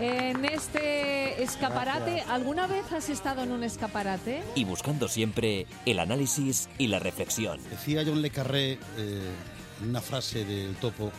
en 0.00 0.44
este 0.44 1.42
escaparate. 1.42 2.10
Gracias. 2.10 2.30
¿Alguna 2.30 2.66
vez 2.66 2.90
has 2.92 3.08
estado 3.08 3.42
en 3.42 3.52
un 3.52 3.62
escaparate? 3.62 4.42
Y 4.56 4.64
buscando 4.64 5.06
siempre 5.08 5.66
el 5.86 5.98
análisis 6.00 6.68
y 6.78 6.88
la 6.88 6.98
reflexión. 6.98 7.60
Decía 7.70 8.02
John 8.04 8.22
Le 8.22 8.30
Carré 8.30 8.78
eh, 8.96 9.30
una 9.84 10.00
frase 10.00 10.44
del 10.44 10.74
topo, 10.76 11.12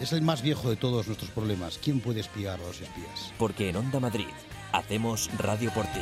es 0.00 0.12
el 0.12 0.20
más 0.22 0.42
viejo 0.42 0.68
de 0.68 0.76
todos 0.76 1.06
nuestros 1.06 1.30
problemas. 1.30 1.78
¿Quién 1.82 2.00
puede 2.00 2.20
espiar 2.20 2.60
a 2.60 2.64
los 2.66 2.80
espías? 2.80 3.32
Porque 3.38 3.70
en 3.70 3.76
Onda 3.76 4.00
Madrid 4.00 4.26
hacemos 4.72 5.30
radio 5.38 5.70
por 5.72 5.86
ti. 5.86 6.00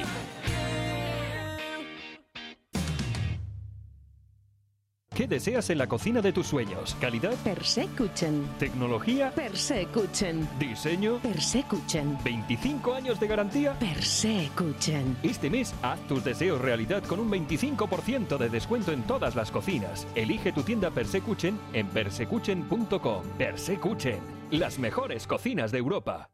Deseas 5.30 5.70
en 5.70 5.78
la 5.78 5.86
cocina 5.86 6.20
de 6.20 6.34
tus 6.34 6.46
sueños? 6.46 6.94
¿Calidad? 7.00 7.34
Persekuchen. 7.42 8.46
¿Tecnología? 8.58 9.30
Persekuchen. 9.30 10.46
¿Diseño? 10.58 11.18
Persekuchen. 11.20 12.18
¿25 12.18 12.94
años 12.94 13.18
de 13.18 13.26
garantía? 13.26 13.72
Persekuchen. 13.78 15.16
Este 15.22 15.48
mes 15.48 15.74
haz 15.80 15.98
tus 16.06 16.22
deseos 16.22 16.60
realidad 16.60 17.02
con 17.04 17.20
un 17.20 17.30
25% 17.30 18.36
de 18.36 18.50
descuento 18.50 18.92
en 18.92 19.04
todas 19.04 19.34
las 19.34 19.50
cocinas. 19.50 20.06
Elige 20.14 20.52
tu 20.52 20.62
tienda 20.62 20.90
Persekuchen 20.90 21.58
en 21.72 21.86
persekuchen.com. 21.88 23.22
Persekuchen, 23.38 24.20
las 24.50 24.78
mejores 24.78 25.26
cocinas 25.26 25.72
de 25.72 25.78
Europa. 25.78 26.28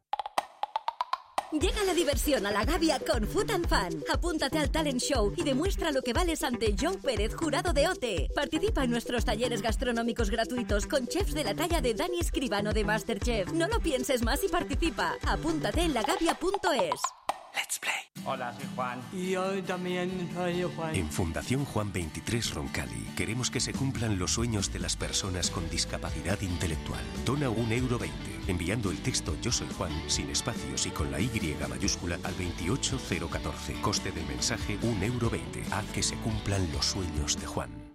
Llega 1.52 1.84
la 1.84 1.94
diversión 1.94 2.44
a 2.44 2.50
la 2.50 2.64
Gavia 2.64 2.98
con 2.98 3.24
Food 3.24 3.50
and 3.52 3.68
Fun. 3.68 4.04
Apúntate 4.12 4.58
al 4.58 4.70
talent 4.70 5.00
show 5.00 5.32
y 5.36 5.44
demuestra 5.44 5.92
lo 5.92 6.02
que 6.02 6.12
vales 6.12 6.42
ante 6.42 6.74
John 6.78 6.96
Pérez, 6.96 7.34
jurado 7.34 7.72
de 7.72 7.88
OTE. 7.88 8.28
Participa 8.34 8.82
en 8.82 8.90
nuestros 8.90 9.24
talleres 9.24 9.62
gastronómicos 9.62 10.28
gratuitos 10.28 10.86
con 10.86 11.06
chefs 11.06 11.34
de 11.34 11.44
la 11.44 11.54
talla 11.54 11.80
de 11.80 11.94
Dani 11.94 12.18
Escribano 12.18 12.72
de 12.72 12.84
Masterchef. 12.84 13.52
No 13.52 13.68
lo 13.68 13.78
pienses 13.78 14.22
más 14.22 14.42
y 14.42 14.48
participa. 14.48 15.14
Apúntate 15.24 15.82
en 15.82 15.94
lagavia.es. 15.94 17.15
Let's 17.56 17.78
play. 17.78 17.94
Hola, 18.26 18.52
soy 18.52 18.66
Juan. 18.74 19.00
Y 19.14 19.30
yo 19.30 19.62
también 19.64 20.28
soy 20.34 20.62
Juan. 20.62 20.94
En 20.94 21.10
Fundación 21.10 21.64
Juan 21.64 21.90
23 21.90 22.54
Roncali 22.54 23.06
queremos 23.16 23.50
que 23.50 23.60
se 23.60 23.72
cumplan 23.72 24.18
los 24.18 24.32
sueños 24.34 24.72
de 24.74 24.78
las 24.78 24.94
personas 24.96 25.50
con 25.50 25.68
discapacidad 25.70 26.38
intelectual. 26.42 27.00
Dona 27.24 27.48
un 27.48 27.72
euro 27.72 27.98
20 27.98 28.16
enviando 28.48 28.90
el 28.90 28.98
texto 28.98 29.36
Yo 29.40 29.50
soy 29.50 29.68
Juan 29.78 29.92
sin 30.06 30.28
espacios 30.28 30.86
y 30.86 30.90
con 30.90 31.10
la 31.10 31.18
Y 31.18 31.56
mayúscula 31.68 32.18
al 32.24 32.34
28014. 32.34 33.80
Coste 33.80 34.12
del 34.12 34.26
mensaje 34.26 34.78
un 34.82 35.02
euro 35.02 35.30
20. 35.30 35.64
Haz 35.72 35.86
que 35.92 36.02
se 36.02 36.16
cumplan 36.16 36.70
los 36.72 36.84
sueños 36.84 37.40
de 37.40 37.46
Juan. 37.46 37.85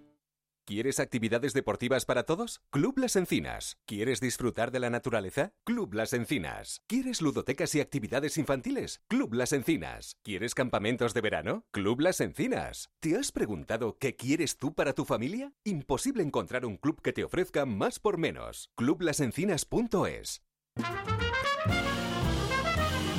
¿Quieres 0.72 1.02
actividades 1.02 1.54
deportivas 1.54 2.06
para 2.06 2.24
todos? 2.24 2.62
Club 2.70 2.98
Las 2.98 3.18
Encinas. 3.18 3.78
¿Quieres 3.86 4.22
disfrutar 4.22 4.72
de 4.72 4.80
la 4.80 4.90
naturaleza? 4.90 5.52
Club 5.66 5.94
Las 5.94 6.14
Encinas. 6.14 6.82
¿Quieres 6.88 7.22
ludotecas 7.22 7.76
y 7.76 7.82
actividades 7.82 8.38
infantiles? 8.38 9.02
Club 9.10 9.34
Las 9.34 9.52
Encinas. 9.52 10.16
¿Quieres 10.24 10.56
campamentos 10.56 11.14
de 11.14 11.20
verano? 11.20 11.66
Club 11.72 12.00
Las 12.00 12.22
Encinas. 12.22 12.90
¿Te 13.02 13.18
has 13.18 13.34
preguntado 13.34 13.98
qué 14.00 14.16
quieres 14.16 14.56
tú 14.56 14.74
para 14.74 14.94
tu 14.94 15.04
familia? 15.04 15.52
Imposible 15.66 16.24
encontrar 16.24 16.66
un 16.66 16.78
club 16.78 17.02
que 17.02 17.12
te 17.12 17.26
ofrezca 17.26 17.66
más 17.66 18.00
por 18.00 18.18
menos. 18.18 18.70
Clublasencinas.es. 18.78 20.42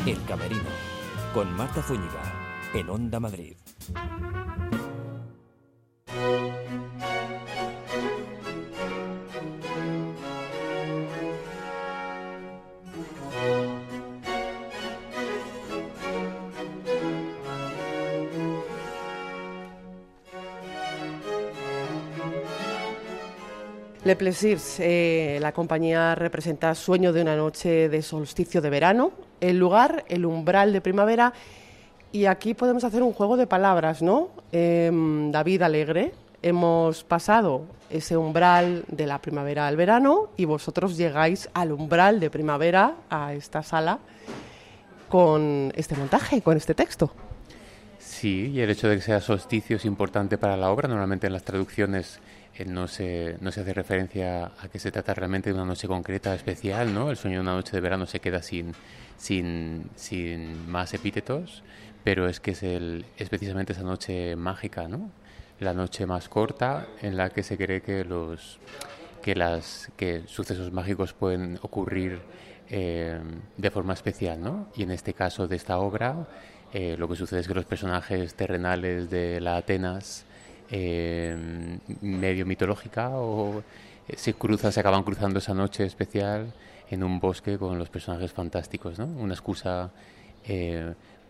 El 0.06 0.24
Camerino, 0.24 0.70
con 1.34 1.52
Marta 1.52 1.82
Zúñiga, 1.82 2.70
en 2.72 2.88
Onda 2.88 3.20
Madrid. 3.20 3.58
Le 24.04 24.16
Plaisirs, 24.16 24.80
eh, 24.80 25.38
la 25.40 25.52
compañía 25.52 26.14
representa 26.16 26.74
Sueño 26.74 27.12
de 27.12 27.22
una 27.22 27.36
noche 27.36 27.88
de 27.88 28.02
solsticio 28.02 28.60
de 28.60 28.68
verano, 28.68 29.12
el 29.40 29.58
lugar, 29.58 30.04
el 30.08 30.26
umbral 30.26 30.72
de 30.72 30.80
primavera, 30.80 31.32
y 32.12 32.26
aquí 32.26 32.54
podemos 32.54 32.84
hacer 32.84 33.02
un 33.02 33.12
juego 33.12 33.36
de 33.36 33.46
palabras, 33.46 34.02
¿no? 34.02 34.28
Em, 34.52 35.32
David 35.32 35.62
Alegre, 35.62 36.12
hemos 36.42 37.04
pasado 37.04 37.62
ese 37.88 38.16
umbral 38.16 38.84
de 38.88 39.06
la 39.06 39.20
primavera 39.20 39.66
al 39.66 39.76
verano 39.76 40.28
y 40.36 40.44
vosotros 40.44 40.96
llegáis 40.96 41.48
al 41.54 41.72
umbral 41.72 42.20
de 42.20 42.30
primavera, 42.30 42.94
a 43.08 43.32
esta 43.32 43.62
sala, 43.62 43.98
con 45.08 45.72
este 45.74 45.96
montaje, 45.96 46.42
con 46.42 46.56
este 46.56 46.74
texto. 46.74 47.12
Sí, 47.98 48.50
y 48.50 48.60
el 48.60 48.70
hecho 48.70 48.88
de 48.88 48.96
que 48.96 49.02
sea 49.02 49.20
solsticio 49.20 49.76
es 49.76 49.84
importante 49.84 50.36
para 50.36 50.56
la 50.56 50.70
obra. 50.70 50.88
Normalmente 50.88 51.26
en 51.26 51.32
las 51.32 51.44
traducciones 51.44 52.20
eh, 52.54 52.64
no, 52.64 52.88
se, 52.88 53.36
no 53.40 53.50
se 53.52 53.60
hace 53.60 53.72
referencia 53.72 54.52
a 54.60 54.68
que 54.70 54.78
se 54.78 54.90
trata 54.90 55.14
realmente 55.14 55.50
de 55.50 55.54
una 55.54 55.64
noche 55.64 55.88
concreta, 55.88 56.34
especial, 56.34 56.92
¿no? 56.92 57.10
El 57.10 57.16
sueño 57.16 57.38
de 57.38 57.42
una 57.42 57.54
noche 57.54 57.72
de 57.72 57.80
verano 57.80 58.06
se 58.06 58.20
queda 58.20 58.42
sin, 58.42 58.72
sin, 59.16 59.84
sin 59.94 60.70
más 60.70 60.92
epítetos, 60.94 61.62
pero 62.04 62.28
es 62.28 62.40
que 62.40 62.52
es, 62.52 62.62
el, 62.62 63.04
es 63.16 63.28
precisamente 63.28 63.72
esa 63.72 63.82
noche 63.82 64.36
mágica, 64.36 64.88
¿no? 64.88 65.10
La 65.60 65.74
noche 65.74 66.06
más 66.06 66.28
corta 66.28 66.88
en 67.00 67.16
la 67.16 67.30
que 67.30 67.42
se 67.42 67.56
cree 67.56 67.82
que 67.82 68.04
los 68.04 68.58
que 69.22 69.36
las 69.36 69.90
que 69.96 70.24
sucesos 70.26 70.72
mágicos 70.72 71.12
pueden 71.12 71.58
ocurrir 71.62 72.20
eh, 72.68 73.20
de 73.56 73.70
forma 73.70 73.92
especial, 73.94 74.42
¿no? 74.42 74.66
Y 74.74 74.82
en 74.82 74.90
este 74.90 75.14
caso 75.14 75.46
de 75.46 75.56
esta 75.56 75.78
obra, 75.78 76.26
eh, 76.72 76.96
lo 76.98 77.08
que 77.08 77.16
sucede 77.16 77.40
es 77.40 77.48
que 77.48 77.54
los 77.54 77.64
personajes 77.64 78.34
terrenales 78.34 79.08
de 79.10 79.40
la 79.40 79.56
Atenas 79.56 80.24
eh, 80.70 81.78
medio 82.00 82.46
mitológica 82.46 83.10
o 83.10 83.62
se 84.16 84.34
cruzan, 84.34 84.72
se 84.72 84.80
acaban 84.80 85.04
cruzando 85.04 85.38
esa 85.38 85.54
noche 85.54 85.84
especial 85.84 86.52
en 86.90 87.04
un 87.04 87.20
bosque 87.20 87.56
con 87.58 87.78
los 87.78 87.88
personajes 87.88 88.32
fantásticos, 88.32 88.98
¿no? 88.98 89.06
Una 89.06 89.34
excusa 89.34 89.92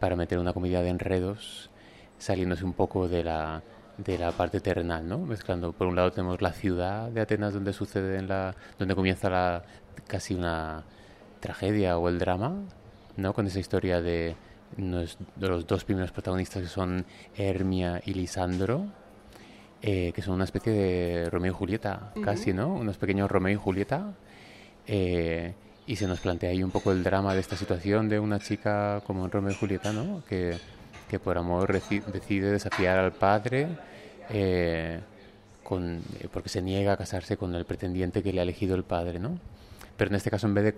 para 0.02 0.16
meter 0.16 0.40
una 0.40 0.52
comedia 0.52 0.82
de 0.82 0.88
enredos 0.88 1.70
saliéndose 2.18 2.64
un 2.64 2.72
poco 2.72 3.08
de 3.08 3.22
la 3.22 3.62
de 3.96 4.18
la 4.18 4.32
parte 4.32 4.58
terrenal, 4.58 5.06
¿no? 5.08 5.18
Mezclando, 5.18 5.70
por 5.70 5.86
un 5.86 5.94
lado 5.94 6.10
tenemos 6.10 6.42
la 6.42 6.52
ciudad 6.52 7.08
de 7.08 7.20
Atenas 7.20 7.54
donde 7.54 7.72
sucede 7.72 8.18
en 8.18 8.26
la, 8.26 8.56
donde 8.80 8.96
comienza 8.96 9.30
la 9.30 9.62
casi 10.08 10.34
una 10.34 10.82
tragedia 11.38 11.98
o 11.98 12.08
el 12.08 12.18
drama, 12.18 12.64
¿no? 13.16 13.32
Con 13.32 13.46
esa 13.46 13.60
historia 13.60 14.02
de, 14.02 14.34
de 14.76 15.48
los 15.48 15.68
dos 15.68 15.84
primeros 15.84 16.10
protagonistas 16.10 16.62
que 16.62 16.68
son 16.68 17.06
Hermia 17.36 18.02
y 18.04 18.14
Lisandro, 18.14 18.86
eh, 19.82 20.10
que 20.12 20.20
son 20.20 20.34
una 20.34 20.44
especie 20.44 20.72
de 20.72 21.30
Romeo 21.30 21.52
y 21.52 21.54
Julieta, 21.54 22.12
casi, 22.24 22.52
¿no? 22.52 22.74
Unos 22.74 22.98
pequeños 22.98 23.30
Romeo 23.30 23.52
y 23.52 23.56
Julieta. 23.56 24.14
Eh, 24.84 25.54
y 25.86 25.96
se 25.96 26.06
nos 26.06 26.20
plantea 26.20 26.50
ahí 26.50 26.62
un 26.62 26.70
poco 26.70 26.92
el 26.92 27.02
drama 27.02 27.34
de 27.34 27.40
esta 27.40 27.56
situación 27.56 28.08
de 28.08 28.20
una 28.20 28.38
chica 28.38 29.02
como 29.06 29.26
Romeo 29.28 29.52
y 29.52 29.54
Julieta, 29.54 29.92
¿no? 29.92 30.22
Que, 30.28 30.56
que 31.08 31.18
por 31.18 31.36
amor 31.36 31.72
decide 31.72 32.50
desafiar 32.50 32.98
al 32.98 33.12
padre 33.12 33.68
eh, 34.30 35.00
con, 35.62 36.00
eh, 36.20 36.28
porque 36.32 36.48
se 36.48 36.62
niega 36.62 36.92
a 36.92 36.96
casarse 36.96 37.36
con 37.36 37.54
el 37.54 37.64
pretendiente 37.64 38.22
que 38.22 38.32
le 38.32 38.40
ha 38.40 38.42
elegido 38.42 38.74
el 38.76 38.84
padre, 38.84 39.18
¿no? 39.18 39.38
Pero 39.96 40.10
en 40.10 40.16
este 40.16 40.30
caso, 40.30 40.46
en 40.46 40.54
vez 40.54 40.64
de, 40.64 40.74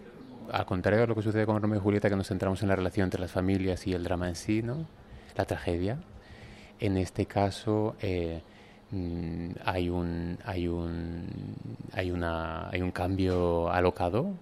al 0.51 0.67
contrario 0.67 1.03
de 1.03 1.07
lo 1.07 1.15
que 1.15 1.23
sucede 1.23 1.47
con 1.47 1.61
Romeo 1.61 1.79
y 1.79 1.83
Julieta, 1.83 2.09
que 2.09 2.17
nos 2.17 2.29
centramos 2.29 2.63
en 2.63 2.69
la 2.69 2.77
relación 2.77 3.05
entre 3.05 3.21
las 3.21 3.31
familias 3.31 3.87
y 3.87 3.93
el 3.93 4.05
drama 4.05 4.29
en 4.29 4.35
sí, 4.35 4.63
¿no? 4.63 4.87
La 5.37 5.45
tragedia. 5.45 5.99
En 6.81 6.97
este 6.97 7.27
caso 7.27 7.95
eh, 8.01 8.43
mm, 8.91 9.51
hay 9.65 9.89
un 9.89 10.39
hay 10.45 10.67
un 10.67 11.27
hay 11.93 12.11
una 12.11 12.69
hay 12.71 12.83
un 12.83 12.91
cambio 12.91 13.71
alocado 13.71 14.35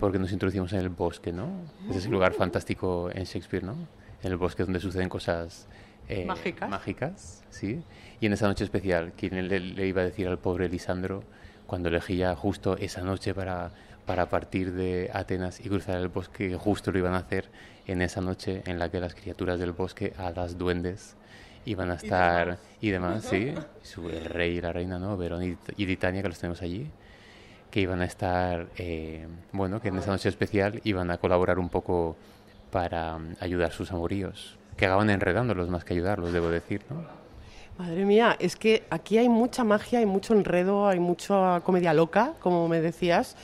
porque 0.00 0.18
nos 0.18 0.32
introducimos 0.32 0.72
en 0.72 0.80
el 0.80 0.88
bosque, 0.88 1.32
¿no? 1.32 1.50
Es 1.88 1.96
ese 1.96 2.08
lugar 2.08 2.32
fantástico 2.32 3.10
en 3.12 3.24
Shakespeare, 3.24 3.62
¿no? 3.62 3.76
en 4.22 4.32
el 4.32 4.36
bosque 4.36 4.64
donde 4.64 4.80
suceden 4.80 5.08
cosas 5.08 5.66
eh, 6.08 6.24
mágicas. 6.24 6.68
mágicas, 6.68 7.44
sí. 7.50 7.82
Y 8.20 8.26
en 8.26 8.32
esa 8.32 8.46
noche 8.46 8.64
especial, 8.64 9.12
¿quién 9.16 9.48
le, 9.48 9.86
iba 9.86 10.02
a 10.02 10.04
decir 10.04 10.28
al 10.28 10.38
pobre 10.38 10.68
Lisandro 10.68 11.22
cuando 11.66 11.88
elegía 11.88 12.34
justo 12.34 12.76
esa 12.76 13.02
noche 13.02 13.32
para, 13.32 13.70
para 14.06 14.28
partir 14.28 14.72
de 14.72 15.10
Atenas 15.12 15.60
y 15.60 15.68
cruzar 15.68 15.98
el 15.98 16.08
bosque, 16.08 16.54
justo 16.56 16.90
lo 16.90 16.98
iban 16.98 17.14
a 17.14 17.18
hacer 17.18 17.48
en 17.86 18.02
esa 18.02 18.20
noche 18.20 18.62
en 18.66 18.78
la 18.78 18.90
que 18.90 19.00
las 19.00 19.14
criaturas 19.14 19.58
del 19.58 19.72
bosque, 19.72 20.12
hadas, 20.18 20.58
duendes, 20.58 21.16
iban 21.64 21.90
a 21.90 21.94
estar 21.94 22.58
y 22.80 22.90
demás, 22.90 23.24
sí, 23.24 23.54
el 24.10 24.24
rey 24.24 24.58
y 24.58 24.60
la 24.60 24.72
reina, 24.72 24.98
¿no? 24.98 25.16
Verón 25.16 25.44
y, 25.44 25.56
y 25.76 25.86
Titania, 25.86 26.22
que 26.22 26.28
los 26.28 26.38
tenemos 26.38 26.60
allí, 26.62 26.90
que 27.70 27.80
iban 27.80 28.00
a 28.02 28.04
estar, 28.04 28.66
eh, 28.76 29.26
bueno, 29.52 29.80
que 29.80 29.88
en 29.88 29.98
esa 29.98 30.10
noche 30.10 30.28
especial 30.28 30.80
iban 30.84 31.10
a 31.10 31.18
colaborar 31.18 31.58
un 31.58 31.68
poco 31.68 32.16
para 32.70 33.18
mm, 33.18 33.36
ayudar 33.40 33.72
sus 33.72 33.92
amoríos, 33.92 34.56
que 34.76 34.86
acaban 34.86 35.10
enredándolos 35.10 35.68
más 35.68 35.84
que 35.84 35.94
ayudarlos, 35.94 36.32
debo 36.32 36.48
decir, 36.48 36.82
¿no? 36.90 37.04
Madre 37.78 38.04
mía, 38.04 38.36
es 38.38 38.56
que 38.56 38.82
aquí 38.90 39.16
hay 39.16 39.28
mucha 39.28 39.64
magia, 39.64 40.00
hay 40.00 40.06
mucho 40.06 40.34
enredo, 40.34 40.86
hay 40.86 41.00
mucha 41.00 41.60
comedia 41.60 41.94
loca, 41.94 42.34
como 42.40 42.68
me 42.68 42.80
decías. 42.80 43.36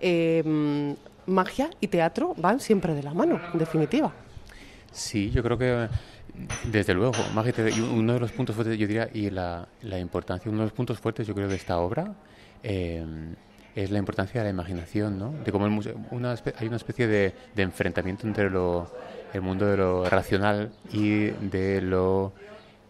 Eh, 0.00 0.42
mm, 0.44 0.92
magia 1.30 1.70
y 1.80 1.88
teatro 1.88 2.34
van 2.36 2.60
siempre 2.60 2.94
de 2.94 3.02
la 3.02 3.14
mano, 3.14 3.40
en 3.52 3.58
definitiva. 3.58 4.12
Sí, 4.92 5.30
yo 5.30 5.42
creo 5.42 5.58
que 5.58 5.88
desde 6.70 6.94
luego, 6.94 7.14
magia 7.34 7.52
y 7.68 7.80
uno 7.80 8.14
de 8.14 8.20
los 8.20 8.32
puntos 8.32 8.54
fuertes, 8.54 8.78
yo 8.78 8.86
diría, 8.86 9.08
y 9.12 9.30
la, 9.30 9.66
la 9.82 9.98
importancia, 9.98 10.50
uno 10.50 10.60
de 10.60 10.66
los 10.66 10.72
puntos 10.72 10.98
fuertes, 10.98 11.26
yo 11.26 11.34
creo, 11.34 11.48
de 11.48 11.56
esta 11.56 11.78
obra 11.78 12.14
eh, 12.62 13.04
es 13.84 13.90
la 13.90 13.98
importancia 13.98 14.40
de 14.40 14.44
la 14.44 14.50
imaginación, 14.50 15.18
¿no? 15.18 15.32
De 15.44 15.52
cómo 15.52 15.66
una, 16.10 16.34
hay 16.58 16.66
una 16.66 16.76
especie 16.76 17.06
de, 17.06 17.34
enfrentamiento 17.56 18.26
entre 18.26 18.50
lo, 18.50 18.90
el 19.32 19.42
mundo 19.42 19.66
de 19.66 19.76
lo 19.76 20.08
racional 20.08 20.70
y 20.92 21.26
de 21.30 21.80
lo 21.80 22.32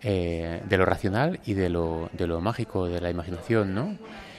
eh, 0.02 0.62
de 0.66 0.78
lo 0.78 0.86
racional 0.86 1.40
y 1.44 1.52
de 1.52 1.68
lo, 1.68 2.08
de 2.14 2.26
lo 2.26 2.40
mágico, 2.40 2.86
de 2.86 3.02
la 3.02 3.10
imaginación, 3.10 3.74
¿no? 3.74 3.98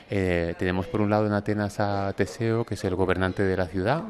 Eh, 0.10 0.56
tenemos 0.58 0.88
por 0.88 1.02
un 1.02 1.12
lado 1.12 1.28
en 1.28 1.34
Atenas 1.34 1.80
a 1.80 2.12
Teseo, 2.14 2.66
que 2.66 2.74
es 2.74 2.84
el 2.84 2.96
gobernante 2.96 3.44
de 3.44 3.56
la 3.56 3.68
ciudad, 3.68 4.04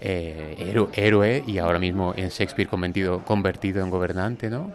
eh, 0.00 0.72
héroe, 0.94 1.42
y 1.46 1.58
ahora 1.58 1.80
mismo 1.80 2.14
en 2.16 2.28
Shakespeare 2.28 2.68
convertido, 2.68 3.24
convertido 3.24 3.82
en 3.82 3.90
gobernante, 3.90 4.48
¿no? 4.48 4.72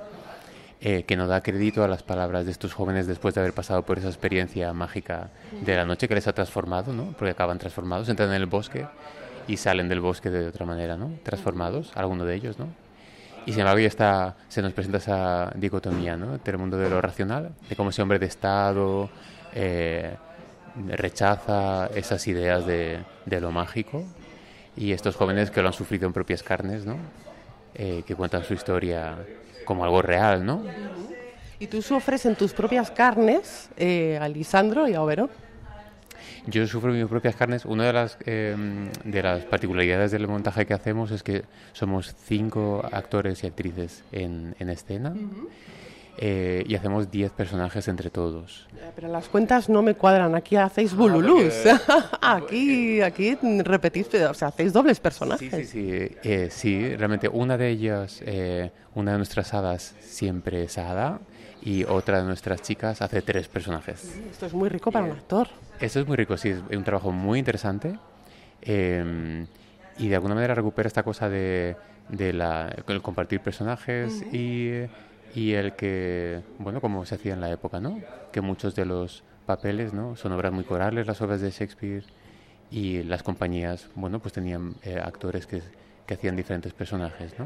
Eh, 0.82 1.04
que 1.04 1.18
no 1.18 1.28
da 1.28 1.44
crédito 1.44 1.84
a 1.84 1.90
las 1.90 2.04
palabras 2.04 2.46
de 2.46 2.52
estos 2.52 2.74
jóvenes 2.74 3.06
después 3.06 3.36
de 3.36 3.42
haber 3.42 3.52
pasado 3.52 3.84
por 3.84 3.98
esa 3.98 4.08
experiencia 4.08 4.72
mágica 4.72 5.30
de 5.52 5.76
la 5.76 5.84
noche 5.84 6.08
que 6.08 6.16
les 6.16 6.26
ha 6.28 6.32
transformado, 6.32 6.94
¿no? 6.94 7.14
Porque 7.18 7.32
acaban 7.32 7.60
transformados, 7.60 8.08
entran 8.08 8.30
en 8.30 8.36
el 8.36 8.46
bosque 8.46 8.88
y 9.46 9.58
salen 9.58 9.90
del 9.90 10.00
bosque 10.00 10.30
de 10.30 10.48
otra 10.48 10.66
manera, 10.66 10.96
¿no? 10.96 11.12
Transformados, 11.24 11.92
alguno 11.96 12.24
de 12.24 12.34
ellos, 12.34 12.60
¿no? 12.60 12.68
Y 13.46 13.52
sin 13.52 13.60
embargo 13.60 13.82
ya 13.82 13.90
está, 13.90 14.38
se 14.48 14.62
nos 14.62 14.72
presenta 14.72 15.00
esa 15.00 15.52
dicotomía, 15.54 16.16
¿no? 16.16 16.36
Entre 16.36 16.54
el 16.54 16.58
mundo 16.58 16.78
de 16.78 16.90
lo 16.90 17.02
racional, 17.02 17.52
de 17.68 17.76
cómo 17.76 17.90
ese 17.90 18.02
hombre 18.02 18.18
de 18.18 18.28
Estado 18.28 19.10
eh, 19.54 20.16
rechaza 20.88 21.88
esas 21.88 22.26
ideas 22.26 22.66
de, 22.66 23.00
de, 23.26 23.42
lo 23.42 23.52
mágico 23.52 24.06
y 24.78 24.94
estos 24.94 25.18
jóvenes 25.18 25.52
que 25.52 25.62
lo 25.62 25.68
han 25.68 25.74
sufrido 25.74 26.08
en 26.08 26.14
propias 26.14 26.42
carnes, 26.42 26.86
¿no? 26.86 26.96
Eh, 27.76 28.04
que 28.08 28.16
cuentan 28.16 28.46
su 28.46 28.54
historia 28.54 29.18
como 29.70 29.84
algo 29.84 30.02
real, 30.02 30.44
¿no? 30.44 30.64
Y 31.60 31.68
tú 31.68 31.84
sufres 31.84 32.26
en 32.26 32.36
tus 32.36 32.54
propias 32.54 32.90
carnes 32.90 33.70
eh, 33.78 34.18
a 34.20 34.28
Lisandro 34.28 34.88
y 34.88 34.96
a 34.96 35.04
Oberón. 35.04 35.30
Yo 36.48 36.66
sufro 36.66 36.92
en 36.92 37.00
mis 37.00 37.08
propias 37.08 37.36
carnes. 37.36 37.66
Una 37.66 37.86
de 37.86 37.94
las, 37.94 38.18
em, 38.26 38.90
de 39.04 39.22
las 39.22 39.46
particularidades 39.46 40.10
del 40.10 40.28
montaje 40.28 40.66
que 40.66 40.74
hacemos 40.74 41.12
es 41.12 41.22
que 41.22 41.44
somos 41.74 42.16
cinco 42.26 42.84
actores 42.92 43.44
y 43.44 43.48
actrices 43.48 44.04
en, 44.12 44.56
en 44.58 44.70
escena. 44.72 45.14
Eh, 46.22 46.66
y 46.68 46.76
hacemos 46.76 47.10
10 47.10 47.32
personajes 47.32 47.88
entre 47.88 48.10
todos. 48.10 48.68
Pero 48.94 49.08
las 49.08 49.30
cuentas 49.30 49.70
no 49.70 49.82
me 49.82 49.94
cuadran. 49.94 50.36
Aquí 50.36 50.58
hacéis 50.58 50.92
ah, 50.92 50.98
bululús. 50.98 51.54
aquí, 52.22 53.00
aquí 53.00 53.38
repetís, 53.64 54.14
o 54.16 54.34
sea, 54.34 54.50
hacéis 54.50 54.74
dobles 54.74 55.00
personajes. 55.00 55.50
Sí, 55.50 55.66
sí, 55.66 55.66
sí. 55.66 56.18
Eh, 56.22 56.50
sí, 56.52 56.96
realmente 56.98 57.30
una 57.30 57.58
de 57.58 57.70
ellas, 57.70 58.22
eh, 58.26 58.70
una 58.96 59.14
de 59.14 59.18
nuestras 59.18 59.54
hadas 59.54 59.96
siempre 60.02 60.64
es 60.64 60.78
hada 60.78 61.22
y 61.62 61.86
otra 61.86 62.20
de 62.20 62.26
nuestras 62.26 62.62
chicas 62.64 63.02
hace 63.02 63.22
tres 63.22 63.48
personajes. 63.48 64.20
Esto 64.30 64.46
es 64.46 64.54
muy 64.54 64.68
rico 64.68 64.92
para 64.92 65.06
un 65.06 65.12
actor. 65.12 65.48
Esto 65.80 66.02
es 66.02 66.08
muy 66.08 66.18
rico, 66.18 66.36
sí. 66.36 66.50
Es 66.50 66.76
un 66.76 66.84
trabajo 66.84 67.14
muy 67.14 67.40
interesante. 67.40 67.98
Em, 68.62 69.48
y 69.98 70.10
de 70.10 70.16
alguna 70.16 70.36
manera 70.36 70.54
recupera 70.54 70.88
esta 70.88 71.04
cosa 71.04 71.30
de, 71.30 71.78
de 72.10 72.34
la, 72.34 72.76
el 72.88 73.02
compartir 73.02 73.40
personajes 73.40 74.22
y 74.34 74.84
y 75.36 75.54
el 75.54 75.74
que, 75.74 76.42
bueno, 76.58 76.82
como 76.82 77.06
se 77.06 77.16
hacía 77.16 77.34
en 77.34 77.42
la 77.42 77.52
época, 77.52 77.80
¿no? 77.80 78.00
Que 78.32 78.42
muchos 78.42 78.76
de 78.76 78.86
los 78.86 79.24
papeles, 79.46 79.94
¿no? 79.94 80.16
Son 80.16 80.32
obras 80.32 80.52
muy 80.52 80.64
corales, 80.64 81.08
las 81.08 81.22
obras 81.22 81.42
de 81.42 81.52
Shakespeare, 81.52 82.04
y 82.72 83.04
las 83.04 83.24
compañías, 83.24 83.88
bueno, 83.96 84.20
pues 84.20 84.34
tenían 84.34 84.76
eh, 84.84 85.00
actores 85.04 85.48
que, 85.48 85.62
que, 86.06 86.14
hacían 86.14 86.36
diferentes 86.36 86.74
personajes, 86.74 87.38
¿no? 87.40 87.46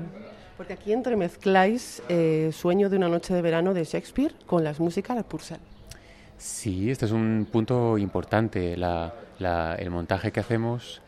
Porque 0.57 0.73
aquí 0.73 0.93
entremezcláis 0.93 2.03
eh, 2.09 2.51
Sueño 2.53 2.89
de 2.89 2.97
una 2.97 3.09
noche 3.09 3.33
de 3.33 3.41
verano 3.41 3.73
de 3.73 3.83
Shakespeare 3.85 4.35
con 4.45 4.63
las 4.63 4.79
músicas 4.79 5.17
de 5.17 5.23
Purcell. 5.23 5.59
Sí, 6.37 6.91
este 6.91 7.05
es 7.05 7.11
un 7.11 7.47
punto 7.51 7.97
importante. 7.97 8.75
La, 8.75 9.13
la, 9.39 9.75
el 9.75 9.89
montaje 9.89 10.31
que 10.31 10.39
hacemos 10.41 11.01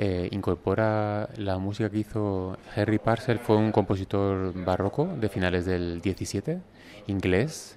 eh, 0.00 0.28
incorpora 0.30 1.28
la 1.38 1.58
música 1.58 1.90
que 1.90 1.98
hizo 1.98 2.56
Harry 2.76 3.00
Parcel, 3.00 3.40
fue 3.40 3.56
un 3.56 3.72
compositor 3.72 4.52
barroco 4.64 5.06
de 5.06 5.28
finales 5.28 5.66
del 5.66 6.00
17, 6.00 6.60
inglés, 7.08 7.76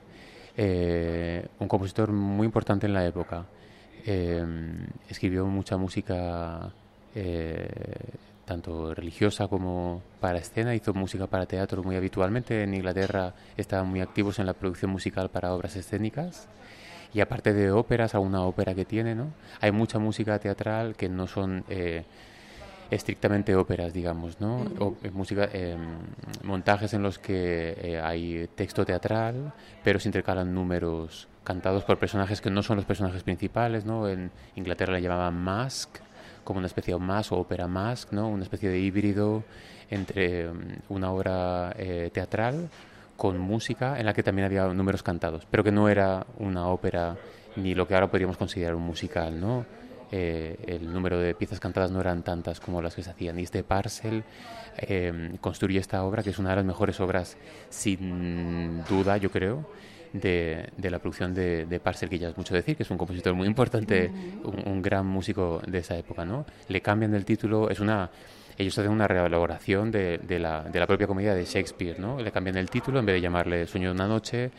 eh, 0.55 1.47
un 1.57 1.67
compositor 1.67 2.11
muy 2.11 2.45
importante 2.45 2.85
en 2.85 2.93
la 2.93 3.07
época. 3.07 3.45
Eh, 4.05 4.45
escribió 5.09 5.47
mucha 5.47 5.77
música 5.77 6.71
tanto 8.45 8.93
religiosa 8.93 9.47
como 9.47 10.01
para 10.19 10.37
escena. 10.37 10.75
Hizo 10.75 10.93
música 10.93 11.25
para 11.25 11.47
teatro 11.47 11.83
muy 11.83 11.95
habitualmente. 11.95 12.63
En 12.63 12.73
Inglaterra 12.75 13.33
estaban 13.57 13.87
muy 13.87 14.01
activos 14.01 14.37
en 14.39 14.45
la 14.45 14.53
producción 14.53 14.91
musical 14.91 15.29
para 15.29 15.53
obras 15.53 15.75
escénicas. 15.75 16.47
Y 17.13 17.19
aparte 17.19 17.53
de 17.53 17.71
óperas, 17.71 18.15
alguna 18.15 18.41
ópera 18.43 18.73
que 18.73 18.85
tiene, 18.85 19.15
¿no? 19.15 19.27
Hay 19.59 19.71
mucha 19.71 19.99
música 19.99 20.39
teatral 20.39 20.95
que 20.95 21.09
no 21.09 21.27
son 21.27 21.63
eh, 21.69 22.03
estrictamente 22.91 23.55
óperas, 23.55 23.93
digamos, 23.93 24.39
¿no? 24.39 24.57
O, 24.79 24.95
eh, 25.03 25.09
música, 25.11 25.49
eh, 25.53 25.77
montajes 26.43 26.93
en 26.93 27.01
los 27.01 27.17
que 27.19 27.75
eh, 27.81 28.01
hay 28.01 28.49
texto 28.55 28.85
teatral, 28.85 29.53
pero 29.83 29.99
se 29.99 30.09
intercalan 30.09 30.53
números 30.53 31.27
cantados 31.43 31.83
por 31.85 31.97
personajes 31.97 32.41
que 32.41 32.49
no 32.49 32.61
son 32.61 32.75
los 32.75 32.85
personajes 32.85 33.23
principales, 33.23 33.85
¿no? 33.85 34.07
En 34.07 34.29
Inglaterra 34.55 34.93
le 34.93 35.01
llamaban 35.01 35.35
mask, 35.35 35.89
como 36.43 36.59
una 36.59 36.67
especie 36.67 36.93
de 36.93 36.99
mask 36.99 37.31
o 37.31 37.39
ópera 37.39 37.67
mask, 37.67 38.11
¿no? 38.11 38.27
Una 38.27 38.43
especie 38.43 38.69
de 38.69 38.79
híbrido 38.79 39.43
entre 39.89 40.51
mm, 40.51 40.59
una 40.89 41.11
obra 41.11 41.73
eh, 41.77 42.09
teatral 42.13 42.69
con 43.21 43.37
música 43.37 43.99
en 43.99 44.07
la 44.07 44.15
que 44.15 44.23
también 44.23 44.47
había 44.47 44.65
números 44.69 45.03
cantados, 45.03 45.45
pero 45.51 45.63
que 45.63 45.71
no 45.71 45.87
era 45.87 46.25
una 46.39 46.69
ópera 46.69 47.15
ni 47.55 47.75
lo 47.75 47.87
que 47.87 47.93
ahora 47.93 48.09
podríamos 48.09 48.35
considerar 48.35 48.73
un 48.73 48.81
musical, 48.81 49.39
¿no? 49.39 49.63
Eh, 50.11 50.57
el 50.65 50.91
número 50.91 51.19
de 51.19 51.35
piezas 51.35 51.59
cantadas 51.59 51.91
no 51.91 52.01
eran 52.01 52.23
tantas 52.23 52.59
como 52.59 52.81
las 52.81 52.95
que 52.95 53.03
se 53.03 53.11
hacían. 53.11 53.37
Y 53.37 53.43
este 53.43 53.63
Parcel 53.63 54.23
eh, 54.75 55.37
construye 55.39 55.77
esta 55.77 56.03
obra, 56.03 56.23
que 56.23 56.31
es 56.31 56.39
una 56.39 56.49
de 56.49 56.55
las 56.55 56.65
mejores 56.65 56.99
obras, 56.99 57.37
sin 57.69 58.83
duda, 58.85 59.17
yo 59.17 59.29
creo, 59.29 59.69
de, 60.13 60.71
de 60.75 60.89
la 60.89 60.97
producción 60.97 61.35
de, 61.35 61.67
de, 61.67 61.79
Parcel, 61.79 62.09
que 62.09 62.17
ya 62.17 62.29
es 62.29 62.37
mucho 62.37 62.55
decir, 62.55 62.75
que 62.75 62.81
es 62.81 62.89
un 62.89 62.97
compositor 62.97 63.35
muy 63.35 63.45
importante, 63.45 64.11
un, 64.43 64.63
un, 64.65 64.81
gran 64.81 65.05
músico 65.05 65.61
de 65.67 65.77
esa 65.77 65.95
época. 65.95 66.25
¿no? 66.25 66.43
Le 66.69 66.81
cambian 66.81 67.13
el 67.13 67.23
título, 67.23 67.69
es 67.69 67.79
una. 67.79 68.09
Ellos 68.61 68.77
hacen 68.77 68.91
una 68.91 69.07
reelaboración 69.07 69.89
de, 69.89 70.19
de, 70.19 70.37
la, 70.37 70.61
de 70.61 70.79
la 70.79 70.85
propia 70.85 71.07
comedia 71.07 71.33
de 71.33 71.45
Shakespeare, 71.45 71.99
¿no? 71.99 72.21
Le 72.21 72.31
cambian 72.31 72.57
el 72.57 72.69
título, 72.69 72.99
en 72.99 73.07
vez 73.07 73.15
de 73.15 73.21
llamarle 73.21 73.65
Sueño 73.65 73.89
de 73.89 73.95
una 73.95 74.07
noche, 74.07 74.51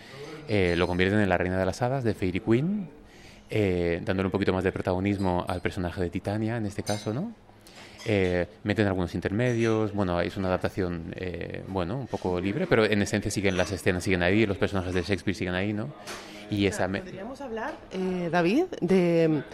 eh, 0.48 0.74
lo 0.76 0.88
convierten 0.88 1.20
en 1.20 1.28
La 1.28 1.38
Reina 1.38 1.56
de 1.56 1.64
las 1.64 1.80
Hadas, 1.82 2.02
de 2.02 2.12
Fairy 2.12 2.40
Queen, 2.40 2.88
eh, 3.48 4.00
dándole 4.04 4.26
un 4.26 4.32
poquito 4.32 4.52
más 4.52 4.64
de 4.64 4.72
protagonismo 4.72 5.44
al 5.48 5.60
personaje 5.60 6.00
de 6.00 6.10
Titania, 6.10 6.56
en 6.56 6.66
este 6.66 6.82
caso, 6.82 7.14
¿no? 7.14 7.32
Eh, 8.04 8.48
meten 8.64 8.88
algunos 8.88 9.14
intermedios, 9.14 9.94
bueno, 9.94 10.20
es 10.20 10.36
una 10.36 10.48
adaptación, 10.48 11.14
eh, 11.14 11.62
bueno, 11.68 11.96
un 11.96 12.08
poco 12.08 12.40
libre, 12.40 12.66
pero 12.66 12.84
en 12.84 13.02
esencia 13.02 13.30
siguen 13.30 13.56
las 13.56 13.70
escenas, 13.70 14.02
siguen 14.02 14.24
ahí, 14.24 14.46
los 14.46 14.58
personajes 14.58 14.92
de 14.94 15.02
Shakespeare 15.02 15.36
siguen 15.36 15.54
ahí, 15.54 15.72
¿no? 15.72 15.94
Y 16.50 16.66
esa... 16.66 16.88
Podríamos 16.88 17.40
hablar, 17.40 17.74
eh, 17.92 18.30
David, 18.32 18.64
de 18.80 19.44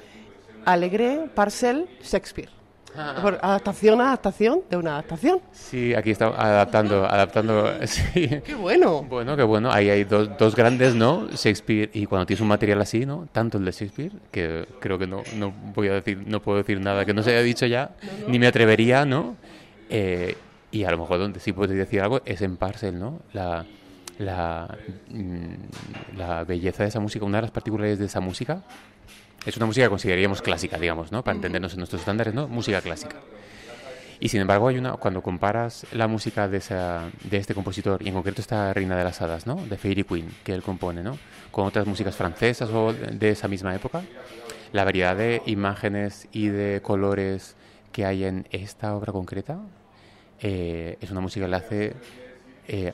Alegre, 0.65 1.29
Parcel, 1.35 1.87
Shakespeare. 2.03 2.58
Ah. 2.97 3.19
Por 3.21 3.39
adaptación, 3.43 4.01
adaptación 4.01 4.61
de 4.71 4.77
una 4.77 4.93
adaptación. 4.93 5.41
Sí, 5.53 5.95
aquí 5.95 6.11
está 6.11 6.29
adaptando, 6.29 7.05
adaptando. 7.05 7.73
Sí. 7.87 8.29
Qué 8.45 8.55
bueno. 8.55 9.03
Bueno, 9.03 9.37
qué 9.37 9.43
bueno. 9.43 9.71
Ahí 9.71 9.91
hay 9.91 10.05
dos, 10.05 10.31
dos 10.39 10.55
grandes, 10.57 10.95
¿no? 10.95 11.29
Shakespeare 11.29 11.91
y 11.93 12.07
cuando 12.07 12.27
tienes 12.27 12.41
un 12.41 12.49
material 12.49 12.81
así, 12.81 13.07
¿no? 13.07 13.29
Tanto 13.33 13.59
el 13.59 13.65
de 13.65 13.73
Shakespeare 13.73 14.13
que 14.31 14.67
creo 14.81 14.99
que 14.99 15.07
no, 15.07 15.23
no 15.37 15.53
voy 15.75 15.89
a 15.89 15.95
decir, 15.95 16.23
no 16.27 16.41
puedo 16.41 16.59
decir 16.59 16.81
nada 16.81 17.05
que 17.05 17.15
no 17.15 17.23
se 17.23 17.31
haya 17.31 17.43
dicho 17.43 17.67
ya, 17.67 17.91
no, 18.03 18.27
no. 18.27 18.29
ni 18.29 18.39
me 18.39 18.47
atrevería, 18.47 19.05
¿no? 19.05 19.37
Eh, 19.91 20.37
y 20.71 20.85
a 20.85 20.91
lo 20.91 20.99
mejor 20.99 21.19
donde 21.19 21.41
sí 21.41 21.53
puedo 21.53 21.73
decir 21.73 22.01
algo 22.01 22.21
es 22.25 22.43
en 22.43 22.57
Parcel, 22.57 22.99
¿no? 22.99 23.21
La, 23.33 23.65
la, 24.19 24.77
la 26.17 26.45
belleza 26.45 26.83
de 26.83 26.89
esa 26.89 27.01
música, 27.01 27.25
una 27.25 27.39
de 27.39 27.43
las 27.43 27.51
particularidades 27.51 27.99
de 27.99 28.07
esa 28.07 28.21
música 28.21 28.63
es 29.47 29.57
una 29.57 29.67
música 29.67 29.87
que 29.87 29.91
consideraríamos 29.91 30.43
clásica, 30.43 30.79
digamos, 30.79 31.13
¿no? 31.13 31.23
Para 31.23 31.37
entendernos 31.37 31.73
en 31.73 31.79
nuestros 31.79 32.01
estándares, 32.01 32.35
¿no? 32.35 32.49
Música 32.49 32.81
clásica. 32.81 33.17
Y 34.21 34.29
sin 34.29 34.41
embargo, 34.41 34.69
hay 34.69 34.79
una, 34.79 34.93
cuando 34.95 35.23
comparas 35.23 35.87
la 35.93 36.09
música 36.09 36.49
de, 36.49 36.59
esa, 36.59 37.09
de 37.23 37.37
este 37.37 37.55
compositor, 37.55 38.03
y 38.03 38.09
en 38.09 38.15
concreto 38.15 38.41
esta 38.41 38.75
Reina 38.75 38.97
de 38.97 39.05
las 39.05 39.23
Hadas, 39.23 39.47
¿no? 39.47 39.55
De 39.55 39.77
Fairy 39.77 40.03
Queen, 40.03 40.29
que 40.43 40.53
él 40.53 40.63
compone, 40.63 41.03
¿no? 41.03 41.17
Con 41.53 41.67
otras 41.67 41.87
músicas 41.87 42.17
francesas 42.17 42.69
o 42.71 42.93
de 42.93 43.31
esa 43.31 43.47
misma 43.47 43.75
época, 43.75 44.03
la 44.73 44.85
variedad 44.85 45.17
de 45.17 45.43
imágenes 45.47 46.29
y 46.33 46.49
de 46.49 46.83
colores 46.83 47.55
que 47.93 48.05
hay 48.05 48.25
en 48.25 48.47
esta 48.51 48.95
obra 48.95 49.13
concreta 49.13 49.61
eh, 50.41 50.99
es 51.01 51.11
una 51.11 51.21
música 51.21 51.47
que 51.47 51.51
le 51.51 51.57
hace 51.57 51.97
eh, 52.67 52.93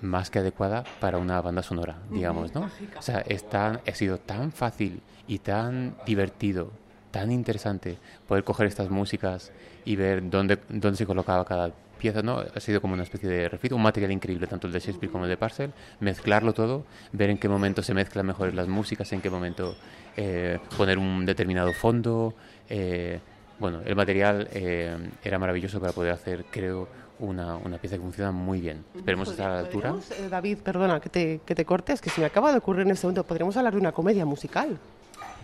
más 0.00 0.30
que 0.30 0.40
adecuada 0.40 0.84
para 1.00 1.18
una 1.18 1.40
banda 1.40 1.62
sonora, 1.62 1.98
digamos, 2.10 2.54
¿no? 2.54 2.70
O 2.98 3.02
sea, 3.02 3.20
es 3.20 3.48
tan, 3.48 3.80
ha 3.86 3.94
sido 3.94 4.18
tan 4.18 4.52
fácil 4.52 5.00
y 5.26 5.38
tan 5.38 5.94
divertido, 6.06 6.70
tan 7.10 7.30
interesante 7.30 7.98
poder 8.26 8.44
coger 8.44 8.66
estas 8.66 8.90
músicas 8.90 9.52
y 9.84 9.96
ver 9.96 10.28
dónde, 10.28 10.58
dónde 10.68 10.96
se 10.96 11.06
colocaba 11.06 11.44
cada 11.44 11.72
pieza, 11.98 12.22
¿no? 12.22 12.38
Ha 12.38 12.60
sido 12.60 12.80
como 12.80 12.94
una 12.94 13.04
especie 13.04 13.28
de 13.28 13.48
refit, 13.48 13.72
un 13.72 13.82
material 13.82 14.10
increíble, 14.10 14.48
tanto 14.48 14.66
el 14.66 14.72
de 14.72 14.80
Shakespeare 14.80 15.10
como 15.10 15.24
el 15.24 15.30
de 15.30 15.36
Parcel, 15.36 15.72
mezclarlo 16.00 16.52
todo, 16.52 16.84
ver 17.12 17.30
en 17.30 17.38
qué 17.38 17.48
momento 17.48 17.82
se 17.82 17.94
mezclan 17.94 18.26
mejor 18.26 18.52
las 18.54 18.66
músicas, 18.66 19.12
en 19.12 19.20
qué 19.20 19.30
momento 19.30 19.76
eh, 20.16 20.58
poner 20.76 20.98
un 20.98 21.24
determinado 21.24 21.72
fondo. 21.72 22.34
Eh, 22.68 23.20
bueno, 23.60 23.80
el 23.84 23.94
material 23.94 24.48
eh, 24.52 24.96
era 25.22 25.38
maravilloso 25.38 25.80
para 25.80 25.92
poder 25.92 26.12
hacer, 26.12 26.44
creo, 26.50 26.88
una, 27.20 27.56
una, 27.56 27.78
pieza 27.78 27.96
que 27.96 28.02
funciona 28.02 28.32
muy 28.32 28.60
bien. 28.60 28.84
Esperemos 28.96 29.30
estar 29.30 29.50
a 29.50 29.54
la 29.54 29.60
altura. 29.60 29.94
Eh, 30.18 30.28
David, 30.28 30.58
perdona 30.58 30.98
que 30.98 31.08
te, 31.08 31.40
que 31.46 31.54
te 31.54 31.64
cortes, 31.64 32.00
que 32.00 32.10
se 32.10 32.20
me 32.20 32.26
acaba 32.26 32.50
de 32.50 32.58
ocurrir 32.58 32.82
en 32.82 32.90
este 32.90 33.06
momento, 33.06 33.22
podríamos 33.22 33.56
hablar 33.56 33.74
de 33.74 33.78
una 33.78 33.92
comedia 33.92 34.26
musical. 34.26 34.76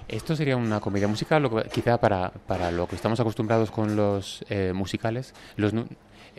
Esto 0.08 0.34
sería 0.34 0.56
una 0.56 0.80
comedia 0.80 1.06
musical, 1.06 1.42
lo 1.42 1.50
que, 1.50 1.68
quizá 1.68 1.98
para, 1.98 2.30
para 2.30 2.70
lo 2.70 2.88
que 2.88 2.96
estamos 2.96 3.20
acostumbrados 3.20 3.70
con 3.70 3.94
los 3.94 4.42
eh, 4.48 4.72
musicales. 4.74 5.34
Los, 5.56 5.74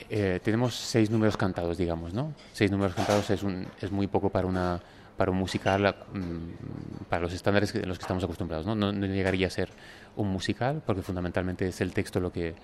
eh, 0.09 0.39
tenemos 0.43 0.74
seis 0.74 1.11
números 1.11 1.38
cantados, 1.38 1.78
digamos, 1.78 2.11
¿no? 2.11 2.34
Seis 2.51 2.72
números 2.72 2.95
cantados 2.95 3.30
es, 3.30 3.43
un, 3.43 3.67
es 3.80 3.91
muy 3.91 4.07
poco 4.07 4.30
para 4.30 4.47
una 4.47 4.82
para 5.17 5.32
un 5.32 5.38
musical, 5.38 5.95
mmm, 6.13 7.05
para 7.09 7.22
los 7.22 7.34
estándares 7.34 7.76
en 7.76 7.89
los 7.89 7.97
que 7.97 8.03
estamos 8.03 8.24
acostumbrados, 8.24 8.65
¿no? 8.65 8.74
¿no? 8.74 8.93
No, 8.93 9.05
llegaría 9.05 9.47
a 9.47 9.49
ser 9.49 9.70
un 10.15 10.30
musical, 10.30 10.82
porque 10.86 11.01
fundamentalmente 11.01 11.67
es 11.67 11.82
el 11.82 11.93
texto 11.93 12.22
lo 12.22 12.32
que, 12.32 12.55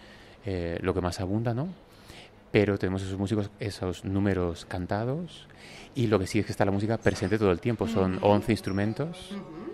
eh, 0.46 0.80
lo 0.82 0.94
que 0.94 1.02
más 1.02 1.20
abunda, 1.20 1.54
¿no? 1.54 1.68
Pero 2.52 2.78
tenemos 2.78 3.02
esos 3.04 3.20
músicos, 3.20 3.52
esos 3.60 4.06
números 4.06 4.64
cantados, 4.64 5.50
y 5.96 6.08
lo 6.08 6.18
que 6.18 6.28
sí 6.28 6.40
es 6.40 6.46
que 6.46 6.54
está 6.54 6.64
la 6.64 6.72
música 6.72 6.98
presente 6.98 7.38
todo 7.38 7.52
el 7.52 7.60
tiempo. 7.60 7.90
Son 7.90 8.20
11 8.22 8.54
instrumentos. 8.54 9.32
Uh 9.32 9.36
-huh. 9.36 9.65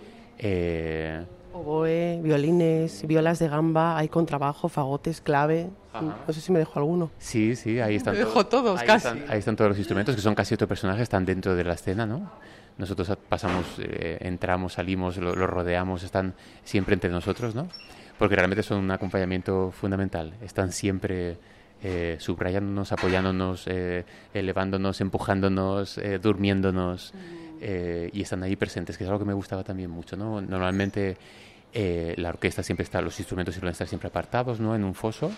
Eh, 0.41 1.23
Oboe, 1.53 2.19
violines, 2.21 3.05
violas 3.05 3.39
de 3.39 3.47
gamba, 3.47 3.97
hay 3.97 4.07
contrabajo, 4.07 4.69
fagotes, 4.69 5.21
clave. 5.21 5.69
Ajá. 5.93 6.17
No 6.25 6.33
sé 6.33 6.41
si 6.41 6.51
me 6.51 6.59
dejo 6.59 6.79
alguno. 6.79 7.11
Sí, 7.19 7.55
sí, 7.55 7.79
ahí 7.79 7.95
están. 7.95 8.13
Me 8.17 8.19
dejo 8.19 8.45
todos, 8.45 8.79
ahí 8.79 8.87
casi. 8.87 9.07
Están, 9.07 9.25
ahí 9.29 9.39
están 9.39 9.55
todos 9.55 9.69
los 9.69 9.77
instrumentos, 9.77 10.15
que 10.15 10.21
son 10.21 10.33
casi 10.33 10.53
otro 10.53 10.67
personaje, 10.67 11.03
están 11.03 11.25
dentro 11.25 11.55
de 11.55 11.63
la 11.63 11.73
escena, 11.73 12.05
¿no? 12.05 12.31
Nosotros 12.77 13.15
pasamos, 13.29 13.65
eh, 13.79 14.17
entramos, 14.21 14.73
salimos, 14.73 15.17
lo, 15.17 15.35
lo, 15.35 15.45
rodeamos, 15.45 16.03
están 16.03 16.33
siempre 16.63 16.93
entre 16.93 17.11
nosotros, 17.11 17.53
¿no? 17.53 17.67
Porque 18.17 18.35
realmente 18.35 18.63
son 18.63 18.79
un 18.79 18.91
acompañamiento 18.91 19.71
fundamental. 19.71 20.33
Están 20.41 20.71
siempre 20.71 21.37
eh, 21.83 22.17
subrayándonos, 22.19 22.91
apoyándonos, 22.91 23.63
eh, 23.65 24.05
elevándonos, 24.35 25.01
empujándonos, 25.01 25.99
eh, 27.61 28.09
y 28.11 28.21
están 28.21 28.43
ahí 28.43 28.55
presentes, 28.55 28.97
que 28.97 29.03
es 29.03 29.09
algo 29.09 29.19
que 29.19 29.25
me 29.25 29.33
gustaba 29.33 29.63
también 29.63 29.89
mucho, 29.89 30.17
¿no? 30.17 30.41
Normalmente 30.41 31.17
la 31.73 32.29
orquesta 32.29 32.63
siempre 32.63 32.83
está, 32.83 33.01
los 33.01 33.17
instrumentos 33.17 33.55
suelen 33.55 33.71
estar 33.71 33.87
siempre 33.87 34.09
apartados, 34.09 34.59
¿no? 34.59 34.75
En 34.75 34.83
un 34.83 34.93
foso. 34.93 35.31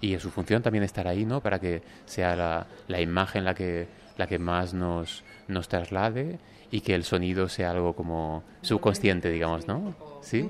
Y 0.00 0.14
es 0.14 0.22
su 0.22 0.30
función 0.30 0.62
también 0.62 0.84
estar 0.84 1.06
ahí, 1.06 1.24
¿no? 1.24 1.40
Para 1.40 1.58
que 1.58 1.82
sea 2.06 2.34
la, 2.36 2.66
la 2.88 3.00
imagen 3.00 3.44
la 3.44 3.54
que, 3.54 3.86
la 4.16 4.26
que 4.26 4.38
más 4.38 4.74
nos, 4.74 5.24
nos 5.48 5.68
traslade 5.68 6.38
y 6.70 6.80
que 6.80 6.94
el 6.94 7.04
sonido 7.04 7.48
sea 7.48 7.70
algo 7.70 7.94
como 7.94 8.42
subconsciente, 8.62 9.30
digamos, 9.30 9.68
¿no? 9.68 9.94
¿Sí? 10.22 10.48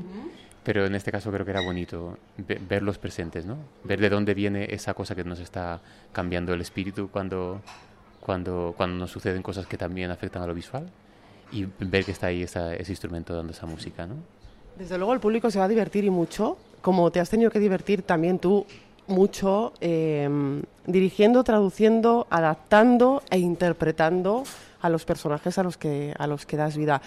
Pero 0.62 0.86
en 0.86 0.94
este 0.94 1.12
caso 1.12 1.30
creo 1.30 1.44
que 1.44 1.50
era 1.50 1.60
bonito 1.60 2.16
verlos 2.38 2.96
presentes, 2.98 3.44
¿no? 3.44 3.58
Ver 3.84 4.00
de 4.00 4.08
dónde 4.08 4.32
viene 4.32 4.66
esa 4.70 4.94
cosa 4.94 5.14
que 5.14 5.22
nos 5.22 5.38
está 5.38 5.80
cambiando 6.12 6.54
el 6.54 6.62
espíritu 6.62 7.10
cuando, 7.10 7.60
cuando, 8.20 8.72
cuando 8.76 8.96
nos 8.96 9.10
suceden 9.10 9.42
cosas 9.42 9.66
que 9.66 9.76
también 9.76 10.10
afectan 10.10 10.42
a 10.42 10.46
lo 10.46 10.54
visual 10.54 10.88
y 11.52 11.66
ver 11.78 12.04
que 12.04 12.12
está 12.12 12.28
ahí 12.28 12.42
esa, 12.42 12.74
ese 12.74 12.92
instrumento 12.92 13.34
dando 13.34 13.52
esa 13.52 13.66
música, 13.66 14.06
¿no? 14.06 14.14
Desde 14.78 14.98
luego 14.98 15.14
el 15.14 15.20
público 15.20 15.50
se 15.50 15.58
va 15.58 15.66
a 15.66 15.68
divertir 15.68 16.04
y 16.04 16.10
mucho, 16.10 16.56
como 16.80 17.10
te 17.10 17.20
has 17.20 17.30
tenido 17.30 17.50
que 17.50 17.60
divertir 17.60 18.02
también 18.02 18.38
tú 18.38 18.66
mucho 19.06 19.72
eh, 19.80 20.28
dirigiendo, 20.86 21.44
traduciendo, 21.44 22.26
adaptando 22.30 23.22
e 23.30 23.38
interpretando 23.38 24.44
a 24.80 24.88
los 24.88 25.04
personajes 25.04 25.58
a 25.58 25.62
los 25.62 25.76
que, 25.76 26.14
a 26.18 26.26
los 26.26 26.44
que 26.44 26.56
das 26.56 26.76
vida. 26.76 27.00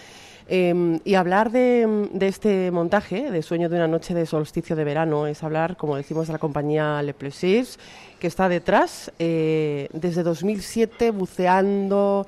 Eh, 0.50 1.00
y 1.04 1.16
hablar 1.16 1.52
de, 1.52 2.08
de, 2.14 2.28
este 2.28 2.72
montaje, 2.72 3.30
de 3.32 3.42
Sueño 3.42 3.68
de 3.68 3.76
una 3.76 3.88
noche 3.88 4.14
de 4.14 4.26
solsticio 4.26 4.76
de 4.76 4.84
verano, 4.86 5.28
es 5.28 5.44
hablar, 5.44 5.76
como 5.76 5.98
decimos, 5.98 6.28
de 6.28 6.34
la 6.34 6.40
compañía 6.40 7.02
Le 7.04 7.14
Plaisirs, 7.14 7.78
que 8.20 8.28
está 8.28 8.48
detrás 8.48 9.12
eh, 9.20 9.90
desde 9.92 10.24
2007 10.24 11.12
buceando, 11.12 12.26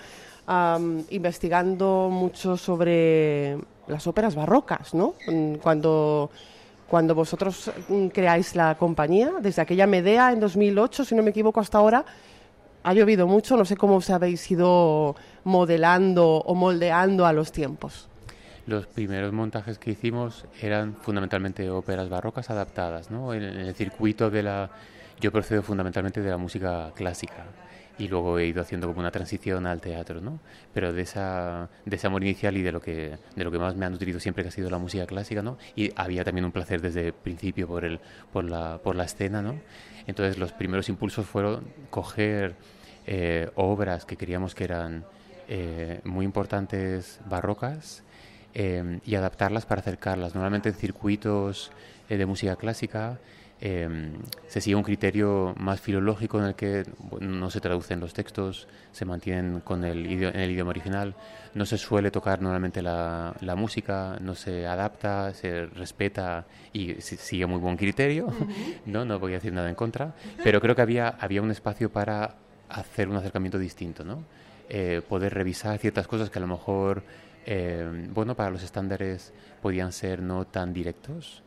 um, 0.50 1.04
investigando 1.12 2.10
mucho 2.12 2.58
sobre 2.58 3.58
las 3.88 4.08
óperas 4.08 4.36
barrocas, 4.36 4.94
¿no? 4.94 5.14
Cuando 5.62 6.30
cuando 6.90 7.14
vosotros 7.14 7.72
mm, 7.88 8.08
creáis 8.08 8.56
la 8.56 8.76
compañía, 8.76 9.34
desde 9.40 9.62
aquella 9.62 9.86
Medea 9.86 10.34
en 10.34 10.40
2008, 10.40 11.06
si 11.06 11.14
no 11.14 11.22
me 11.22 11.30
equivoco, 11.30 11.60
hasta 11.60 11.78
ahora, 11.78 12.04
ha 12.82 12.94
llovido 12.94 13.28
mucho, 13.28 13.56
no 13.56 13.64
sé 13.64 13.78
cómo 13.78 13.98
os 13.98 14.10
habéis 14.10 14.50
ido 14.50 15.16
modelando 15.44 16.26
o 16.28 16.56
moldeando 16.56 17.28
a 17.28 17.34
los 17.34 17.52
tiempos. 17.52 18.08
Los 18.66 18.88
primeros 18.88 19.32
montajes 19.34 19.78
que 19.78 19.92
hicimos 19.92 20.46
eran 20.62 20.96
fundamentalmente 20.96 21.70
óperas 21.70 22.10
barrocas 22.10 22.50
adaptadas, 22.50 23.12
¿no? 23.12 23.34
En, 23.34 23.44
el 23.44 23.76
circuito 23.76 24.32
de 24.32 24.44
la... 24.44 24.70
Yo 25.20 25.32
procedo 25.32 25.62
fundamentalmente 25.62 26.22
de 26.22 26.30
la 26.30 26.38
música 26.38 26.92
clásica 26.96 27.46
y 28.00 28.08
luego 28.08 28.40
he 28.40 28.48
ido 28.48 28.62
haciendo 28.62 28.88
como 28.88 29.02
una 29.02 29.12
transición 29.12 29.68
al 29.68 29.82
teatro, 29.82 30.22
¿no? 30.22 30.40
Pero 30.74 30.94
de 30.94 31.02
esa, 31.02 31.70
de 31.86 31.96
ese 31.98 32.08
amor 32.08 32.24
inicial 32.24 32.58
y 32.58 32.62
de 32.62 32.72
lo 32.72 32.82
que 32.82 33.18
de 33.36 33.44
lo 33.44 33.52
que 33.52 33.60
más 33.60 33.76
me 33.76 33.86
ha 33.86 33.90
nutrido 33.90 34.20
siempre 34.20 34.44
que 34.44 34.48
ha 34.48 34.52
sido 34.52 34.70
la 34.70 34.78
música 34.78 35.06
clásica, 35.06 35.42
¿no? 35.42 35.58
Y 35.76 35.92
había 35.96 36.24
también 36.24 36.46
un 36.46 36.52
placer 36.52 36.82
desde 36.82 37.08
el 37.08 37.14
principio 37.14 37.68
por 37.68 37.86
el 37.86 38.00
por 38.32 38.46
la 38.46 38.80
por 38.82 38.96
la 38.96 39.04
escena, 39.04 39.42
¿no? 39.42 39.56
Entonces 40.08 40.38
los 40.38 40.54
primeros 40.54 40.88
impulsos 40.90 41.26
fueron 41.26 41.66
coger 41.90 42.56
eh, 43.06 43.50
obras 43.56 44.06
que 44.06 44.16
queríamos 44.16 44.56
que 44.56 44.64
eran 44.64 45.04
eh, 45.48 46.00
muy 46.06 46.26
importantes 46.26 47.20
barrocas 47.26 48.04
eh, 48.54 49.00
y 49.06 49.16
adaptarlas 49.16 49.66
para 49.66 49.82
acercarlas. 49.82 50.36
Normalmente 50.36 50.70
en 50.70 50.76
circuitos 50.76 51.72
de 52.08 52.26
música 52.26 52.56
clásica 52.56 53.20
se 53.60 54.62
sigue 54.62 54.76
un 54.76 54.84
criterio 54.84 55.54
más 55.58 55.82
filológico 55.82 56.40
en 56.40 56.46
el 56.46 56.56
que 56.56 56.86
no 57.20 57.50
se 57.50 57.60
traducen 57.60 58.00
los 58.00 58.14
textos, 58.14 58.68
se 58.94 59.04
mantienen 59.04 59.60
con 59.60 59.84
el 59.84 60.06
en 60.06 60.40
el 60.40 60.52
idioma 60.52 60.70
original, 60.70 61.14
no 61.54 61.66
se 61.66 61.78
suele 61.78 62.10
tocar 62.10 62.42
normalmente 62.42 62.82
la, 62.82 63.36
la 63.42 63.56
música, 63.56 64.18
no 64.22 64.34
se 64.36 64.66
adapta, 64.66 65.34
se 65.34 65.66
respeta 65.66 66.46
y 66.72 67.02
sigue 67.02 67.46
muy 67.46 67.60
buen 67.60 67.76
criterio, 67.76 68.28
no, 68.86 69.04
no 69.04 69.20
voy 69.20 69.34
a 69.34 69.36
decir 69.36 69.52
nada 69.52 69.68
en 69.68 69.76
contra, 69.76 70.14
pero 70.44 70.62
creo 70.62 70.76
que 70.76 70.82
había, 70.82 71.10
había 71.10 71.42
un 71.42 71.52
espacio 71.52 71.92
para 71.92 72.36
hacer 72.70 73.10
un 73.10 73.18
acercamiento 73.18 73.60
distinto, 73.60 74.04
¿no? 74.04 74.24
Eh, 74.70 75.02
poder 75.08 75.34
revisar 75.34 75.78
ciertas 75.80 76.08
cosas 76.08 76.30
que 76.30 76.38
a 76.38 76.42
lo 76.42 76.48
mejor, 76.48 77.04
eh, 77.46 78.08
bueno, 78.14 78.36
para 78.36 78.52
los 78.52 78.62
estándares 78.62 79.34
podían 79.62 79.92
ser 79.92 80.22
no 80.22 80.46
tan 80.46 80.74
directos. 80.74 81.42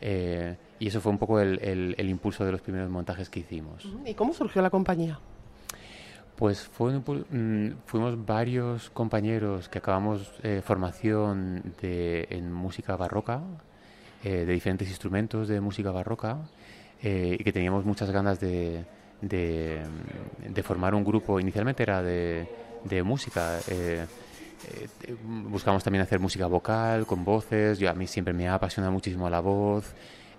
Eh, 0.00 0.56
y 0.82 0.88
eso 0.88 1.00
fue 1.00 1.12
un 1.12 1.18
poco 1.18 1.38
el, 1.38 1.60
el, 1.96 2.08
impulso 2.08 2.44
de 2.44 2.50
los 2.50 2.60
primeros 2.60 2.90
montajes 2.90 3.30
que 3.30 3.38
hicimos. 3.38 3.88
¿Y 4.04 4.14
cómo 4.14 4.34
surgió 4.34 4.60
la 4.62 4.70
compañía? 4.70 5.20
Pues 6.34 6.62
fue, 6.62 6.98
mm, 6.98 7.74
fuimos 7.86 8.26
varios 8.26 8.90
compañeros 8.90 9.68
que 9.68 9.78
acabamos 9.78 10.32
formación 10.64 11.74
de, 11.80 12.26
en 12.30 12.52
música 12.52 12.96
barroca, 12.96 13.42
de 14.24 14.44
diferentes 14.44 14.88
instrumentos 14.88 15.46
de 15.46 15.60
música 15.60 15.92
barroca, 15.92 16.38
y 17.00 17.38
que 17.38 17.52
teníamos 17.52 17.84
muchas 17.84 18.10
ganas 18.10 18.40
de, 18.40 18.84
de, 19.20 20.62
formar 20.64 20.96
un 20.96 21.04
grupo. 21.04 21.38
Inicialmente 21.38 21.84
era 21.84 22.02
de, 22.02 22.48
de 22.82 23.02
música. 23.04 23.60
Eh, 23.68 24.04
eh, 25.04 25.16
buscamos 25.24 25.82
también 25.82 26.02
hacer 26.02 26.18
música 26.18 26.46
vocal, 26.46 27.06
con 27.06 27.24
voces. 27.24 27.78
Yo, 27.78 27.88
a 27.88 27.94
mí 27.94 28.06
siempre 28.06 28.34
me 28.34 28.48
ha 28.48 28.54
apasionado 28.54 28.92
muchísimo 28.92 29.30
la 29.30 29.40
voz. 29.40 29.94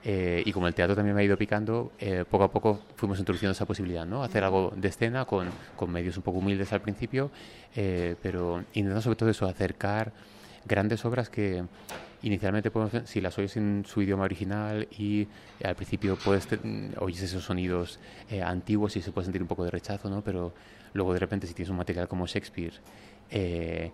Eh, 0.05 0.43
y 0.45 0.51
como 0.51 0.67
el 0.67 0.73
teatro 0.73 0.95
también 0.95 1.15
me 1.15 1.21
ha 1.21 1.25
ido 1.25 1.37
picando, 1.37 1.93
poco 2.29 2.43
a 2.43 2.51
poco 2.51 2.81
fuimos 2.95 3.19
introduciendo 3.19 3.53
esa 3.53 3.65
posibilidad, 3.65 4.05
¿no? 4.05 4.23
Hacer 4.23 4.43
algo 4.43 4.73
de 4.75 4.89
escena 4.89 5.23
con, 5.25 5.49
con 5.77 5.91
medios 5.91 6.17
un 6.17 6.23
poco 6.23 6.39
humildes 6.39 6.73
al 6.73 6.81
principio, 6.81 7.31
pero 7.73 8.59
intentando 8.73 9.01
sobre 9.01 9.15
todo 9.15 9.29
eso, 9.29 9.47
acercar 9.47 10.11
grandes 10.65 11.03
obras 11.05 11.29
que 11.29 11.63
inicialmente 12.23 12.71
podemos, 12.71 13.09
si 13.09 13.21
las 13.21 13.37
oyes 13.37 13.55
en 13.57 13.83
su 13.85 14.01
idioma 14.01 14.23
original 14.23 14.87
y 14.97 15.27
al 15.63 15.75
principio 15.75 16.17
puedes 16.17 16.47
oyes 16.99 17.21
esos 17.21 17.43
sonidos 17.43 17.99
eh, 18.29 18.41
antiguos 18.41 18.95
y 18.95 19.01
se 19.01 19.11
puede 19.11 19.25
sentir 19.25 19.41
un 19.41 19.47
poco 19.47 19.65
de 19.65 19.71
rechazo, 19.71 20.09
¿no? 20.09 20.23
Pero 20.23 20.53
luego 20.93 21.13
de 21.13 21.19
repente 21.19 21.47
si 21.47 21.53
tienes 21.53 21.69
un 21.69 21.77
material 21.77 22.07
como 22.07 22.25
Shakespeare, 22.25 22.73
eh, 23.29 23.91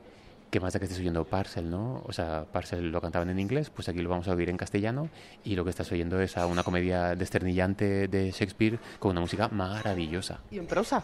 que 0.50 0.60
más 0.60 0.74
da 0.74 0.80
que 0.80 0.86
estés 0.86 1.00
oyendo 1.00 1.26
Parcel, 1.26 1.70
¿no? 1.70 2.02
O 2.06 2.14
sea, 2.14 2.46
Parcel 2.52 2.92
lo 2.92 3.02
cantaban 3.02 3.30
en 3.30 3.40
inglés, 3.40 3.70
pues 3.70 3.90
aquí 3.90 4.00
lo 4.02 4.10
vamos 4.10 4.28
a 4.28 4.34
oír 4.34 4.50
en 4.50 4.58
castellano 4.58 5.10
y 5.44 5.56
lo 5.56 5.64
que 5.64 5.70
estás 5.70 5.92
oyendo 5.92 6.20
es 6.22 6.38
a 6.38 6.46
una 6.46 6.64
comedia 6.64 7.16
desternillante 7.16 8.08
de 8.08 8.32
Shakespeare 8.32 8.80
con 9.00 9.12
una 9.12 9.22
música 9.22 9.48
maravillosa. 9.50 10.40
¿Y 10.52 10.58
en 10.58 10.68
prosa? 10.68 11.04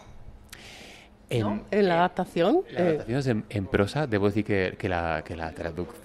En, 1.29 1.63
la 1.71 1.95
adaptación. 1.95 2.61
La 2.71 2.79
eh, 2.79 2.83
adaptación 2.83 3.19
es 3.19 3.55
en, 3.57 3.65
prosa. 3.67 4.07
Debo 4.07 4.27
decir 4.27 4.45
que, 4.45 4.75
que, 4.77 4.87
la, 4.87 5.23
que 5.25 5.35
la, 5.35 5.53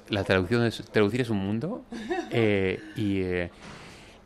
la, 0.09 0.25
traducción 0.25 0.65
es, 0.65 0.83
traducir 0.91 1.21
es 1.21 1.31
un 1.31 1.39
mundo 1.39 1.85
eh, 2.31 2.81
y, 2.97 3.21
eh, 3.21 3.51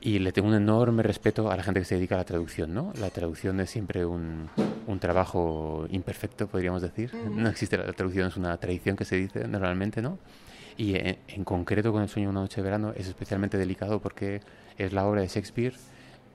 y, 0.05 0.19
le 0.19 0.33
tengo 0.33 0.49
un 0.49 0.55
enorme 0.55 1.03
respeto 1.03 1.51
a 1.51 1.57
la 1.57 1.63
gente 1.63 1.81
que 1.81 1.87
se 1.87 1.97
dedica 1.97 2.15
a 2.15 2.19
la 2.19 2.25
traducción. 2.25 2.73
¿no? 2.73 2.93
La 3.01 3.11
traducción 3.11 3.59
es 3.61 3.71
siempre 3.71 4.05
un, 4.05 4.49
un 4.87 4.99
trabajo 4.99 5.87
imperfecto, 5.91 6.47
podríamos 6.47 6.83
decir. 6.83 7.13
No 7.15 7.49
existe 7.49 7.77
la 7.77 7.93
traducción, 7.93 8.29
es 8.29 8.37
una 8.37 8.57
tradición 8.59 8.97
que 8.97 9.05
se 9.05 9.17
dice 9.17 9.49
normalmente, 9.49 10.03
¿no? 10.03 10.19
Y 10.77 10.97
en, 10.97 11.19
en 11.29 11.45
concreto 11.45 11.93
con 11.93 12.03
El 12.03 12.09
sueño 12.09 12.29
de 12.29 12.33
una 12.33 12.41
noche 12.41 12.57
de 12.57 12.65
verano 12.65 12.93
es 12.97 13.07
especialmente 13.07 13.57
delicado 13.57 14.01
porque 14.01 14.41
es 14.77 14.93
la 14.93 15.07
obra 15.07 15.21
de 15.21 15.29
Shakespeare 15.29 15.75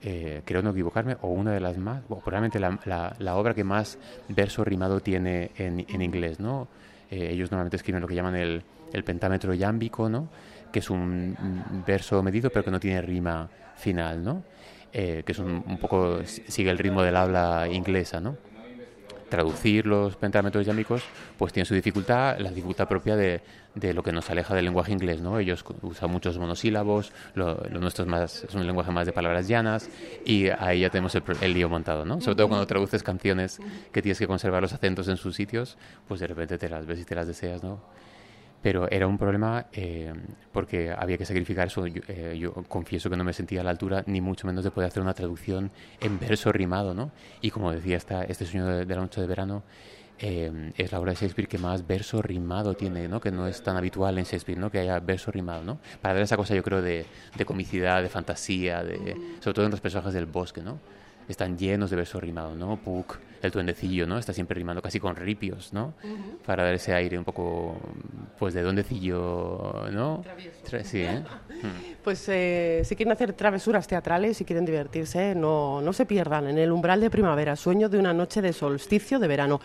eh, 0.02 0.44
creo 0.46 0.62
no 0.62 0.70
equivocarme, 0.70 1.18
o 1.22 1.28
una 1.28 1.52
de 1.52 1.60
las 1.60 1.78
más, 1.78 2.04
o 2.08 2.20
probablemente 2.20 2.58
la, 2.60 3.14
la, 3.18 3.36
obra 3.36 3.54
que 3.54 3.66
más 3.66 3.98
verso 4.30 4.64
rimado 4.64 5.02
tiene 5.02 5.52
en, 5.58 5.86
en 5.90 6.02
inglés, 6.02 6.40
¿no? 6.40 6.70
Eh, 7.12 7.32
ellos 7.32 7.52
normalmente 7.52 7.76
escriben 7.76 8.02
lo 8.02 8.08
que 8.08 8.16
llaman 8.16 8.36
el, 8.36 8.64
el 8.94 9.04
pentámetro 9.04 9.54
yámbico, 9.54 10.08
¿no? 10.08 10.30
Que 10.72 10.80
es 10.80 10.90
un 10.90 11.84
verso 11.86 12.22
medido 12.22 12.50
pero 12.50 12.64
que 12.64 12.72
no 12.72 12.80
tiene 12.80 13.02
rima 13.02 13.50
final, 13.76 14.24
¿no? 14.24 14.44
Eh, 14.92 15.24
que 15.26 15.34
es 15.34 15.40
un, 15.40 15.64
un, 15.68 15.78
poco, 15.78 16.20
sigue 16.26 16.72
el 16.72 16.78
ritmo 16.78 17.04
del 17.04 17.16
habla 17.16 17.68
inglesa, 17.70 18.20
¿no? 18.20 18.38
traducir 19.30 19.86
los 19.86 20.16
pentámetros 20.16 20.66
yámicos 20.66 21.04
pues 21.38 21.54
tiene 21.54 21.66
su 21.66 21.76
dificultad, 21.76 22.40
la 22.40 22.50
dificultad 22.50 22.88
propia 22.88 23.16
de, 23.16 23.42
de, 23.76 23.94
lo 23.94 24.04
que 24.04 24.12
nos 24.12 24.30
aleja 24.30 24.56
del 24.56 24.66
lenguaje 24.66 24.92
inglés, 24.92 25.22
¿no? 25.22 25.40
Ellos 25.40 25.64
usan 25.84 26.10
muchos 26.10 26.38
monosílabos, 26.38 27.14
lo, 27.36 27.56
nuestro 27.80 28.04
es, 28.06 28.10
más, 28.10 28.44
es 28.44 28.56
un 28.56 28.66
lenguaje 28.66 28.92
más 28.92 29.06
de 29.06 29.14
palabras 29.14 29.48
llanas 29.48 29.90
y 30.26 30.50
ahí 30.50 30.82
ya 30.82 30.90
tenemos 30.90 31.14
el, 31.16 31.24
el 31.42 31.54
lío 31.54 31.70
montado, 31.70 32.06
¿no? 32.06 32.20
Sobre 32.20 32.36
todo 32.38 32.48
cuando 32.50 32.66
traduces 32.66 33.04
canciones 33.04 33.60
que 33.94 34.02
tienes 34.02 34.18
que 34.18 34.28
conservar 34.28 34.62
los 34.64 34.74
acentos 34.74 35.08
en 35.08 35.18
sus 35.18 35.36
sitios, 35.36 35.78
pues 36.08 36.20
de 36.20 36.28
repente 36.28 36.58
te 36.58 36.68
las 36.68 36.86
ves 36.86 37.00
y 37.00 37.06
te 37.06 37.14
las 37.16 37.28
deseas, 37.28 37.64
¿no? 37.64 37.80
Pero 38.62 38.90
era 38.90 39.08
un 39.08 39.18
problema 39.18 39.68
eh, 39.72 40.14
porque 40.52 40.92
había 40.92 41.18
que 41.18 41.26
sacrificar 41.26 41.68
eso. 41.68 41.86
Eh, 41.86 42.38
yo, 42.40 42.54
confieso 42.68 43.10
que 43.10 43.16
no 43.16 43.24
me 43.24 43.34
sentía 43.34 43.62
a 43.62 43.64
la 43.64 43.70
altura, 43.70 44.04
ni 44.08 44.22
mucho 44.22 44.48
menos 44.48 44.64
de 44.64 44.72
poder 44.72 44.90
hacer 44.90 45.02
una 45.02 45.14
traducción 45.14 45.72
en 46.02 46.20
verso 46.20 46.52
rimado, 46.52 46.94
¿no? 46.94 47.12
Y 47.42 47.52
como 47.52 47.72
decía 47.72 47.98
esta, 47.98 48.24
este 48.24 48.46
sueño 48.46 48.68
de, 48.68 48.86
la 48.86 49.02
noche 49.02 49.22
de 49.22 49.28
verano, 49.28 49.64
eh, 50.22 50.74
es 50.78 50.92
la 50.92 51.00
obra 51.00 51.14
de 51.14 51.16
Shakespeare 51.16 51.48
que 51.48 51.58
más 51.58 51.88
verso 51.88 52.22
rimado 52.22 52.74
tiene, 52.74 53.08
¿no? 53.08 53.22
Que 53.22 53.32
no 53.32 53.48
es 53.48 53.64
tan 53.64 53.78
habitual 53.78 54.18
en 54.18 54.26
Shakespeare, 54.26 54.60
¿no? 54.60 54.70
Que 54.70 54.80
haya 54.80 55.00
verso 55.00 55.32
rimado, 55.32 55.64
¿no? 55.64 55.80
Para 56.02 56.16
dar 56.16 56.24
esa 56.24 56.36
cosa, 56.36 56.54
yo 56.54 56.64
creo, 56.64 56.82
de, 56.82 57.06
de 57.38 57.46
comicidad, 57.46 58.02
de 58.02 58.10
fantasía, 58.10 58.84
de, 58.84 59.16
sobre 59.40 59.54
todo 59.54 59.66
en 59.66 59.72
los 59.72 59.80
personajes 59.80 60.14
del 60.14 60.26
bosque, 60.26 60.62
¿no? 60.62 60.80
Están 61.32 61.58
llenos 61.58 61.90
de 61.90 61.96
verso 61.96 62.20
rimado, 62.20 62.56
¿no? 62.56 62.78
Puck, 62.78 63.18
el 63.42 63.52
duendecillo, 63.52 64.08
¿no? 64.08 64.18
Está 64.18 64.34
siempre 64.34 64.56
rimando 64.56 64.82
casi 64.82 65.00
con 65.00 65.16
ripios, 65.16 65.72
¿no? 65.74 65.94
Para 66.46 66.64
dar 66.64 66.74
ese 66.74 66.94
aire 66.94 67.18
un 67.18 67.24
poco, 67.24 67.78
pues, 68.38 68.54
de 68.54 68.62
duendecillo, 68.62 69.86
¿no? 69.92 70.24
sí, 70.84 71.02
¿eh? 71.02 71.24
Pues 72.04 72.28
eh, 72.30 72.82
si 72.86 72.96
quieren 72.96 73.12
hacer 73.12 73.34
travesuras 73.34 73.86
teatrales, 73.88 74.38
si 74.38 74.46
quieren 74.46 74.66
divertirse, 74.66 75.36
no, 75.36 75.82
no 75.82 75.94
se 75.94 76.06
pierdan 76.06 76.48
en 76.48 76.58
el 76.58 76.72
umbral 76.72 77.02
de 77.02 77.10
primavera, 77.10 77.56
sueño 77.56 77.90
de 77.90 78.00
una 78.00 78.14
noche 78.14 78.42
de 78.42 78.54
solsticio 78.54 79.20
de 79.20 79.28
verano. 79.28 79.60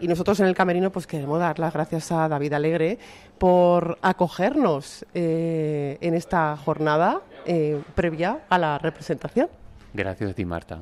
Y 0.00 0.06
nosotros 0.06 0.38
en 0.40 0.46
el 0.46 0.54
Camerino 0.54 0.90
pues 0.90 1.06
queremos 1.06 1.40
dar 1.40 1.58
las 1.58 1.72
gracias 1.72 2.12
a 2.12 2.28
David 2.28 2.52
Alegre 2.52 2.98
por 3.38 3.98
acogernos 4.02 5.04
eh, 5.14 5.98
en 6.00 6.14
esta 6.14 6.56
jornada 6.56 7.20
eh, 7.46 7.80
previa 7.94 8.40
a 8.48 8.58
la 8.58 8.78
representación. 8.78 9.48
Gracias 9.92 10.30
a 10.30 10.34
ti, 10.34 10.44
Marta. 10.44 10.80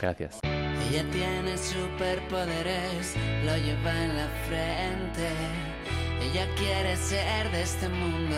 Gracias. 0.00 0.40
Ella 0.44 1.04
tiene 1.10 1.56
superpoderes, 1.56 3.14
lo 3.44 3.56
lleva 3.56 4.04
en 4.04 4.16
la 4.16 4.28
frente. 4.46 5.28
Ella 6.22 6.46
quiere 6.56 6.96
ser 6.96 7.50
de 7.50 7.62
este 7.62 7.88
mundo, 7.88 8.36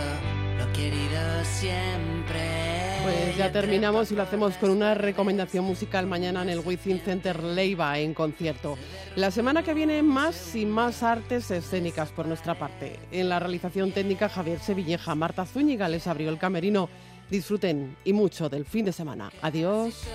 lo 0.59 0.73
querido 0.73 1.45
siempre. 1.45 2.77
Pues 3.03 3.37
ya 3.37 3.53
terminamos 3.53 4.11
y 4.11 4.17
lo 4.17 4.23
hacemos 4.23 4.57
con 4.57 4.71
una 4.71 4.95
recomendación 4.95 5.65
musical 5.65 6.07
mañana 6.07 6.43
en 6.43 6.49
el 6.49 6.59
Within 6.61 6.99
Center 7.01 7.43
Leiva 7.43 7.99
en 7.99 8.15
concierto. 8.15 8.77
La 9.15 9.31
semana 9.31 9.63
que 9.63 9.75
viene 9.75 10.03
más 10.03 10.57
y 10.57 10.67
más 10.67 11.03
artes 11.03 11.51
escénicas 11.51 12.11
por 12.11 12.27
nuestra 12.27 12.55
parte. 12.55 12.99
En 13.13 13.29
la 13.29 13.39
realización 13.39 13.93
técnica 13.93 14.29
Javier 14.29 14.59
Sevilleja, 14.59 15.15
Marta 15.15 15.47
Zúñiga 15.47 15.89
les 15.89 16.07
abrió 16.07 16.31
el 16.31 16.39
camerino. 16.39 16.89
Disfruten 17.31 17.97
y 18.05 18.13
mucho 18.13 18.49
del 18.49 18.65
fin 18.65 18.85
de 18.85 18.93
semana. 18.93 19.31
Adiós. 19.43 20.07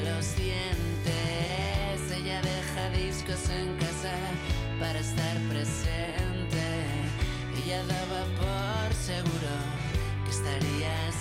Los 0.00 0.36
dientes. 0.36 2.12
Ella 2.16 2.40
deja 2.42 2.90
discos 2.90 3.50
en 3.50 3.76
casa 3.76 4.14
para 4.80 4.98
estar 4.98 5.36
presente. 5.48 6.64
Ella 7.64 7.82
daba 7.86 8.24
por 8.38 8.94
seguro 8.94 9.54
que 10.24 10.30
estarías 10.30 11.13